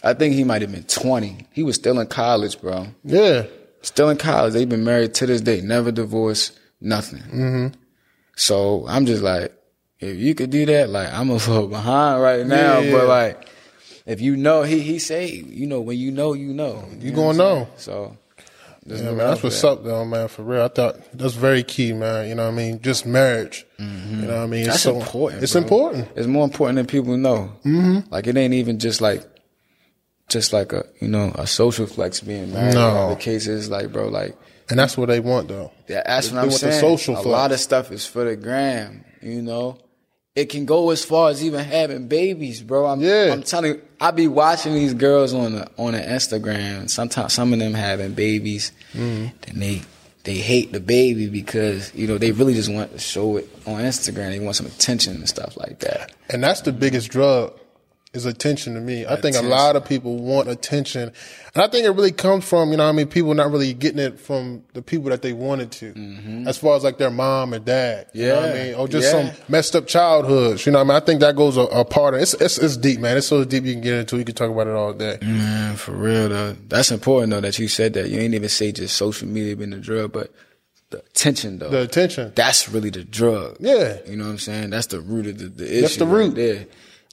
I 0.04 0.14
think 0.14 0.34
he 0.34 0.44
might 0.44 0.62
have 0.62 0.72
been 0.72 0.84
20. 0.84 1.48
He 1.52 1.64
was 1.64 1.76
still 1.76 2.00
in 2.00 2.08
college, 2.08 2.60
bro. 2.60 2.88
Yeah. 3.04 3.46
Still 3.84 4.10
in 4.10 4.18
college. 4.18 4.54
They've 4.54 4.68
been 4.68 4.84
married 4.84 5.14
to 5.16 5.26
this 5.26 5.42
day, 5.42 5.62
never 5.62 5.92
divorced, 5.92 6.58
nothing. 6.80 7.20
Mm-hmm. 7.20 7.68
So 8.36 8.86
I'm 8.88 9.06
just 9.06 9.22
like, 9.22 9.54
if 10.00 10.18
you 10.18 10.34
could 10.34 10.50
do 10.50 10.66
that, 10.66 10.90
like 10.90 11.14
I'm 11.14 11.30
a 11.30 11.34
little 11.34 11.68
behind 11.68 12.22
right 12.22 12.46
now, 12.46 12.80
yeah, 12.80 12.92
but 12.92 13.08
like, 13.08 13.48
if 14.06 14.20
you 14.20 14.36
know, 14.36 14.64
he 14.64 14.80
he 14.80 14.98
say, 14.98 15.28
you 15.28 15.68
know, 15.68 15.80
when 15.82 15.98
you 15.98 16.12
know, 16.12 16.34
you 16.34 16.54
know. 16.54 16.84
You, 17.00 17.10
you 17.10 17.16
gonna 17.16 17.38
know. 17.38 17.68
So 17.78 18.18
yeah, 18.86 19.02
man, 19.04 19.18
that's 19.18 19.44
what's 19.44 19.64
up, 19.64 19.84
though, 19.84 20.04
man. 20.06 20.28
For 20.28 20.44
real, 20.44 20.64
I 20.64 20.68
thought 20.68 20.98
that's 21.14 21.36
very 21.36 21.64
key, 21.64 21.94
man. 21.94 22.28
You 22.28 22.36
know 22.36 22.46
what 22.46 22.54
I 22.54 22.56
mean? 22.56 22.82
Just 22.82 23.06
marriage. 23.06 23.66
Mm-hmm. 23.80 24.22
You 24.22 24.28
know 24.28 24.38
what 24.38 24.44
I 24.44 24.48
mean? 24.48 24.66
That's 24.66 24.82
so, 24.82 25.00
important. 25.00 25.44
It's 25.44 25.54
bro. 25.54 25.62
important. 25.62 26.08
It's 26.16 26.28
more 26.28 26.44
important 26.44 26.78
than 26.78 26.88
people 26.88 27.16
know. 27.18 27.52
Mm-hmm. 27.64 28.12
Like 28.12 28.28
it 28.28 28.36
ain't 28.36 28.56
even 28.56 28.80
just 28.80 29.00
like, 29.00 29.24
just 30.30 30.54
like 30.54 30.74
a 30.74 30.86
you 31.00 31.10
know 31.10 31.32
a 31.36 31.46
social 31.46 31.86
flex 31.86 32.22
being 32.22 32.54
married. 32.54 32.74
No, 32.74 33.10
the 33.10 33.16
case 33.18 33.48
is 33.48 33.70
like 33.70 33.92
bro, 33.92 34.08
like. 34.08 34.36
And 34.70 34.80
that's 34.80 34.98
what 34.98 35.10
they 35.10 35.20
want, 35.20 35.50
though. 35.50 35.70
Yeah, 35.90 36.02
that's 36.06 36.30
they, 36.30 36.36
what 36.36 36.46
I'm 36.46 36.52
saying. 36.52 36.74
The 36.74 36.80
social 36.80 37.16
a 37.16 37.18
flex. 37.18 37.28
lot 37.28 37.52
of 37.52 37.60
stuff 37.60 37.92
is 37.92 38.06
for 38.06 38.24
the 38.24 38.38
gram. 38.38 39.04
You 39.22 39.42
know, 39.42 39.78
it 40.36 40.46
can 40.46 40.66
go 40.66 40.92
as 40.92 41.04
far 41.04 41.30
as 41.30 41.44
even 41.44 41.64
having 41.64 42.08
babies, 42.08 42.62
bro. 42.62 42.86
I'm, 42.86 43.02
yeah. 43.02 43.32
I'm 43.32 43.44
telling 43.44 43.74
you, 43.74 43.82
I 44.00 44.12
be 44.12 44.28
watching 44.28 44.74
these 44.74 44.94
girls 44.94 45.34
on 45.34 45.54
the 45.54 45.70
on 45.78 45.94
the 45.94 46.00
Instagram. 46.00 46.90
Sometimes 46.90 47.34
some 47.34 47.54
of 47.54 47.60
them 47.60 47.74
having 47.74 48.14
babies, 48.14 48.72
mm-hmm. 48.94 49.28
and 49.48 49.62
they 49.62 49.82
they 50.24 50.36
hate 50.36 50.72
the 50.72 50.80
baby 50.80 51.28
because 51.28 51.94
you 51.94 52.08
know 52.08 52.18
they 52.18 52.32
really 52.32 52.54
just 52.54 52.72
want 52.72 52.92
to 52.92 53.00
show 53.00 53.38
it 53.38 53.50
on 53.66 53.82
Instagram. 53.82 54.30
They 54.30 54.40
want 54.40 54.56
some 54.56 54.68
attention 54.68 55.16
and 55.16 55.28
stuff 55.28 55.58
like 55.58 55.80
that. 55.80 56.14
And 56.30 56.44
that's 56.44 56.62
the 56.62 56.72
biggest 56.72 57.10
drug 57.10 57.54
is 58.14 58.26
attention 58.26 58.74
to 58.74 58.82
me. 58.82 59.06
I 59.06 59.16
think 59.16 59.38
a 59.38 59.42
lot 59.42 59.78
of 59.78 59.86
people 59.86 60.18
want 60.18 60.50
attention. 60.50 61.14
And 61.54 61.64
I 61.64 61.68
think 61.68 61.86
it 61.86 61.92
really 61.92 62.12
comes 62.12 62.44
from, 62.44 62.72
you 62.72 62.78
know 62.78 62.88
I 62.88 62.92
mean, 62.92 63.08
people 63.08 63.34
not 63.34 63.50
really 63.52 63.74
getting 63.74 64.00
it 64.00 64.20
from 64.20 64.64
the 64.74 64.82
people 64.82 65.10
that 65.12 65.22
they 65.22 65.32
wanted 65.32 65.72
to. 65.74 65.94
Mm-hmm. 65.94 66.48
As 66.48 66.58
far 66.58 66.76
as 66.76 66.84
like 66.84 66.98
their 66.98 67.10
mom 67.10 67.54
and 67.54 67.64
dad. 67.64 68.08
You 68.14 68.26
yeah. 68.26 68.34
know 68.34 68.42
what 68.42 68.50
I 68.50 68.54
mean? 68.54 68.74
Or 68.76 68.88
just 68.90 69.14
yeah. 69.14 69.32
some 69.32 69.44
messed 69.48 69.78
up 69.78 69.88
childhoods. 69.88 70.66
You 70.66 70.74
know 70.74 70.80
what 70.80 70.86
I 70.86 70.88
mean? 70.88 71.02
I 71.02 71.06
think 71.06 71.22
that 71.22 71.38
goes 71.38 71.56
a, 71.56 71.62
a 71.62 71.86
part 71.86 72.14
of 72.14 72.20
it. 72.20 72.24
It's, 72.24 72.34
it's, 72.34 72.58
it's, 72.58 72.76
deep, 72.76 73.00
man. 73.00 73.16
It's 73.16 73.28
so 73.28 73.46
deep 73.46 73.64
you 73.64 73.74
can 73.74 73.82
get 73.82 73.94
into. 73.94 74.18
You 74.18 74.26
can 74.26 74.36
talk 74.36 74.52
about 74.52 74.68
it 74.68 74.76
all 74.76 74.92
day. 74.92 75.18
Man, 75.22 75.78
for 75.78 75.94
real 75.94 76.28
though. 76.28 76.58
That's 76.68 76.92
important 76.92 77.32
though 77.32 77.42
that 77.42 77.60
you 77.60 77.70
said 77.70 77.94
that. 77.94 78.10
You 78.10 78.20
ain't 78.20 78.34
even 78.34 78.50
say 78.50 78.74
just 78.74 78.98
social 78.98 79.28
media 79.30 79.56
being 79.56 79.70
the 79.70 79.78
drug, 79.78 80.12
but 80.12 80.34
the 80.90 81.00
attention 81.00 81.60
though. 81.60 81.70
The 81.70 81.84
attention. 81.84 82.34
That's 82.36 82.68
really 82.68 82.90
the 82.90 83.06
drug. 83.06 83.56
Yeah. 83.62 84.00
You 84.06 84.18
know 84.18 84.26
what 84.26 84.32
I'm 84.32 84.38
saying? 84.38 84.72
That's 84.72 84.88
the 84.88 85.00
root 85.00 85.28
of 85.28 85.38
the, 85.38 85.48
the 85.48 85.66
issue. 85.66 85.82
That's 85.82 85.96
the 85.96 86.08
root. 86.08 86.28
Right 86.28 86.36
there. 86.36 86.66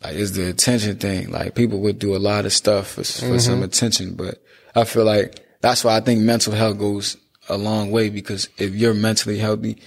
Like 0.02 0.14
it's 0.16 0.32
the 0.32 0.48
attention 0.48 0.96
thing. 0.96 1.30
Like 1.30 1.54
people 1.54 1.80
would 1.80 1.98
do 1.98 2.14
a 2.14 2.18
lot 2.18 2.44
of 2.44 2.52
stuff 2.52 2.88
for, 2.88 3.04
for 3.04 3.24
mm-hmm. 3.24 3.38
some 3.38 3.62
attention, 3.62 4.14
but 4.14 4.42
I 4.74 4.84
feel 4.84 5.04
like 5.04 5.44
that's 5.60 5.84
why 5.84 5.96
I 5.96 6.00
think 6.00 6.20
mental 6.20 6.52
health 6.52 6.78
goes 6.78 7.16
a 7.48 7.56
long 7.56 7.90
way 7.90 8.10
because 8.10 8.48
if 8.58 8.74
you're 8.74 8.94
mentally 8.94 9.38
healthy, 9.38 9.78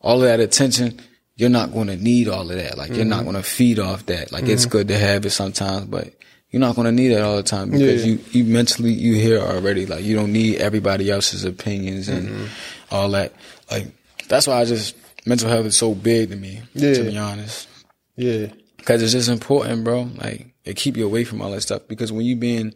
all 0.00 0.22
of 0.22 0.28
that 0.28 0.40
attention, 0.40 1.00
you're 1.34 1.50
not 1.50 1.72
going 1.72 1.88
to 1.88 1.96
need 1.96 2.28
all 2.28 2.48
of 2.48 2.56
that. 2.56 2.78
Like 2.78 2.88
mm-hmm. 2.88 2.96
you're 2.96 3.04
not 3.04 3.24
mm-hmm. 3.24 3.32
going 3.32 3.42
to 3.42 3.48
feed 3.48 3.78
off 3.78 4.06
that. 4.06 4.30
Like 4.32 4.44
mm-hmm. 4.44 4.52
it's 4.52 4.66
good 4.66 4.88
to 4.88 4.98
have 4.98 5.26
it 5.26 5.30
sometimes, 5.30 5.86
but 5.86 6.14
you're 6.50 6.60
not 6.60 6.76
going 6.76 6.86
to 6.86 6.92
need 6.92 7.10
it 7.10 7.20
all 7.20 7.36
the 7.36 7.42
time 7.42 7.70
because 7.70 8.06
yeah. 8.06 8.12
you, 8.12 8.20
you 8.30 8.44
mentally, 8.44 8.92
you 8.92 9.14
here 9.14 9.40
already. 9.40 9.84
Like 9.84 10.04
you 10.04 10.14
don't 10.14 10.32
need 10.32 10.56
everybody 10.58 11.10
else's 11.10 11.44
opinions 11.44 12.08
and 12.08 12.28
mm-hmm. 12.28 12.94
all 12.94 13.10
that. 13.10 13.32
Like 13.70 13.88
that's 14.28 14.46
why 14.46 14.60
I 14.60 14.64
just, 14.64 14.96
mental 15.26 15.50
health 15.50 15.66
is 15.66 15.76
so 15.76 15.94
big 15.94 16.30
to 16.30 16.36
me, 16.36 16.62
yeah. 16.74 16.94
to 16.94 17.02
be 17.02 17.18
honest. 17.18 17.68
Yeah. 18.14 18.46
Cause 18.86 19.02
it's 19.02 19.12
just 19.12 19.28
important, 19.28 19.82
bro. 19.82 20.08
Like 20.14 20.46
it 20.64 20.76
keep 20.76 20.96
you 20.96 21.04
away 21.04 21.24
from 21.24 21.42
all 21.42 21.50
that 21.50 21.60
stuff. 21.60 21.82
Because 21.88 22.12
when 22.12 22.24
you 22.24 22.36
being 22.36 22.72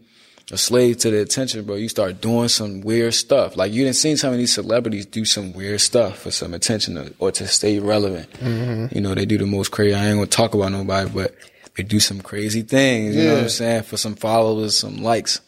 a 0.51 0.59
slave 0.59 0.99
to 0.99 1.11
the 1.11 1.23
attention, 1.23 1.65
bro, 1.65 1.77
you 1.77 1.89
start 1.89 2.21
doing 2.21 2.49
some 2.49 2.81
weird 2.81 3.15
stuff. 3.15 3.57
Like 3.57 3.73
you 3.73 3.85
didn't 3.85 3.97
see 3.97 4.17
some 4.17 4.33
of 4.33 4.39
these 4.39 4.53
celebrities 4.53 5.07
do 5.07 5.25
some 5.25 5.53
weird 5.53 5.81
stuff 5.81 6.19
for 6.19 6.33
some 6.33 6.53
attention 6.53 6.99
or, 6.99 7.11
or 7.21 7.31
to 7.33 7.47
stay 7.47 7.79
relevant. 7.79 8.29
Mm-hmm. 8.33 8.93
You 8.93 9.01
know, 9.01 9.15
they 9.15 9.25
do 9.25 9.39
the 9.39 9.47
most 9.47 9.71
crazy. 9.71 9.95
I 9.95 10.09
ain't 10.09 10.17
gonna 10.17 10.27
talk 10.27 10.55
about 10.55 10.73
nobody, 10.73 11.09
but 11.09 11.35
they 11.77 11.85
do 11.85 12.01
some 12.01 12.21
crazy 12.21 12.63
things. 12.63 13.15
You 13.15 13.23
yeah. 13.23 13.29
know 13.29 13.35
what 13.35 13.43
I'm 13.45 13.49
saying? 13.49 13.83
For 13.85 13.97
some 13.97 14.17
followers, 14.17 14.77
some 14.77 14.99
likes. 14.99 15.41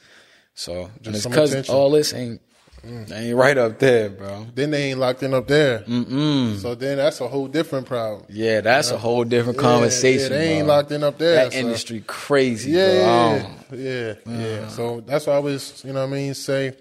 So 0.54 0.90
and 1.04 1.14
it's 1.14 1.26
because 1.26 1.52
attention. 1.52 1.74
all 1.74 1.90
this 1.90 2.14
ain't 2.14 2.40
ain't 2.84 3.36
right 3.36 3.56
up 3.56 3.78
there, 3.78 4.10
bro. 4.10 4.46
Then 4.54 4.70
they 4.72 4.90
ain't 4.90 4.98
locked 4.98 5.22
in 5.22 5.34
up 5.34 5.46
there. 5.46 5.80
Mm-mm. 5.80 6.58
So 6.58 6.74
then 6.74 6.96
that's 6.98 7.20
a 7.20 7.28
whole 7.28 7.46
different 7.48 7.86
problem. 7.86 8.24
Yeah, 8.28 8.60
that's 8.60 8.90
a 8.90 8.98
whole 8.98 9.24
different 9.24 9.58
conversation. 9.58 10.32
Yeah, 10.32 10.38
they 10.38 10.48
ain't 10.54 10.66
bro. 10.66 10.74
locked 10.76 10.92
in 10.92 11.04
up 11.04 11.18
there. 11.18 11.34
That 11.44 11.52
so- 11.52 11.58
industry 11.58 12.02
crazy, 12.06 12.72
Yeah, 12.72 13.38
bro. 13.70 13.78
Yeah, 13.78 14.14
yeah, 14.26 14.38
yeah. 14.38 14.68
So 14.68 15.00
that's 15.00 15.26
why 15.26 15.34
I 15.34 15.36
always, 15.36 15.82
you 15.84 15.92
know 15.92 16.00
what 16.00 16.12
I 16.12 16.16
mean, 16.16 16.34
say, 16.34 16.74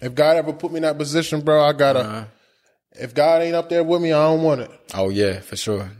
if 0.00 0.14
God 0.14 0.36
ever 0.36 0.52
put 0.52 0.70
me 0.72 0.78
in 0.78 0.82
that 0.82 0.96
position, 0.98 1.40
bro, 1.40 1.62
I 1.62 1.72
gotta, 1.72 2.00
Uh-huh. 2.00 2.24
if 2.92 3.14
God 3.14 3.42
ain't 3.42 3.54
up 3.54 3.68
there 3.68 3.82
with 3.84 4.00
me, 4.02 4.12
I 4.12 4.22
don't 4.28 4.42
want 4.42 4.60
it. 4.62 4.70
Oh 4.94 5.08
yeah, 5.08 5.40
for 5.40 5.56
sure, 5.56 5.90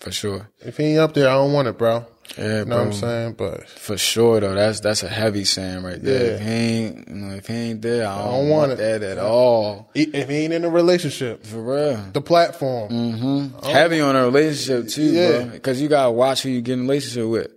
for 0.00 0.10
sure. 0.12 0.48
If 0.60 0.76
he 0.78 0.84
ain't 0.84 0.98
up 1.00 1.14
there, 1.14 1.28
I 1.28 1.32
don't 1.34 1.52
want 1.52 1.68
it, 1.68 1.76
bro. 1.78 2.06
Yeah, 2.38 2.44
You 2.60 2.64
know 2.64 2.64
bro. 2.66 2.76
what 2.78 2.86
I'm 2.86 2.92
saying? 2.92 3.32
But 3.34 3.68
For 3.68 3.96
sure 3.96 4.40
though, 4.40 4.54
that's 4.54 4.80
that's 4.80 5.02
a 5.02 5.08
heavy 5.08 5.44
saying 5.44 5.82
right 5.82 6.02
there. 6.02 6.24
Yeah. 6.24 6.32
If 6.36 6.40
he 6.42 6.48
ain't, 6.50 7.08
you 7.08 7.14
know, 7.14 7.34
if 7.34 7.46
he 7.46 7.54
ain't 7.54 7.82
there, 7.82 8.06
I 8.06 8.16
don't, 8.18 8.24
don't 8.32 8.48
want, 8.50 8.68
want 8.68 8.78
that 8.78 9.02
at 9.02 9.18
all. 9.18 9.90
if 9.94 10.28
he 10.28 10.34
ain't 10.36 10.52
in 10.52 10.64
a 10.64 10.68
relationship, 10.70 11.44
For 11.46 11.62
real. 11.62 12.04
the 12.12 12.20
platform, 12.20 12.90
Mm-hmm. 12.90 13.66
Heavy 13.66 14.00
on 14.00 14.16
a 14.16 14.24
relationship 14.24 14.88
too, 14.88 15.02
Yeah. 15.04 15.30
bro. 15.42 15.46
Because 15.50 15.80
you 15.80 15.88
gotta 15.88 16.10
watch 16.10 16.42
who 16.42 16.50
you 16.50 16.60
get 16.60 16.74
in 16.74 16.80
a 16.80 16.82
relationship 16.82 17.28
with. 17.28 17.50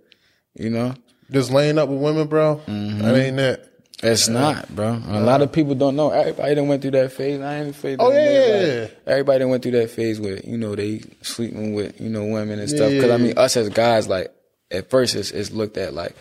You 0.54 0.70
know, 0.70 0.94
just 1.30 1.50
laying 1.50 1.78
up 1.78 1.88
with 1.88 2.00
women, 2.00 2.26
bro, 2.26 2.60
Mm-hmm. 2.66 2.98
that 3.02 3.16
ain't 3.16 3.38
it. 3.38 3.66
it's 4.02 4.28
not, 4.28 4.74
bro. 4.74 4.94
And 4.94 5.14
a 5.16 5.20
lot 5.20 5.42
of 5.42 5.52
people 5.52 5.74
don't 5.74 5.94
know. 5.94 6.10
Everybody 6.10 6.54
done 6.54 6.68
went 6.68 6.80
through 6.82 6.92
that 6.92 7.12
phase. 7.12 7.40
I 7.40 7.58
ain't 7.60 7.70
afraid. 7.70 7.98
Oh, 8.00 8.10
yeah, 8.10 8.18
yeah, 8.24 8.30
like, 8.56 8.66
yeah. 8.66 8.86
Everybody 9.12 9.38
done 9.40 9.50
went 9.50 9.62
through 9.62 9.72
that 9.72 9.90
phase 9.90 10.18
where 10.20 10.38
you 10.42 10.56
know 10.56 10.74
they 10.74 11.02
sleeping 11.22 11.74
with 11.74 12.00
you 12.00 12.08
know 12.08 12.24
women 12.24 12.58
and 12.58 12.68
stuff. 12.68 12.90
Because 12.90 13.08
Yeah. 13.08 13.14
I 13.14 13.18
mean, 13.18 13.36
us 13.38 13.56
as 13.58 13.68
guys, 13.68 14.08
like 14.08 14.32
at 14.70 14.90
first 14.90 15.14
it's, 15.14 15.30
it's 15.30 15.50
looked 15.50 15.76
at 15.76 15.94
like, 15.94 16.14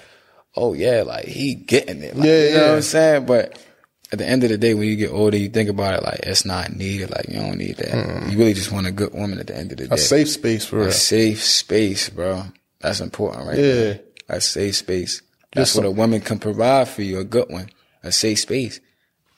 oh 0.55 0.73
yeah, 0.73 1.03
like 1.03 1.25
he 1.25 1.55
getting 1.55 2.01
it. 2.03 2.15
Like, 2.15 2.25
Yeah, 2.25 2.43
you 2.43 2.49
know 2.53 2.55
yeah. 2.61 2.67
what 2.69 2.75
I'm 2.75 2.81
saying? 2.81 3.25
But 3.25 3.65
at 4.11 4.17
the 4.19 4.25
end 4.27 4.43
of 4.43 4.49
the 4.49 4.57
day, 4.57 4.73
when 4.73 4.87
you 4.87 4.95
get 4.95 5.11
older, 5.11 5.37
you 5.37 5.49
think 5.49 5.69
about 5.69 5.93
it 5.93 6.03
like 6.03 6.19
it's 6.23 6.45
not 6.45 6.73
needed. 6.75 7.11
Like 7.11 7.27
you 7.29 7.35
don't 7.39 7.57
need 7.57 7.77
that. 7.77 8.31
You 8.31 8.37
really 8.37 8.53
just 8.55 8.71
want 8.71 8.87
a 8.87 8.91
good 8.91 9.13
woman 9.13 9.39
at 9.39 9.47
the 9.47 9.55
end 9.55 9.71
of 9.71 9.77
the 9.77 9.87
day. 9.87 9.93
A 9.93 9.97
safe 9.97 10.29
space 10.29 10.65
for 10.65 10.79
A 10.79 10.83
real. 10.85 10.91
safe 10.91 11.43
space, 11.43 12.09
bro. 12.09 12.43
That's 12.79 13.01
important, 13.01 13.45
right? 13.47 13.57
Yeah. 13.57 13.73
there. 13.73 13.99
A 14.29 14.41
safe 14.41 14.75
space. 14.77 15.21
That's 15.53 15.71
Just 15.71 15.77
what 15.77 15.85
a 15.85 15.91
woman 15.91 16.21
can 16.21 16.39
provide 16.39 16.87
for 16.87 17.01
you, 17.01 17.19
a 17.19 17.23
good 17.23 17.49
one. 17.49 17.69
A 18.03 18.11
safe 18.11 18.39
space. 18.39 18.79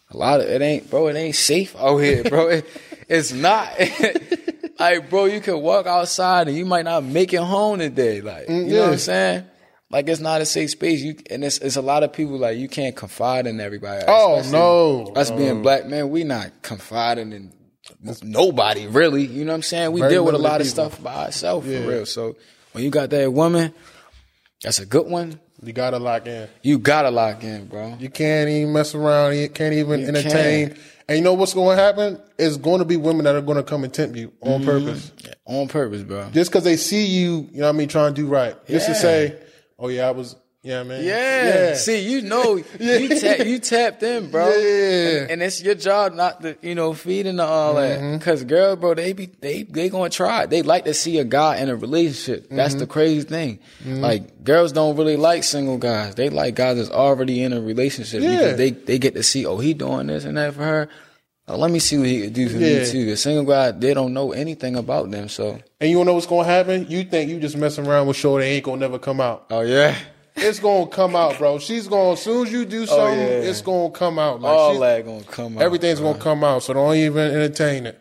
A 0.09 0.17
lot 0.17 0.41
of 0.41 0.47
it 0.47 0.61
ain't, 0.61 0.89
bro, 0.89 1.07
it 1.07 1.15
ain't 1.15 1.35
safe 1.35 1.75
out 1.77 1.97
here, 1.97 2.23
bro. 2.23 2.47
It, 2.49 2.65
it's 3.09 3.33
not. 3.33 3.69
like, 4.81 5.09
bro, 5.09 5.25
you 5.25 5.39
can 5.41 5.61
walk 5.61 5.85
outside 5.87 6.47
and 6.47 6.57
you 6.57 6.65
might 6.65 6.85
not 6.85 7.03
make 7.03 7.33
it 7.33 7.39
home 7.41 7.79
today. 7.79 8.21
Like, 8.21 8.49
you 8.49 8.65
know 8.65 8.81
what. 8.81 8.91
I'm 8.93 8.97
saying? 8.97 9.45
Like 9.89 10.07
it's 10.07 10.21
not 10.21 10.39
a 10.41 10.45
safe 10.45 10.69
space. 10.71 11.01
You 11.01 11.15
and 11.29 11.43
it's 11.43 11.57
it's 11.57 11.75
a 11.75 11.81
lot 11.81 12.03
of 12.03 12.13
people 12.13 12.37
like 12.37 12.57
you 12.57 12.69
can't 12.69 12.95
confide 12.95 13.45
in 13.45 13.59
everybody. 13.59 14.05
Oh, 14.07 14.41
no. 14.51 15.13
Us 15.15 15.29
being 15.31 15.61
black 15.61 15.85
men, 15.85 16.09
we 16.09 16.23
not 16.23 16.61
confiding 16.61 17.33
in 17.33 17.53
nobody 18.23 18.87
really. 18.87 19.25
You 19.25 19.43
know 19.43 19.51
what 19.51 19.57
I'm 19.57 19.61
saying? 19.63 19.91
We 19.91 20.01
deal 20.01 20.23
with 20.23 20.35
a 20.35 20.39
lot 20.39 20.61
of 20.61 20.67
stuff 20.67 21.01
by 21.03 21.25
ourselves 21.25 21.67
Yeah. 21.67 21.81
for 21.81 21.87
real. 21.89 22.05
So 22.05 22.37
when 22.71 22.83
you 22.85 22.89
got 22.89 23.09
that 23.09 23.33
woman, 23.33 23.73
that's 24.63 24.79
a 24.79 24.85
good 24.85 25.07
one. 25.07 25.39
You 25.63 25.73
gotta 25.73 25.99
lock 25.99 26.25
in. 26.27 26.47
You 26.63 26.79
gotta 26.79 27.11
lock 27.11 27.43
in, 27.43 27.67
bro. 27.67 27.95
You 27.99 28.09
can't 28.09 28.49
even 28.49 28.73
mess 28.73 28.95
around. 28.95 29.37
You 29.37 29.47
can't 29.49 29.73
even 29.73 30.01
You 30.01 30.07
entertain. 30.07 30.69
can't. 30.69 30.79
And 31.07 31.17
you 31.17 31.23
know 31.23 31.33
what's 31.33 31.53
going 31.53 31.75
to 31.77 31.83
happen? 31.83 32.21
It's 32.39 32.55
going 32.55 32.79
to 32.79 32.85
be 32.85 32.95
women 32.95 33.25
that 33.25 33.35
are 33.35 33.41
going 33.41 33.57
to 33.57 33.63
come 33.63 33.83
and 33.83 33.93
tempt 33.93 34.15
you 34.15 34.31
on 34.41 34.61
Mm-hmm. 34.61 34.65
purpose. 34.65 35.11
On 35.45 35.67
purpose, 35.67 36.03
bro. 36.03 36.29
Just 36.31 36.49
because 36.51 36.63
they 36.63 36.77
see 36.77 37.05
you, 37.05 37.49
you 37.51 37.59
know 37.59 37.65
what 37.67 37.75
I 37.75 37.77
mean, 37.77 37.89
trying 37.89 38.13
to 38.13 38.21
do 38.21 38.27
right. 38.27 38.55
Just 38.65 38.87
to 38.87 38.95
say, 38.95 39.37
oh, 39.77 39.89
yeah, 39.89 40.07
I 40.07 40.11
was, 40.11 40.37
yeah, 40.63 40.83
man. 40.83 41.03
Yeah. 41.03 41.73
See, 41.73 41.99
you 42.07 42.21
know, 42.21 42.55
you 42.79 43.19
ta- 43.19 43.43
you 43.43 43.57
tapped 43.59 44.03
in, 44.03 44.29
bro. 44.29 44.47
Yeah. 44.49 45.21
And, 45.21 45.31
and 45.31 45.43
it's 45.43 45.61
your 45.63 45.75
job 45.75 46.13
not 46.13 46.41
to, 46.43 46.55
you 46.61 46.75
know, 46.75 46.93
feed 46.93 47.25
into 47.25 47.43
all 47.43 47.75
Mm-hmm. 47.75 48.11
that. 48.13 48.21
Cause 48.21 48.43
girl, 48.43 48.75
bro, 48.75 48.93
they 48.93 49.13
be 49.13 49.25
they 49.25 49.63
they 49.63 49.89
gonna 49.89 50.09
try. 50.09 50.45
They 50.45 50.61
like 50.61 50.85
to 50.85 50.93
see 50.93 51.17
a 51.19 51.23
guy 51.23 51.57
in 51.57 51.69
a 51.69 51.75
relationship. 51.75 52.47
That's 52.49 52.73
Mm-hmm. 52.73 52.79
the 52.79 52.87
crazy 52.87 53.21
thing. 53.27 53.59
Like 53.85 54.43
girls 54.43 54.71
don't 54.71 54.95
really 54.95 55.17
like 55.17 55.43
single 55.43 55.77
guys. 55.77 56.15
They 56.15 56.29
like 56.29 56.55
guys 56.55 56.77
that's 56.77 56.91
already 56.91 57.41
in 57.43 57.53
a 57.53 57.61
relationship 57.61 58.21
Yeah. 58.21 58.37
because 58.37 58.57
they 58.57 58.69
they 58.71 58.99
get 58.99 59.15
to 59.15 59.23
see, 59.23 59.45
oh, 59.45 59.57
he 59.57 59.73
doing 59.73 60.07
this 60.07 60.25
and 60.25 60.37
that 60.37 60.53
for 60.53 60.63
her. 60.63 60.89
Oh, 61.47 61.57
let 61.57 61.71
me 61.71 61.79
see 61.79 61.97
what 61.97 62.07
he 62.07 62.21
could 62.21 62.33
do 62.33 62.47
for 62.47 62.57
me 62.57 62.85
too. 62.85 63.05
The 63.05 63.17
single 63.17 63.43
guy, 63.43 63.71
they 63.71 63.93
don't 63.95 64.13
know 64.13 64.31
anything 64.31 64.75
about 64.77 65.09
them. 65.11 65.27
So, 65.27 65.59
And 65.81 65.89
you 65.89 66.01
know 66.05 66.13
what's 66.13 66.27
going 66.27 66.45
to 66.45 66.49
happen? 66.51 66.85
You 66.87 67.03
think 67.03 67.29
you 67.29 67.39
just 67.41 67.57
messing 67.57 67.87
around 67.87 68.07
with 68.07 68.15
Shorty 68.15 68.45
ain't 68.45 68.63
to 68.63 68.77
never 68.77 68.99
come 68.99 69.19
out. 69.19 69.47
oh 69.49 69.61
yeah, 69.61 69.97
It's 70.35 70.59
to 70.59 70.87
come 70.91 71.15
out, 71.15 71.37
bro. 71.37 71.59
She's 71.59 71.87
gonna 71.87 72.13
as 72.13 72.21
soon 72.21 72.47
as 72.47 72.53
you 72.53 72.65
do 72.65 72.85
something, 72.85 73.05
Oh, 73.05 73.13
yeah. 73.13 73.49
it's 73.49 73.61
to 73.61 73.91
come 73.93 74.17
out. 74.17 74.41
Like, 74.41 74.51
all 74.51 74.79
that 74.79 75.05
gonna 75.05 75.23
come 75.23 75.57
out. 75.57 75.63
Everything's 75.63 75.99
going 75.99 76.15
to 76.15 76.21
come 76.21 76.43
out. 76.43 76.63
So 76.63 76.73
don't 76.73 76.95
even 76.95 77.31
entertain 77.31 77.85
it. 77.85 77.99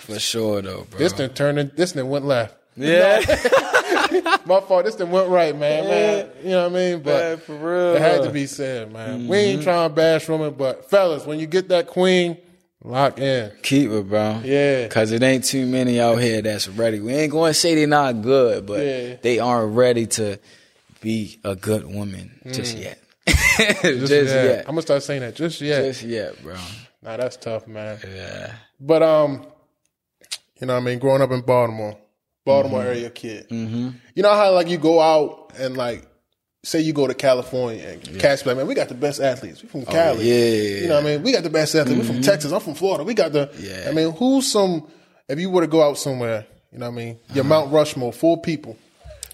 for 0.00 0.18
sure 0.18 0.62
though, 0.62 0.86
bro. 0.90 0.98
This 0.98 1.12
thing 1.12 1.30
turned, 1.30 1.72
this 1.76 1.92
thing 1.92 2.08
went 2.08 2.24
left. 2.24 2.54
yeah. 2.76 3.20
My 4.46 4.60
fault. 4.60 4.84
This 4.84 4.94
thing 4.94 5.10
went 5.10 5.28
right, 5.28 5.56
man. 5.56 5.84
man. 5.88 6.28
You 6.42 6.50
know 6.50 6.62
what 6.68 6.72
I 6.72 6.74
mean? 6.74 6.98
But 7.02 7.14
Man, 7.18 7.36
for 7.38 7.54
real. 7.56 7.94
it 7.96 8.00
had 8.02 8.22
to 8.24 8.30
be 8.30 8.46
said, 8.46 8.92
man. 8.92 9.20
We 9.20 9.24
Mm-hmm. 9.24 9.32
ain't 9.34 9.62
trying 9.62 9.88
to 9.90 9.94
bash 9.94 10.28
women, 10.28 10.54
but 10.54 10.88
fellas, 10.90 11.24
when 11.26 11.38
you 11.38 11.46
get 11.46 11.68
that 11.68 11.86
queen, 11.88 12.36
lock 12.84 13.18
in. 13.18 13.50
Keep 13.62 13.90
it, 13.90 14.08
bro. 14.08 14.40
Yeah. 14.44 14.88
Cause 14.88 15.12
it 15.12 15.22
ain't 15.22 15.44
too 15.44 15.66
many 15.66 16.00
out 16.00 16.16
here 16.16 16.42
that's 16.42 16.68
ready. 16.68 17.00
We 17.00 17.12
ain't 17.14 17.32
going 17.32 17.50
to 17.50 17.54
say 17.58 17.74
they 17.74 17.86
not 17.86 18.22
good, 18.22 18.66
but 18.66 18.84
Yeah. 18.84 19.16
they 19.22 19.38
aren't 19.38 19.74
ready 19.74 20.06
to 20.06 20.38
be 21.06 21.38
a 21.44 21.54
good 21.54 21.86
woman 21.86 22.32
just 22.52 22.76
yet. 22.76 22.98
just 23.26 24.12
Mm. 24.12 24.26
yeah. 24.26 24.44
yet. 24.44 24.60
I'm 24.60 24.72
gonna 24.74 24.82
start 24.82 25.02
saying 25.04 25.20
that 25.20 25.36
just 25.36 25.60
yet. 25.60 25.84
Just 25.84 26.02
yet, 26.02 26.42
bro. 26.42 26.56
nah, 27.02 27.16
that's 27.16 27.36
tough, 27.36 27.66
man. 27.68 27.98
Yeah. 28.14 28.52
But 28.80 29.02
um, 29.02 29.46
you 30.60 30.66
know, 30.66 30.74
what 30.74 30.80
I 30.82 30.84
mean, 30.84 30.98
growing 30.98 31.22
up 31.22 31.30
in 31.30 31.42
Baltimore, 31.42 31.96
Baltimore 32.44 32.82
area 32.82 33.08
kid. 33.10 33.48
Mm-hmm. 33.48 33.90
You 34.16 34.22
know 34.22 34.34
how 34.34 34.52
like 34.52 34.68
you 34.68 34.78
go 34.78 35.00
out 35.00 35.52
and 35.58 35.76
like. 35.76 36.06
Say 36.64 36.80
you 36.80 36.92
go 36.92 37.06
to 37.06 37.14
California 37.14 37.86
and 37.86 38.18
cats 38.18 38.42
be 38.42 38.48
like, 38.50 38.56
man, 38.56 38.66
we 38.66 38.74
got 38.74 38.88
the 38.88 38.94
best 38.96 39.20
athletes. 39.20 39.62
We 39.62 39.68
from 39.68 39.84
Cali. 39.84 40.18
Oh, 40.18 40.20
yeah. 40.20 40.80
You 40.80 40.88
know 40.88 40.94
what 40.96 41.04
I 41.04 41.06
mean? 41.06 41.22
We 41.22 41.30
got 41.30 41.44
the 41.44 41.50
best 41.50 41.72
athletes. 41.76 42.00
We 42.00 42.06
from 42.14 42.22
Texas. 42.22 42.50
I'm 42.50 42.58
from 42.58 42.74
Florida. 42.74 43.04
We 43.04 43.14
got 43.14 43.30
the 43.32 43.48
Yeah. 43.60 43.86
I 43.88 43.92
mean, 43.94 44.10
who's 44.10 44.50
some 44.50 44.84
if 45.28 45.38
you 45.38 45.48
were 45.48 45.60
to 45.60 45.68
go 45.68 45.80
out 45.80 45.96
somewhere, 45.96 46.44
you 46.72 46.80
know 46.80 46.86
what 46.90 46.94
I 47.00 47.04
mean? 47.04 47.20
Your 47.34 47.44
Uh-huh. 47.44 47.48
Mount 47.54 47.72
Rushmore, 47.72 48.12
four 48.12 48.40
people 48.40 48.76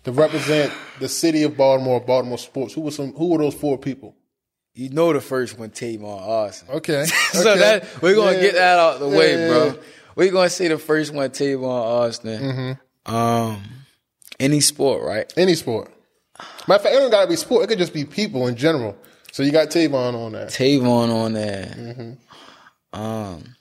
to 0.05 0.13
represent 0.13 0.73
the 1.01 1.09
city 1.09 1.43
of 1.45 1.57
Baltimore, 1.57 2.01
Baltimore 2.01 2.39
sports. 2.39 2.75
Who 2.75 2.81
were 2.83 2.91
some 2.91 3.13
who 3.15 3.29
were 3.31 3.39
those 3.39 3.55
four 3.55 3.79
people? 3.79 4.15
You 4.75 4.89
know 4.89 5.13
the 5.13 5.21
first 5.21 5.59
one, 5.59 5.71
Tavon 5.71 6.05
Austin. 6.05 6.69
Okay. 6.77 7.05
so 7.33 7.51
Okay. 7.51 7.59
that 7.61 8.03
we're 8.03 8.15
gonna 8.15 8.37
Yeah. 8.37 8.41
get 8.43 8.55
that 8.55 8.79
out 8.79 9.01
the 9.01 9.09
way, 9.09 9.49
bro. 9.49 9.79
We're 10.17 10.33
gonna 10.33 10.49
say 10.51 10.69
the 10.69 10.79
first 10.79 11.13
one, 11.13 11.31
Tavon 11.31 11.65
Austin. 11.65 12.43
Mm-hmm. 12.43 13.15
Um, 13.15 13.63
any 14.41 14.61
sport, 14.61 15.03
right? 15.05 15.33
Any 15.37 15.55
sport. 15.55 15.91
Matter 16.67 16.75
of 16.77 16.83
fact, 16.83 16.95
it 16.95 16.99
don't 16.99 17.11
gotta 17.11 17.29
be 17.29 17.37
sport. 17.37 17.65
It 17.65 17.67
could 17.69 17.79
just 17.79 17.93
be 17.93 18.05
people 18.05 18.47
in 18.49 18.57
general. 18.57 18.97
So 19.33 19.43
you 19.43 19.53
got 19.53 19.69
Tavon 19.69 20.15
on 20.15 20.33
there. 20.33 20.47
Tavon 20.47 21.11
on 21.15 21.33
there. 21.35 21.67
Mm-hmm. 21.77 23.01
Um, 23.01 23.57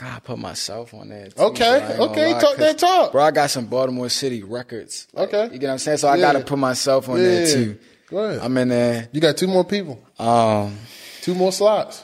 I 0.00 0.04
gotta 0.10 0.20
put 0.22 0.38
myself 0.38 0.92
on 0.94 1.08
that. 1.10 1.36
Too, 1.36 1.42
Okay, 1.42 1.58
bro. 1.58 1.70
I 1.70 1.90
ain't 1.90 1.98
gonna 1.98 2.10
okay, 2.10 2.32
talk 2.40 2.56
that 2.56 2.78
talk. 2.78 3.12
bro. 3.12 3.22
I 3.22 3.30
got 3.30 3.50
some 3.50 3.66
Baltimore 3.66 4.08
City 4.08 4.42
records. 4.42 5.06
Like, 5.12 5.32
Okay. 5.32 5.52
you 5.54 5.58
get 5.60 5.68
what 5.68 5.72
I'm 5.74 5.78
saying. 5.78 5.98
So 5.98 6.08
I 6.08 6.16
Yeah. 6.16 6.32
gotta 6.32 6.40
put 6.44 6.58
myself 6.58 7.08
on 7.08 7.22
there 7.22 7.46
Yeah. 7.46 7.52
too. 7.54 7.78
Go 8.10 8.18
ahead. 8.18 8.40
I'm 8.42 8.56
in 8.58 8.68
there. 8.68 9.08
You 9.12 9.20
got 9.20 9.36
two 9.36 9.46
more 9.46 9.64
people. 9.64 9.98
Um, 10.18 10.78
Two 11.22 11.34
more 11.34 11.52
slots. 11.52 12.02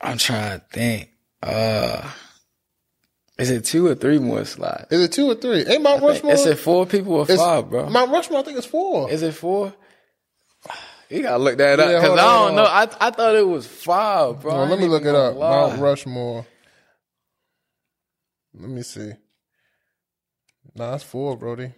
I'm 0.00 0.18
trying 0.18 0.58
to 0.58 0.64
think. 0.72 1.10
Uh, 1.42 2.02
is 3.38 3.50
it 3.50 3.64
two 3.64 3.86
or 3.86 3.94
three 3.94 4.18
more 4.18 4.44
slots? 4.44 4.86
Is 4.90 5.00
it 5.02 5.12
two 5.12 5.30
or 5.30 5.34
three? 5.34 5.64
Ain't 5.66 5.82
Mount 5.82 6.02
Rushmore? 6.02 6.32
Is 6.32 6.46
it 6.46 6.58
four 6.58 6.84
people 6.86 7.14
or 7.14 7.22
It's- 7.22 7.38
five, 7.38 7.68
bro? 7.70 7.88
Mount 7.88 8.10
Rushmore, 8.10 8.40
I 8.40 8.42
think 8.42 8.58
it's 8.58 8.66
four. 8.66 9.10
Is 9.10 9.22
it 9.22 9.34
four? 9.34 9.72
You 11.10 11.22
gotta 11.22 11.38
look 11.38 11.58
that 11.58 11.78
up 11.78 11.88
because 11.88 12.18
I 12.18 12.46
don't 12.46 12.54
know. 12.56 12.64
I 12.64 12.88
I 13.00 13.10
thought 13.10 13.34
it 13.36 13.46
was 13.46 13.66
five, 13.66 14.40
bro. 14.40 14.52
On, 14.54 14.70
let 14.70 14.78
me 14.78 14.86
look 14.86 15.04
it 15.04 15.14
up. 15.14 15.36
lie. 15.36 15.50
Mount 15.68 15.80
Rushmore. 15.80 16.46
Let 18.58 18.68
me 18.68 18.82
see. 18.82 19.12
Nah, 20.74 20.94
it's 20.94 21.04
four, 21.04 21.36
Brody. 21.36 21.72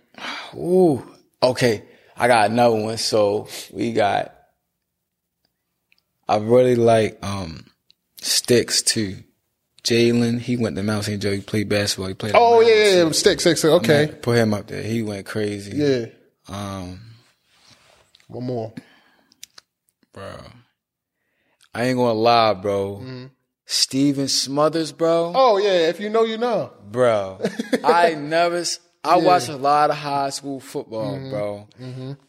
Ooh, 0.55 1.03
okay. 1.43 1.85
I 2.17 2.29
got 2.29 2.51
another 2.51 2.77
one. 2.77 2.97
So 2.99 3.49
we 3.73 3.93
got. 3.93 4.33
I 6.29 6.37
really 6.37 6.77
like 6.77 7.19
um 7.25 7.67
sticks 8.21 8.83
too. 8.83 9.17
Jalen, 9.83 10.41
he 10.41 10.57
went 10.57 10.77
to 10.77 10.83
Mount 10.83 11.05
St. 11.05 11.21
Joe. 11.21 11.33
He 11.33 11.41
played 11.43 11.69
basketball. 11.69 12.09
He 12.09 12.15
played. 12.15 12.33
Oh 12.35 12.61
yeah, 12.61 12.69
yeah, 12.69 12.85
St. 12.85 13.07
yeah. 13.07 13.13
Stick, 13.13 13.41
six. 13.41 13.65
Okay. 13.65 14.11
Put 14.23 14.39
him 14.39 14.55
up 14.55 14.67
there. 14.67 14.83
He 14.83 15.03
went 15.03 15.27
crazy. 15.27 15.77
Yeah. 15.77 16.07
Um, 16.49 17.01
One 18.29 18.45
more. 18.45 18.73
bro. 20.13 20.37
I 21.75 21.85
ain't 21.85 21.99
gonna 21.99 22.13
lie, 22.15 22.55
bro. 22.55 23.01
Mm-hmm. 23.03 23.27
Steven 23.67 24.29
Smothers, 24.29 24.93
bro. 24.93 25.33
Oh 25.35 25.59
yeah, 25.59 25.89
if 25.89 26.01
you 26.01 26.11
know, 26.11 26.25
you 26.25 26.39
know. 26.39 26.73
Bro, 26.91 27.41
I 27.85 28.15
never, 28.15 28.63
I 29.03 29.17
watch 29.17 29.49
a 29.49 29.57
lot 29.57 29.91
of 29.91 29.97
high 29.97 30.31
school 30.31 30.61
football, 30.61 31.15
Mm-hmm. 31.17 31.31
bro. 31.31 31.69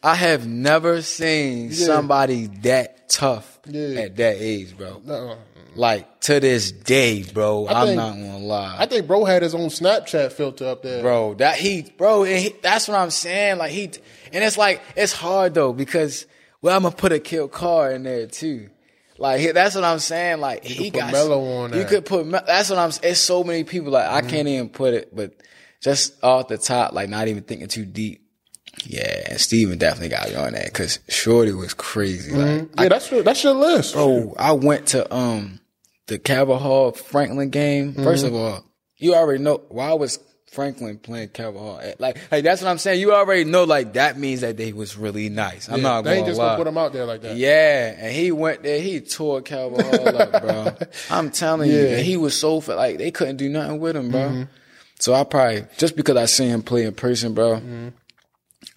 I 0.01 0.15
have 0.15 0.47
never 0.47 1.01
seen 1.01 1.71
somebody 1.73 2.47
that 2.63 3.09
tough 3.09 3.59
Yeah. 3.67 4.01
at 4.01 4.15
that 4.15 4.37
age, 4.39 4.77
bro. 4.77 5.01
Uh, 5.07 5.35
Like 5.75 6.21
to 6.21 6.39
this 6.39 6.71
day, 6.71 7.23
bro. 7.23 7.65
I 7.67 7.81
I'm 7.81 7.87
think- 7.87 7.97
not 7.97 8.11
gonna 8.13 8.37
lie. 8.39 8.75
I 8.79 8.85
think 8.85 9.05
bro 9.07 9.25
had 9.25 9.41
his 9.43 9.53
own 9.53 9.67
Snapchat 9.69 10.31
filter 10.31 10.67
up 10.67 10.83
there. 10.83 11.01
bro. 11.01 11.33
That 11.33 11.57
he, 11.57 11.81
bro, 11.97 12.23
and 12.23 12.39
he, 12.39 12.55
that's 12.61 12.87
what 12.87 12.97
I'm 12.97 13.11
saying. 13.11 13.57
Like 13.57 13.71
he, 13.71 13.91
and 14.31 14.41
it's 14.43 14.57
like 14.57 14.81
it's 14.95 15.11
hard 15.11 15.53
though 15.53 15.73
because 15.73 16.27
well, 16.61 16.75
I'm 16.77 16.83
gonna 16.83 16.95
put 16.95 17.11
a 17.11 17.19
kill 17.19 17.49
car 17.49 17.91
in 17.91 18.03
there 18.03 18.25
too. 18.25 18.69
Like 19.17 19.53
that's 19.53 19.75
what 19.75 19.83
I'm 19.83 19.99
saying. 19.99 20.39
Like 20.39 20.63
he 20.63 20.91
put 20.91 20.99
got 20.99 21.11
Melo 21.13 21.63
on 21.63 21.73
You 21.73 21.79
that. 21.79 21.89
could 21.89 22.05
put. 22.05 22.29
That's 22.29 22.69
what 22.69 22.79
I'm. 22.79 22.91
It's 23.03 23.19
so 23.19 23.43
many 23.43 23.63
people. 23.63 23.91
Like 23.91 24.07
I 24.07 24.21
can't 24.21 24.33
mm-hmm. 24.33 24.47
even 24.47 24.69
put 24.69 24.93
it, 24.93 25.15
but 25.15 25.33
just 25.81 26.21
off 26.23 26.47
the 26.47 26.57
top, 26.57 26.93
like 26.93 27.09
not 27.09 27.27
even 27.27 27.43
thinking 27.43 27.67
too 27.67 27.85
deep. 27.85 28.21
Yeah, 28.83 29.29
and 29.29 29.39
Steven 29.39 29.77
definitely 29.77 30.09
got 30.09 30.29
me 30.29 30.35
on 30.35 30.53
that 30.53 30.65
because 30.65 30.99
Shorty 31.07 31.53
was 31.53 31.73
crazy. 31.73 32.31
Like, 32.31 32.45
mm-hmm. 32.45 32.81
Yeah, 32.81 32.89
that's 32.89 33.09
your 33.09 33.23
that's 33.23 33.43
your 33.43 33.53
list. 33.53 33.93
bro, 33.93 34.35
I 34.37 34.51
went 34.51 34.87
to 34.87 35.13
um 35.13 35.61
the 36.07 36.19
Hall 36.59 36.91
Franklin 36.91 37.49
game. 37.49 37.93
First 37.93 38.25
mm-hmm. 38.25 38.35
of 38.35 38.41
all, 38.41 38.65
you 38.97 39.15
already 39.15 39.41
know 39.41 39.61
why 39.69 39.89
I 39.89 39.93
was 39.93 40.19
Franklin 40.55 40.97
playing 40.97 41.29
Calvert 41.29 41.61
Hall. 41.61 41.81
Like, 41.99 42.17
like 42.31 42.43
that's 42.43 42.61
what 42.61 42.69
I'm 42.69 42.77
saying. 42.77 42.99
You 43.01 43.13
already 43.13 43.43
know 43.43 43.65
like 43.65 43.93
that 43.93 44.17
means 44.17 44.41
that 44.41 44.57
they 44.57 44.73
was 44.73 44.97
really 44.97 45.29
nice. 45.29 45.67
I'm 45.69 45.81
not 45.81 46.03
they 46.03 46.11
gonna 46.11 46.17
ain't 46.19 46.27
just 46.27 46.39
lie. 46.39 46.45
gonna 46.47 46.57
put 46.57 46.67
him 46.67 46.77
out 46.77 46.93
there 46.93 47.05
like 47.05 47.21
that. 47.21 47.35
Yeah, 47.35 47.93
and 47.97 48.11
he 48.13 48.31
went 48.31 48.63
there. 48.63 48.79
He 48.81 49.01
tore 49.01 49.41
Calvert 49.41 49.85
Hall 49.85 50.17
up, 50.21 50.41
bro. 50.41 50.87
I'm 51.09 51.29
telling 51.29 51.69
you, 51.69 51.75
Yeah. 51.77 51.83
Mm-hmm. 51.83 51.93
and 51.95 52.05
he 52.05 52.17
was 52.17 52.39
so 52.39 52.61
fa- 52.61 52.73
like 52.75 52.97
they 52.97 53.11
couldn't 53.11 53.37
do 53.37 53.49
nothing 53.49 53.79
with 53.79 53.95
him, 53.95 54.09
bro. 54.11 54.47
So 54.99 55.13
I 55.13 55.23
probably 55.25 55.65
just 55.77 55.95
because 55.97 56.15
I 56.15 56.25
seen 56.25 56.49
him 56.49 56.61
play 56.63 56.85
in 56.85 56.93
person, 56.95 57.33
bro. 57.33 57.91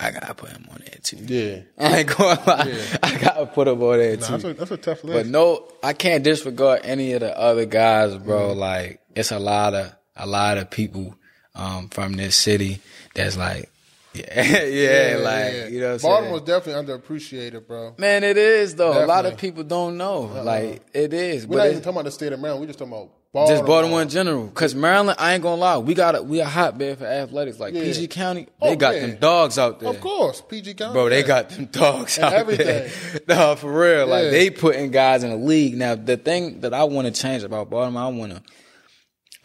I 0.01 0.11
gotta 0.11 0.35
put 0.35 0.51
him 0.51 0.67
on 0.71 0.79
there 0.81 0.99
too. 1.03 1.17
Mm-hmm. 1.17 1.33
Yeah, 1.33 1.61
I 1.89 1.99
ain't 2.01 2.09
gonna 2.17 2.41
lie. 2.47 2.99
I 3.03 3.19
gotta 3.19 3.47
put 3.47 3.69
him 3.69 3.83
on 3.83 3.99
there 3.99 4.17
too. 4.17 4.23
that's 4.33 4.45
a, 4.45 4.55
that's 4.55 4.71
a 4.71 4.77
tough 4.77 5.03
list. 5.05 5.15
But 5.17 5.27
no, 5.27 5.67
I 5.83 5.93
can't 5.93 6.23
disregard 6.23 6.81
any 6.85 7.13
of 7.13 7.21
the 7.21 7.37
other 7.37 7.65
guys, 7.67 8.17
bro. 8.17 8.51
Mm-hmm. 8.51 8.59
Like 8.59 9.01
it's 9.17 9.31
a 9.33 9.39
lot 9.39 9.75
of 9.75 9.93
a 10.17 10.27
lot 10.27 10.59
of 10.59 10.71
people 10.71 11.15
um, 11.55 11.89
from 11.89 12.15
this 12.15 12.37
city 12.37 12.81
that's 13.15 13.37
like, 13.37 13.71
yeah, 14.15 14.63
yeah, 14.65 15.17
like 15.21 15.53
yeah. 15.53 15.67
you 15.69 15.81
know, 15.81 15.93
what 15.93 16.05
I'm 16.05 16.11
Baltimore's 16.11 16.47
saying? 16.47 16.61
definitely 16.61 16.95
underappreciated, 16.95 17.67
bro. 17.67 17.95
Man, 17.99 18.25
it 18.25 18.37
is 18.37 18.75
though. 18.75 19.05
A 19.05 19.07
lot 19.07 19.27
of 19.27 19.37
people 19.37 19.63
don't 19.65 19.97
know. 19.97 20.23
Like 20.23 20.83
it 20.95 21.13
is, 21.13 21.47
We're 21.47 21.57
but 21.59 21.65
not 21.65 21.67
even 21.71 21.81
talking 21.83 21.93
about 21.93 22.05
the 22.07 22.11
state 22.11 22.33
of 22.33 22.41
Maryland. 22.41 22.63
We're 22.63 22.67
just 22.69 22.79
talking 22.79 22.95
about 22.95 23.11
Baltimore. 23.33 23.57
just 23.59 23.67
Baltimore 23.67 24.03
in 24.03 24.09
general. 24.09 24.49
Cause 24.49 24.75
Maryland, 24.75 25.17
I 25.21 25.35
ain't 25.35 25.43
gonna 25.43 25.61
lie, 25.61 25.77
we 25.79 25.93
got 25.95 26.17
a 26.17 26.23
we 26.23 26.41
a 26.41 26.47
hotbed 26.47 26.99
for 26.99 27.05
athletics. 27.05 27.61
Like 27.61 27.75
Yeah. 27.75 27.83
PG 27.83 28.09
County, 28.09 28.45
they 28.63 28.69
Oh, 28.71 28.77
got 28.77 28.95
yeah. 28.95 29.01
them 29.07 29.17
dogs 29.21 29.59
out 29.59 29.79
there. 29.81 29.91
Of 29.91 30.01
course, 30.01 30.41
PG 30.41 30.75
County. 30.75 30.95
Bro, 30.95 31.11
they 31.11 31.23
got 31.23 31.51
them 31.51 31.67
dogs 31.71 32.19
out 32.19 32.33
everything. 32.33 32.67
there. 33.27 33.37
No, 33.37 33.55
for 33.57 33.71
real. 33.71 33.99
Yeah. 33.99 34.05
Like 34.15 34.31
they 34.31 34.49
putting 34.51 34.91
guys 34.91 35.23
in 35.23 35.31
the 35.31 35.37
league. 35.37 35.77
Now, 35.77 35.95
the 35.95 36.17
thing 36.17 36.61
that 36.63 36.73
I 36.73 36.85
want 36.85 37.07
to 37.07 37.13
change 37.23 37.43
about 37.43 37.69
Baltimore, 37.69 38.03
I 38.03 38.09
want 38.09 38.33
to, 38.33 38.43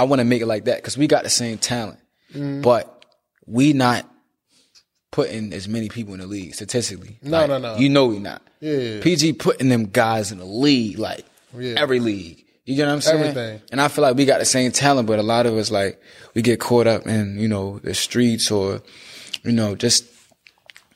I 0.03 0.05
want 0.05 0.19
to 0.19 0.25
make 0.25 0.41
it 0.41 0.45
like 0.47 0.65
that 0.65 0.77
because 0.77 0.97
we 0.97 1.07
got 1.07 1.23
the 1.23 1.29
same 1.29 1.57
talent, 1.57 1.99
Mm-hmm. 2.33 2.61
but 2.61 3.05
we 3.45 3.73
not 3.73 4.09
putting 5.11 5.53
as 5.53 5.67
many 5.67 5.89
people 5.89 6.13
in 6.15 6.19
the 6.19 6.25
league 6.27 6.55
statistically. 6.55 7.19
No, 7.21 7.39
Like, 7.39 7.49
no, 7.49 7.57
no. 7.59 7.77
You 7.77 7.89
know 7.89 8.07
we 8.07 8.19
not. 8.19 8.41
Yeah. 8.59 8.99
PG 9.01 9.33
putting 9.33 9.69
them 9.69 9.85
guys 9.85 10.31
in 10.31 10.39
the 10.39 10.45
league, 10.45 10.97
like 10.97 11.25
Yeah. 11.57 11.75
every 11.77 11.99
league. 11.99 12.43
You 12.65 12.75
get 12.75 12.87
what 12.87 12.93
I'm 12.93 13.01
saying? 13.01 13.19
Everything. 13.19 13.61
And 13.71 13.79
I 13.81 13.89
feel 13.89 14.01
like 14.03 14.15
we 14.15 14.25
got 14.25 14.39
the 14.39 14.45
same 14.45 14.71
talent, 14.71 15.07
but 15.07 15.19
a 15.19 15.23
lot 15.23 15.45
of 15.45 15.55
us 15.57 15.69
like 15.69 16.01
we 16.33 16.41
get 16.41 16.59
caught 16.59 16.87
up 16.87 17.05
in 17.05 17.37
you 17.37 17.47
know 17.47 17.79
the 17.79 17.93
streets 17.93 18.49
or 18.49 18.81
you 19.43 19.51
know 19.51 19.75
just 19.75 20.05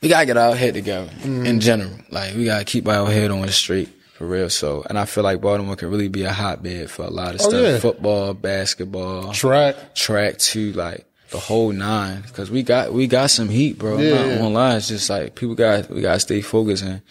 we 0.01 0.07
gotta 0.09 0.25
get 0.25 0.37
our 0.37 0.55
head 0.55 0.73
together 0.73 1.09
Mm-hmm. 1.21 1.45
in 1.45 1.59
general. 1.59 1.91
Like 2.09 2.33
we 2.35 2.45
gotta 2.45 2.63
keep 2.65 2.87
our 2.87 3.11
head 3.11 3.29
on 3.31 3.41
the 3.41 3.51
street 3.51 3.89
for 4.17 4.25
real. 4.27 4.49
So, 4.49 4.83
and 4.89 4.97
I 4.99 5.05
feel 5.05 5.23
like 5.23 5.39
Baltimore 5.41 5.75
could 5.75 5.89
really 5.89 6.07
be 6.07 6.23
a 6.23 6.33
hotbed 6.33 6.89
for 6.89 7.03
a 7.05 7.09
lot 7.09 7.35
of 7.35 7.41
Oh, 7.41 7.49
stuff: 7.49 7.61
yeah. 7.61 7.77
football, 7.79 8.33
basketball, 8.33 9.31
track. 9.33 9.95
track 9.95 10.37
too, 10.39 10.73
like 10.73 11.05
the 11.31 11.39
whole 11.39 11.71
nine. 11.71 12.21
Because 12.21 12.49
we 12.51 12.63
got 12.63 12.91
we 12.93 13.07
got 13.07 13.29
some 13.29 13.49
heat, 13.49 13.77
bro. 13.77 13.97
Yeah, 13.99 14.09
I'm 14.11 14.15
not 14.21 14.27
yeah. 14.27 14.37
gonna 14.39 14.49
lie. 14.49 14.75
It's 14.77 14.87
just 14.87 15.09
like 15.09 15.35
people 15.35 15.55
got 15.55 15.89
we 15.89 16.01
gotta 16.01 16.19
stay 16.19 16.41
focused 16.41 16.83
and 16.83 17.01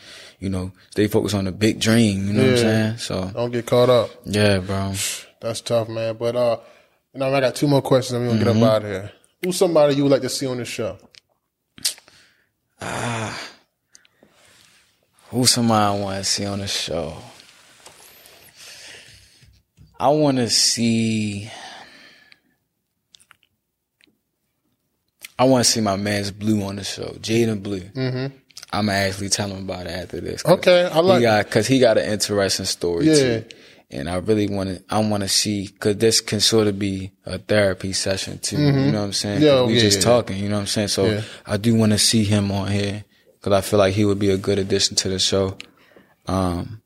you 0.41 0.49
know 0.49 0.73
stay 0.91 1.07
focused 1.07 1.35
on 1.35 1.45
the 1.45 1.53
big 1.53 1.81
dream. 1.81 2.27
You 2.27 2.33
know 2.33 2.43
what 2.43 2.51
I'm 2.53 2.57
saying? 2.59 2.97
So 2.99 3.31
Don't 3.35 3.51
get 3.53 3.67
caught 3.67 3.89
up. 3.89 4.11
yeah, 4.25 4.59
bro. 4.59 4.93
That's 5.41 5.61
tough, 5.61 5.89
man. 5.89 6.17
But 6.17 6.35
uh, 6.37 6.59
you 7.15 7.21
know, 7.21 7.33
I 7.33 7.41
got 7.41 7.55
two 7.55 7.69
more 7.69 7.83
questions, 7.83 8.13
and 8.17 8.27
we're 8.27 8.39
gonna 8.39 8.51
Mm-hmm. 8.51 8.59
get 8.61 8.67
up 8.69 8.73
out 8.73 8.83
of 8.85 8.89
here. 8.91 9.13
Who's 9.45 9.57
somebody 9.57 9.95
you 9.95 10.03
would 10.05 10.13
like 10.13 10.23
to 10.23 10.29
see 10.29 10.47
on 10.47 10.57
the 10.57 10.65
show? 10.65 10.99
Who's 15.31 15.51
somebody 15.51 15.85
I 15.85 16.01
want 16.03 16.19
to 16.19 16.25
see 16.25 16.47
on 16.47 16.61
the 16.61 16.69
show? 16.69 17.17
I 19.99 20.09
want 20.09 20.37
to 20.37 20.49
see. 20.49 21.51
I 25.39 25.45
want 25.45 25.65
to 25.65 25.71
see 25.71 25.81
my 25.81 25.97
man's 25.97 26.31
Blue 26.31 26.63
on 26.63 26.77
the 26.77 26.85
show, 26.85 27.09
Jaden 27.21 27.63
Blue. 27.63 27.81
Mm-hmm. 27.81 28.35
I'm 28.73 28.89
actually 28.89 29.29
tell 29.29 29.49
him 29.49 29.65
about 29.65 29.87
it 29.87 29.91
after 29.91 30.21
this. 30.21 30.45
Okay, 30.45 30.85
I 30.85 31.01
like 31.01 31.19
he 31.19 31.23
got 31.23 31.45
because 31.45 31.67
he 31.67 31.79
got 31.79 31.99
an 31.99 32.11
interesting 32.11 32.67
story 32.67 33.07
Yeah. 33.07 33.15
too, 33.15 33.45
and 33.91 34.09
I 34.09 34.17
really 34.17 34.49
want 34.49 34.69
to. 34.71 34.83
I 34.89 35.01
want 35.01 35.23
to 35.25 35.29
see 35.29 35.67
because 35.67 35.97
this 35.97 36.21
can 36.21 36.41
sort 36.41 36.69
of 36.69 36.79
be 36.79 37.11
a 37.25 37.39
therapy 37.39 37.93
session 37.93 38.39
too. 38.39 38.59
You 38.59 38.73
know 38.93 39.01
what 39.01 39.07
I'm 39.07 39.13
saying? 39.13 39.43
Yeah, 39.43 39.65
we 39.65 39.75
yeah, 39.75 39.81
just 39.81 39.99
yeah. 39.99 40.05
talking. 40.05 40.39
You 40.39 40.49
know 40.49 40.57
what 40.57 40.61
I'm 40.63 40.67
saying? 40.69 40.89
So. 40.89 41.23
I 41.47 41.57
do 41.57 41.75
want 41.75 41.93
to 41.93 41.99
see 41.99 42.25
him 42.25 42.51
on 42.53 42.69
here 42.71 43.05
because 43.47 43.65
I 43.65 43.71
feel 43.71 43.79
like 43.79 43.95
he 43.95 44.05
would 44.05 44.19
be 44.19 44.31
a 44.31 44.37
good 44.37 44.59
addition 44.59 44.97
to 44.97 45.09
the 45.09 45.21
show. 45.21 45.57
Um, 46.27 46.83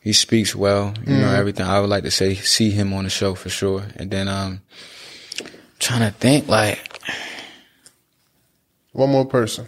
he 0.00 0.12
speaks 0.12 0.54
well, 0.54 0.94
you 1.04 1.14
Mm. 1.16 1.20
know 1.22 1.32
everything. 1.34 1.66
I 1.66 1.80
would 1.80 1.90
like 1.90 2.04
to 2.04 2.12
say 2.12 2.36
see 2.36 2.70
him 2.70 2.92
on 2.92 3.02
the 3.02 3.10
show 3.10 3.34
for 3.34 3.48
sure. 3.50 3.82
And 3.96 4.08
then 4.08 4.28
um, 4.28 4.62
trying 5.80 6.08
to 6.08 6.16
think 6.16 6.46
like 6.46 7.00
One 8.92 9.10
more 9.10 9.24
person. 9.26 9.66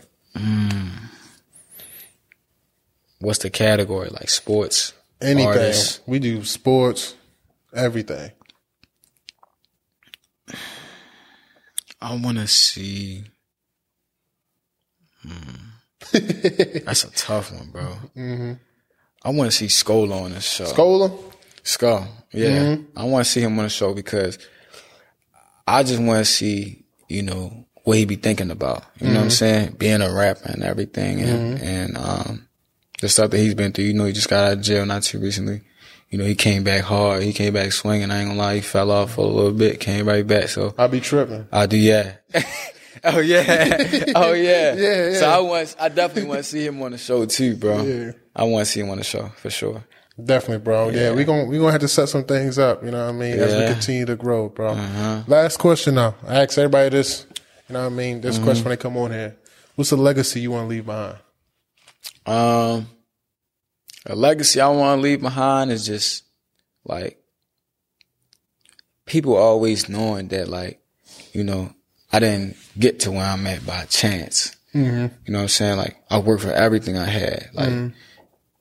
what's 3.18 3.40
the 3.40 3.50
category 3.50 4.08
like 4.10 4.30
sports, 4.30 4.92
Anything. 5.20 5.48
artists. 5.48 6.00
We 6.06 6.20
do 6.20 6.44
sports, 6.44 7.16
everything. 7.74 8.30
I 12.00 12.14
want 12.14 12.38
to 12.38 12.46
see. 12.46 13.24
Hmm. 15.22 15.71
That's 16.84 17.04
a 17.04 17.10
tough 17.12 17.52
one, 17.52 17.70
bro. 17.70 17.82
Mm-hmm. 18.16 18.52
I 19.24 19.30
want 19.30 19.50
to 19.50 19.56
see 19.56 19.66
Skolo 19.66 20.22
on 20.24 20.32
the 20.32 20.40
show. 20.40 20.64
Scola. 20.64 21.16
Skull. 21.62 22.06
Yeah. 22.32 22.48
Mm-hmm. 22.76 22.98
I 22.98 23.04
want 23.04 23.24
to 23.24 23.30
see 23.30 23.40
him 23.40 23.58
on 23.58 23.64
the 23.64 23.70
show 23.70 23.94
because 23.94 24.38
I 25.66 25.82
just 25.82 26.02
want 26.02 26.18
to 26.18 26.24
see, 26.24 26.84
you 27.08 27.22
know, 27.22 27.66
what 27.84 27.96
he 27.98 28.04
be 28.04 28.16
thinking 28.16 28.50
about. 28.50 28.84
You 29.00 29.08
know 29.08 29.14
what 29.14 29.20
I'm 29.20 29.26
Mm-hmm. 29.26 29.30
saying? 29.30 29.76
Being 29.78 30.02
a 30.02 30.12
rapper 30.12 30.48
and 30.50 30.62
everything 30.62 31.20
and, 31.20 31.60
and, 31.60 31.96
um, 31.96 32.48
the 33.00 33.08
stuff 33.08 33.30
that 33.30 33.38
he's 33.38 33.54
been 33.54 33.72
through. 33.72 33.84
You 33.86 33.94
know, 33.94 34.04
he 34.04 34.12
just 34.12 34.28
got 34.28 34.44
out 34.44 34.52
of 34.58 34.60
jail 34.62 34.86
not 34.86 35.02
too 35.02 35.18
recently. 35.18 35.62
You 36.10 36.18
know, 36.18 36.24
he 36.24 36.34
came 36.34 36.62
back 36.62 36.82
hard. 36.82 37.22
He 37.22 37.32
came 37.32 37.54
back 37.54 37.72
swinging. 37.72 38.10
I 38.10 38.20
ain't 38.20 38.28
gonna 38.28 38.38
lie. 38.40 38.56
He 38.56 38.60
fell 38.60 38.90
off 38.90 39.14
for 39.14 39.22
a 39.24 39.28
little 39.28 39.50
bit, 39.52 39.80
came 39.80 40.06
right 40.06 40.26
back. 40.26 40.48
So 40.50 40.74
I 40.78 40.86
be 40.86 41.00
tripping. 41.00 41.48
I 41.50 41.66
do, 41.66 41.76
yeah. 41.76 42.16
oh 43.04 43.18
yeah. 43.20 43.76
Oh 44.14 44.32
yeah. 44.32 44.74
Yeah, 44.74 45.10
yeah. 45.10 45.18
So 45.18 45.30
I 45.30 45.38
want, 45.40 45.74
I 45.80 45.88
definitely 45.88 46.28
want 46.28 46.38
to 46.38 46.44
see 46.44 46.64
him 46.66 46.82
on 46.82 46.92
the 46.92 46.98
show 46.98 47.24
too, 47.26 47.56
bro. 47.56 47.82
Yeah. 47.82 48.12
I 48.34 48.44
want 48.44 48.66
to 48.66 48.70
see 48.72 48.80
him 48.80 48.90
on 48.90 48.98
the 48.98 49.04
show 49.04 49.28
for 49.36 49.50
sure. 49.50 49.84
Definitely, 50.22 50.62
bro. 50.64 50.90
Yeah, 50.90 51.12
we 51.12 51.24
gon' 51.24 51.48
we 51.48 51.58
gonna 51.58 51.72
have 51.72 51.80
to 51.80 51.88
set 51.88 52.08
some 52.08 52.24
things 52.24 52.58
up. 52.58 52.84
You 52.84 52.90
know 52.90 53.04
what 53.06 53.14
I 53.14 53.18
mean? 53.18 53.38
As 53.38 53.52
we 53.54 53.62
Uh-huh. 53.64 53.72
continue 53.72 54.04
to 54.06 54.16
grow, 54.16 54.48
bro. 54.50 54.74
Last 55.26 55.58
question 55.58 55.94
now. 55.94 56.14
I 56.26 56.42
ask 56.42 56.58
everybody 56.58 56.90
this. 56.90 57.26
You 57.68 57.74
know 57.74 57.80
what 57.84 57.92
I 57.92 57.96
mean? 57.96 58.20
This 58.20 58.34
Mm-hmm. 58.36 58.44
question 58.44 58.64
when 58.64 58.70
they 58.76 58.76
come 58.82 58.96
on 58.98 59.10
here. 59.10 59.36
What's 59.74 59.90
the 59.90 59.96
legacy 59.96 60.40
you 60.40 60.50
want 60.50 60.64
to 60.64 60.68
leave 60.68 60.84
behind? 60.86 61.16
Um, 62.26 62.88
a 64.04 64.14
legacy 64.14 64.60
I 64.60 64.68
want 64.68 64.98
to 64.98 65.02
leave 65.02 65.22
behind 65.22 65.70
is 65.72 65.86
just 65.86 66.24
like 66.84 67.18
people 69.06 69.34
always 69.36 69.88
knowing 69.88 70.28
that, 70.28 70.48
like, 70.48 70.80
you 71.32 71.42
know, 71.44 71.72
I 72.12 72.18
didn't 72.18 72.56
get 72.78 73.00
to 73.00 73.12
where 73.12 73.24
I'm 73.24 73.46
at 73.46 73.66
by 73.66 73.84
chance. 73.86 74.54
Mm-hmm. 74.74 75.14
You 75.26 75.32
know 75.32 75.38
what 75.38 75.42
I'm 75.42 75.48
saying? 75.48 75.76
Like, 75.76 75.96
I 76.10 76.18
worked 76.18 76.42
for 76.42 76.52
everything 76.52 76.96
I 76.96 77.06
had. 77.06 77.50
Like, 77.52 77.68
mm-hmm. 77.68 77.88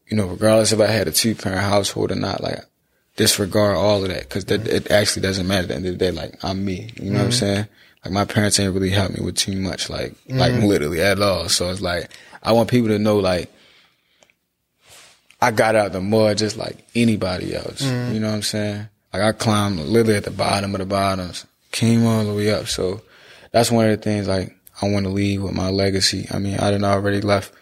you 0.08 0.18
know, 0.18 0.28
regardless 0.28 0.72
if 0.72 0.80
I 0.80 0.88
had 0.88 1.08
a 1.08 1.12
two 1.12 1.36
parent 1.36 1.62
household 1.62 2.12
or 2.12 2.16
not, 2.16 2.42
like, 2.42 2.60
disregard 3.18 3.76
all 3.76 4.04
of 4.04 4.10
that 4.10 4.24
because 4.24 4.46
that 4.46 4.68
it 4.68 4.90
actually 4.90 5.22
doesn't 5.22 5.48
matter 5.48 5.64
at 5.64 5.68
the 5.70 5.76
end 5.76 5.86
of 5.86 5.92
the 5.94 5.98
day. 5.98 6.12
Like, 6.12 6.44
I'm 6.44 6.64
me. 6.64 6.92
You 6.96 7.12
know 7.12 7.20
what 7.20 7.26
I'm 7.26 7.30
mm-hmm. 7.30 7.40
saying? 7.40 7.68
Like, 8.06 8.14
my 8.14 8.26
parents 8.26 8.60
ain't 8.60 8.74
really 8.74 8.90
helped 8.90 9.18
me 9.18 9.24
with 9.24 9.36
too 9.36 9.56
much, 9.56 9.90
like, 9.90 10.12
mm-hmm. 10.12 10.38
like 10.38 10.54
literally 10.54 11.02
at 11.02 11.22
all. 11.22 11.50
So 11.50 11.70
it's 11.70 11.82
like, 11.82 12.10
I 12.42 12.54
want 12.54 12.70
people 12.70 12.90
to 12.90 13.00
know, 13.00 13.18
like, 13.18 13.52
I 15.42 15.50
got 15.52 15.76
out 15.76 15.92
the 15.92 16.02
mud 16.02 16.38
just 16.38 16.56
like 16.56 16.86
anybody 16.94 17.56
else. 17.56 17.82
You 17.82 18.20
know 18.20 18.28
what 18.28 18.36
I'm 18.36 18.42
saying? 18.44 18.88
Like 19.12 19.24
I 19.24 19.32
climbed 19.32 19.80
literally 19.80 20.16
at 20.16 20.24
the 20.24 20.32
bottom 20.32 20.76
of 20.76 20.80
the 20.80 20.86
bottoms, 20.86 21.48
came 21.72 22.06
all 22.06 22.24
the 22.24 22.34
way 22.34 22.52
up. 22.52 22.68
So 22.68 23.02
that's 23.52 23.72
one 23.72 23.86
of 23.86 23.92
the 23.92 24.04
things 24.04 24.28
like 24.28 24.56
I 24.82 24.90
want 24.90 25.06
to 25.06 25.12
leave 25.12 25.44
with 25.44 25.54
my 25.54 25.70
legacy. 25.70 26.28
I 26.32 26.40
mean, 26.40 26.58
I 26.58 26.72
done 26.72 26.84
already 26.84 27.22
left, 27.22 27.54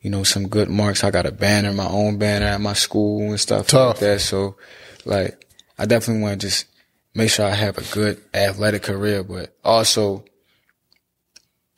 you 0.00 0.10
know, 0.10 0.22
some 0.22 0.48
good 0.48 0.68
marks. 0.68 1.04
I 1.04 1.10
got 1.10 1.26
a 1.26 1.32
banner, 1.32 1.72
my 1.72 1.88
own 1.88 2.18
banner 2.18 2.46
at 2.46 2.60
my 2.60 2.74
school 2.74 3.30
and 3.30 3.40
stuff 3.40 3.68
Tough. 3.68 3.96
like 3.96 4.00
that. 4.00 4.20
So, 4.20 4.56
like, 5.04 5.46
I 5.78 5.86
definitely 5.86 6.22
want 6.22 6.40
to 6.40 6.46
just 6.46 6.66
make 7.14 7.30
sure 7.30 7.46
I 7.46 7.54
have 7.54 7.78
a 7.78 7.94
good 7.94 8.22
athletic 8.34 8.82
career, 8.82 9.24
but 9.24 9.56
also 9.64 10.24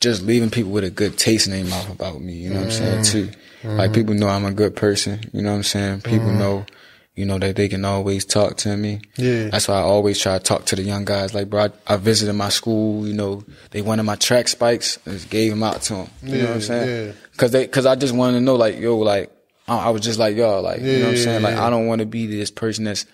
just 0.00 0.22
leaving 0.22 0.50
people 0.50 0.72
with 0.72 0.84
a 0.84 0.90
good 0.90 1.18
taste 1.18 1.46
in 1.46 1.52
their 1.52 1.64
mouth 1.64 1.90
about 1.90 2.20
me. 2.20 2.32
You 2.32 2.50
know 2.50 2.56
what 2.56 2.64
I'm 2.66 2.70
saying 2.70 3.00
mm-hmm. 3.00 3.30
too. 3.32 3.38
Like 3.68 3.90
mm-hmm. 3.90 3.94
people 3.94 4.14
know 4.14 4.28
I'm 4.28 4.46
a 4.46 4.52
good 4.52 4.74
person. 4.74 5.20
You 5.32 5.42
know 5.42 5.50
what 5.50 5.56
I'm 5.56 5.62
saying. 5.62 6.00
People 6.00 6.28
mm-hmm. 6.28 6.38
know, 6.38 6.66
you 7.14 7.24
know 7.26 7.38
that 7.38 7.56
they 7.56 7.68
can 7.68 7.84
always 7.84 8.24
talk 8.24 8.56
to 8.58 8.76
me. 8.76 9.00
Yeah. 9.16 9.48
That's 9.48 9.68
why 9.68 9.74
I 9.76 9.82
always 9.82 10.18
try 10.18 10.38
to 10.38 10.42
talk 10.44 10.64
to 10.66 10.76
the 10.76 10.82
young 10.82 11.04
guys. 11.04 11.34
Like, 11.34 11.50
bro, 11.50 11.64
I, 11.64 11.70
I 11.94 11.96
visited 11.96 12.32
my 12.34 12.48
school. 12.48 13.06
You 13.06 13.14
know, 13.14 13.44
they 13.72 13.82
wanted 13.82 14.04
my 14.04 14.16
track 14.16 14.48
spikes. 14.48 14.98
I 15.06 15.10
just 15.10 15.28
gave 15.30 15.50
them 15.50 15.62
out 15.62 15.82
to 15.82 15.94
them. 15.94 16.10
You 16.22 16.38
know 16.38 16.46
what 16.48 16.54
I'm 16.54 16.60
saying? 16.60 17.06
yeah. 17.06 17.12
Cause 17.36 17.50
they, 17.52 17.66
cause 17.66 17.84
I 17.86 17.94
just 17.96 18.14
wanted 18.14 18.38
to 18.38 18.40
know, 18.44 18.54
like, 18.56 18.78
yo, 18.78 18.96
like, 18.98 19.30
I, 19.68 19.86
I 19.86 19.90
was 19.90 20.02
just 20.02 20.18
like 20.18 20.36
y'all, 20.36 20.62
like, 20.62 20.80
you 20.80 20.86
know 20.86 21.00
what 21.02 21.08
I'm 21.10 21.16
Yeah, 21.16 21.22
saying? 21.24 21.42
Like, 21.42 21.54
yeah. 21.56 21.66
I 21.66 21.70
don't 21.70 21.86
want 21.86 22.00
to 22.00 22.06
be 22.06 22.26
this 22.26 22.50
person 22.50 22.84
that's, 22.84 23.06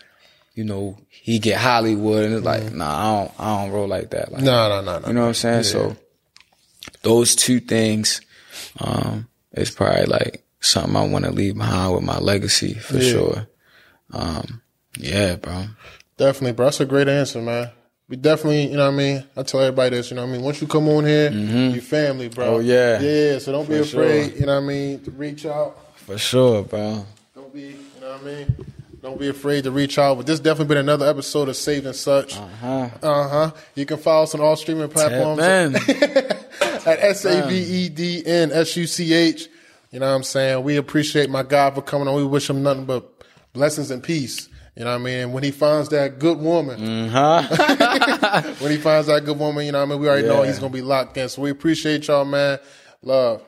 you 0.55 0.65
know, 0.65 0.99
he 1.09 1.39
get 1.39 1.59
Hollywood 1.61 2.25
and 2.25 2.35
it's 2.35 2.45
like, 2.45 2.73
nah, 2.73 2.87
I 2.99 3.21
don't, 3.25 3.41
I 3.41 3.63
don't 3.65 3.73
roll 3.75 3.87
like 3.89 4.11
that. 4.11 4.33
Like, 4.33 4.43
No, 4.43 4.69
no, 4.69 4.81
no, 4.83 4.99
no. 5.01 5.09
you 5.09 5.15
know 5.15 5.23
what 5.23 5.29
I'm 5.29 5.35
saying? 5.35 5.63
So 5.65 5.97
those 7.03 7.35
two 7.37 7.61
things, 7.61 8.21
um, 8.81 9.29
is 9.53 9.71
probably 9.71 10.07
like 10.07 10.45
something 10.61 10.97
I 10.97 11.07
want 11.07 11.25
to 11.25 11.31
leave 11.31 11.57
behind 11.57 11.95
with 11.95 12.03
my 12.05 12.19
legacy 12.19 12.75
for 12.75 12.99
Yeah. 12.99 13.11
sure. 13.11 13.47
Um, 14.17 14.63
yeah, 14.99 15.37
bro. 15.37 15.67
Definitely, 16.17 16.53
bro. 16.53 16.67
That's 16.67 16.81
a 16.81 16.87
great 16.87 17.09
answer, 17.09 17.41
man. 17.43 17.71
We 18.09 18.17
definitely, 18.17 18.69
you 18.69 18.77
know 18.77 18.87
what 18.87 18.95
I 18.95 18.97
mean? 18.97 19.25
I 19.37 19.43
tell 19.43 19.61
everybody 19.61 19.97
this, 19.97 20.11
you 20.11 20.17
know 20.17 20.23
what 20.25 20.31
I 20.31 20.33
mean? 20.33 20.43
Once 20.43 20.61
you 20.61 20.69
come 20.69 20.89
on 20.89 21.05
here, 21.05 21.31
you 21.31 21.81
family, 21.81 22.29
bro. 22.29 22.45
Mm-hmm. 22.45 22.55
Oh, 22.55 22.59
yeah. 22.61 23.01
Yeah, 23.01 23.39
so 23.39 23.53
don't 23.53 23.69
be 23.69 23.79
afraid, 23.79 24.31
sure. 24.31 24.41
you 24.41 24.47
know 24.47 24.55
what 24.55 24.63
I 24.63 24.67
mean, 24.67 25.03
to 25.03 25.11
reach 25.11 25.45
out. 25.45 25.77
For 25.97 26.17
sure, 26.17 26.63
bro. 26.63 27.05
Don't 27.35 27.53
be, 27.53 27.61
you 27.63 27.77
know 28.01 28.13
what 28.13 28.21
I 28.23 28.25
mean? 28.25 28.67
Don't 29.03 29.21
be 29.21 29.29
afraid 29.29 29.65
to 29.65 29.71
reach 29.71 29.99
out. 29.99 30.17
But 30.17 30.27
this 30.27 30.41
definitely 30.41 30.75
been 30.75 30.79
another 30.79 31.09
episode 31.09 31.49
of 31.49 31.57
Saved 31.57 31.87
and 31.87 31.95
Such. 31.95 32.37
Uh 32.37 32.47
Huh? 32.61 32.91
Uh 33.03 33.29
huh. 33.29 33.51
You 33.77 33.87
can 33.87 33.99
follow 33.99 34.25
us 34.25 34.35
on 34.35 34.41
all 34.41 34.57
streaming 34.57 34.89
platforms 34.89 35.39
Man. 35.39 35.77
at 36.87 36.99
S 37.01 37.25
A 37.25 37.47
V 37.47 37.57
E 37.57 37.89
D 37.89 38.25
N 38.27 38.51
S 38.51 38.77
U 38.77 38.85
C 38.85 39.13
H. 39.13 39.49
You 39.93 40.01
know 40.01 40.09
what 40.09 40.17
I'm 40.17 40.23
saying? 40.25 40.65
We 40.65 40.77
appreciate 40.77 41.31
my 41.31 41.45
God 41.45 41.77
for 41.77 41.83
coming 41.83 42.09
on. 42.09 42.17
We 42.17 42.25
wish 42.25 42.51
him 42.51 42.65
nothing 42.65 42.85
but 42.85 43.16
blessings 43.57 43.91
and 43.91 44.03
peace. 44.03 44.49
You 44.77 44.85
know 44.85 44.91
what 44.91 45.01
I 45.01 45.05
mean? 45.05 45.19
And 45.21 45.33
when 45.33 45.43
he 45.43 45.51
finds 45.51 45.89
that 45.89 46.19
good 46.19 46.39
woman, 46.39 47.09
huh? 47.09 47.43
Mm-hmm. 47.49 48.63
when 48.63 48.71
he 48.71 48.77
finds 48.77 49.07
that 49.07 49.25
good 49.25 49.39
woman, 49.39 49.65
you 49.65 49.73
know 49.73 49.79
what 49.79 49.89
I 49.89 49.91
mean? 49.91 50.01
We 50.01 50.09
already 50.09 50.29
know 50.29 50.43
he's 50.43 50.59
going 50.59 50.71
to 50.71 50.77
be 50.77 50.83
locked 50.83 51.17
in. 51.17 51.31
So 51.31 51.41
we 51.41 51.51
appreciate 51.51 52.07
y'all, 52.07 52.27
man. 52.27 52.59
Love. 53.03 53.43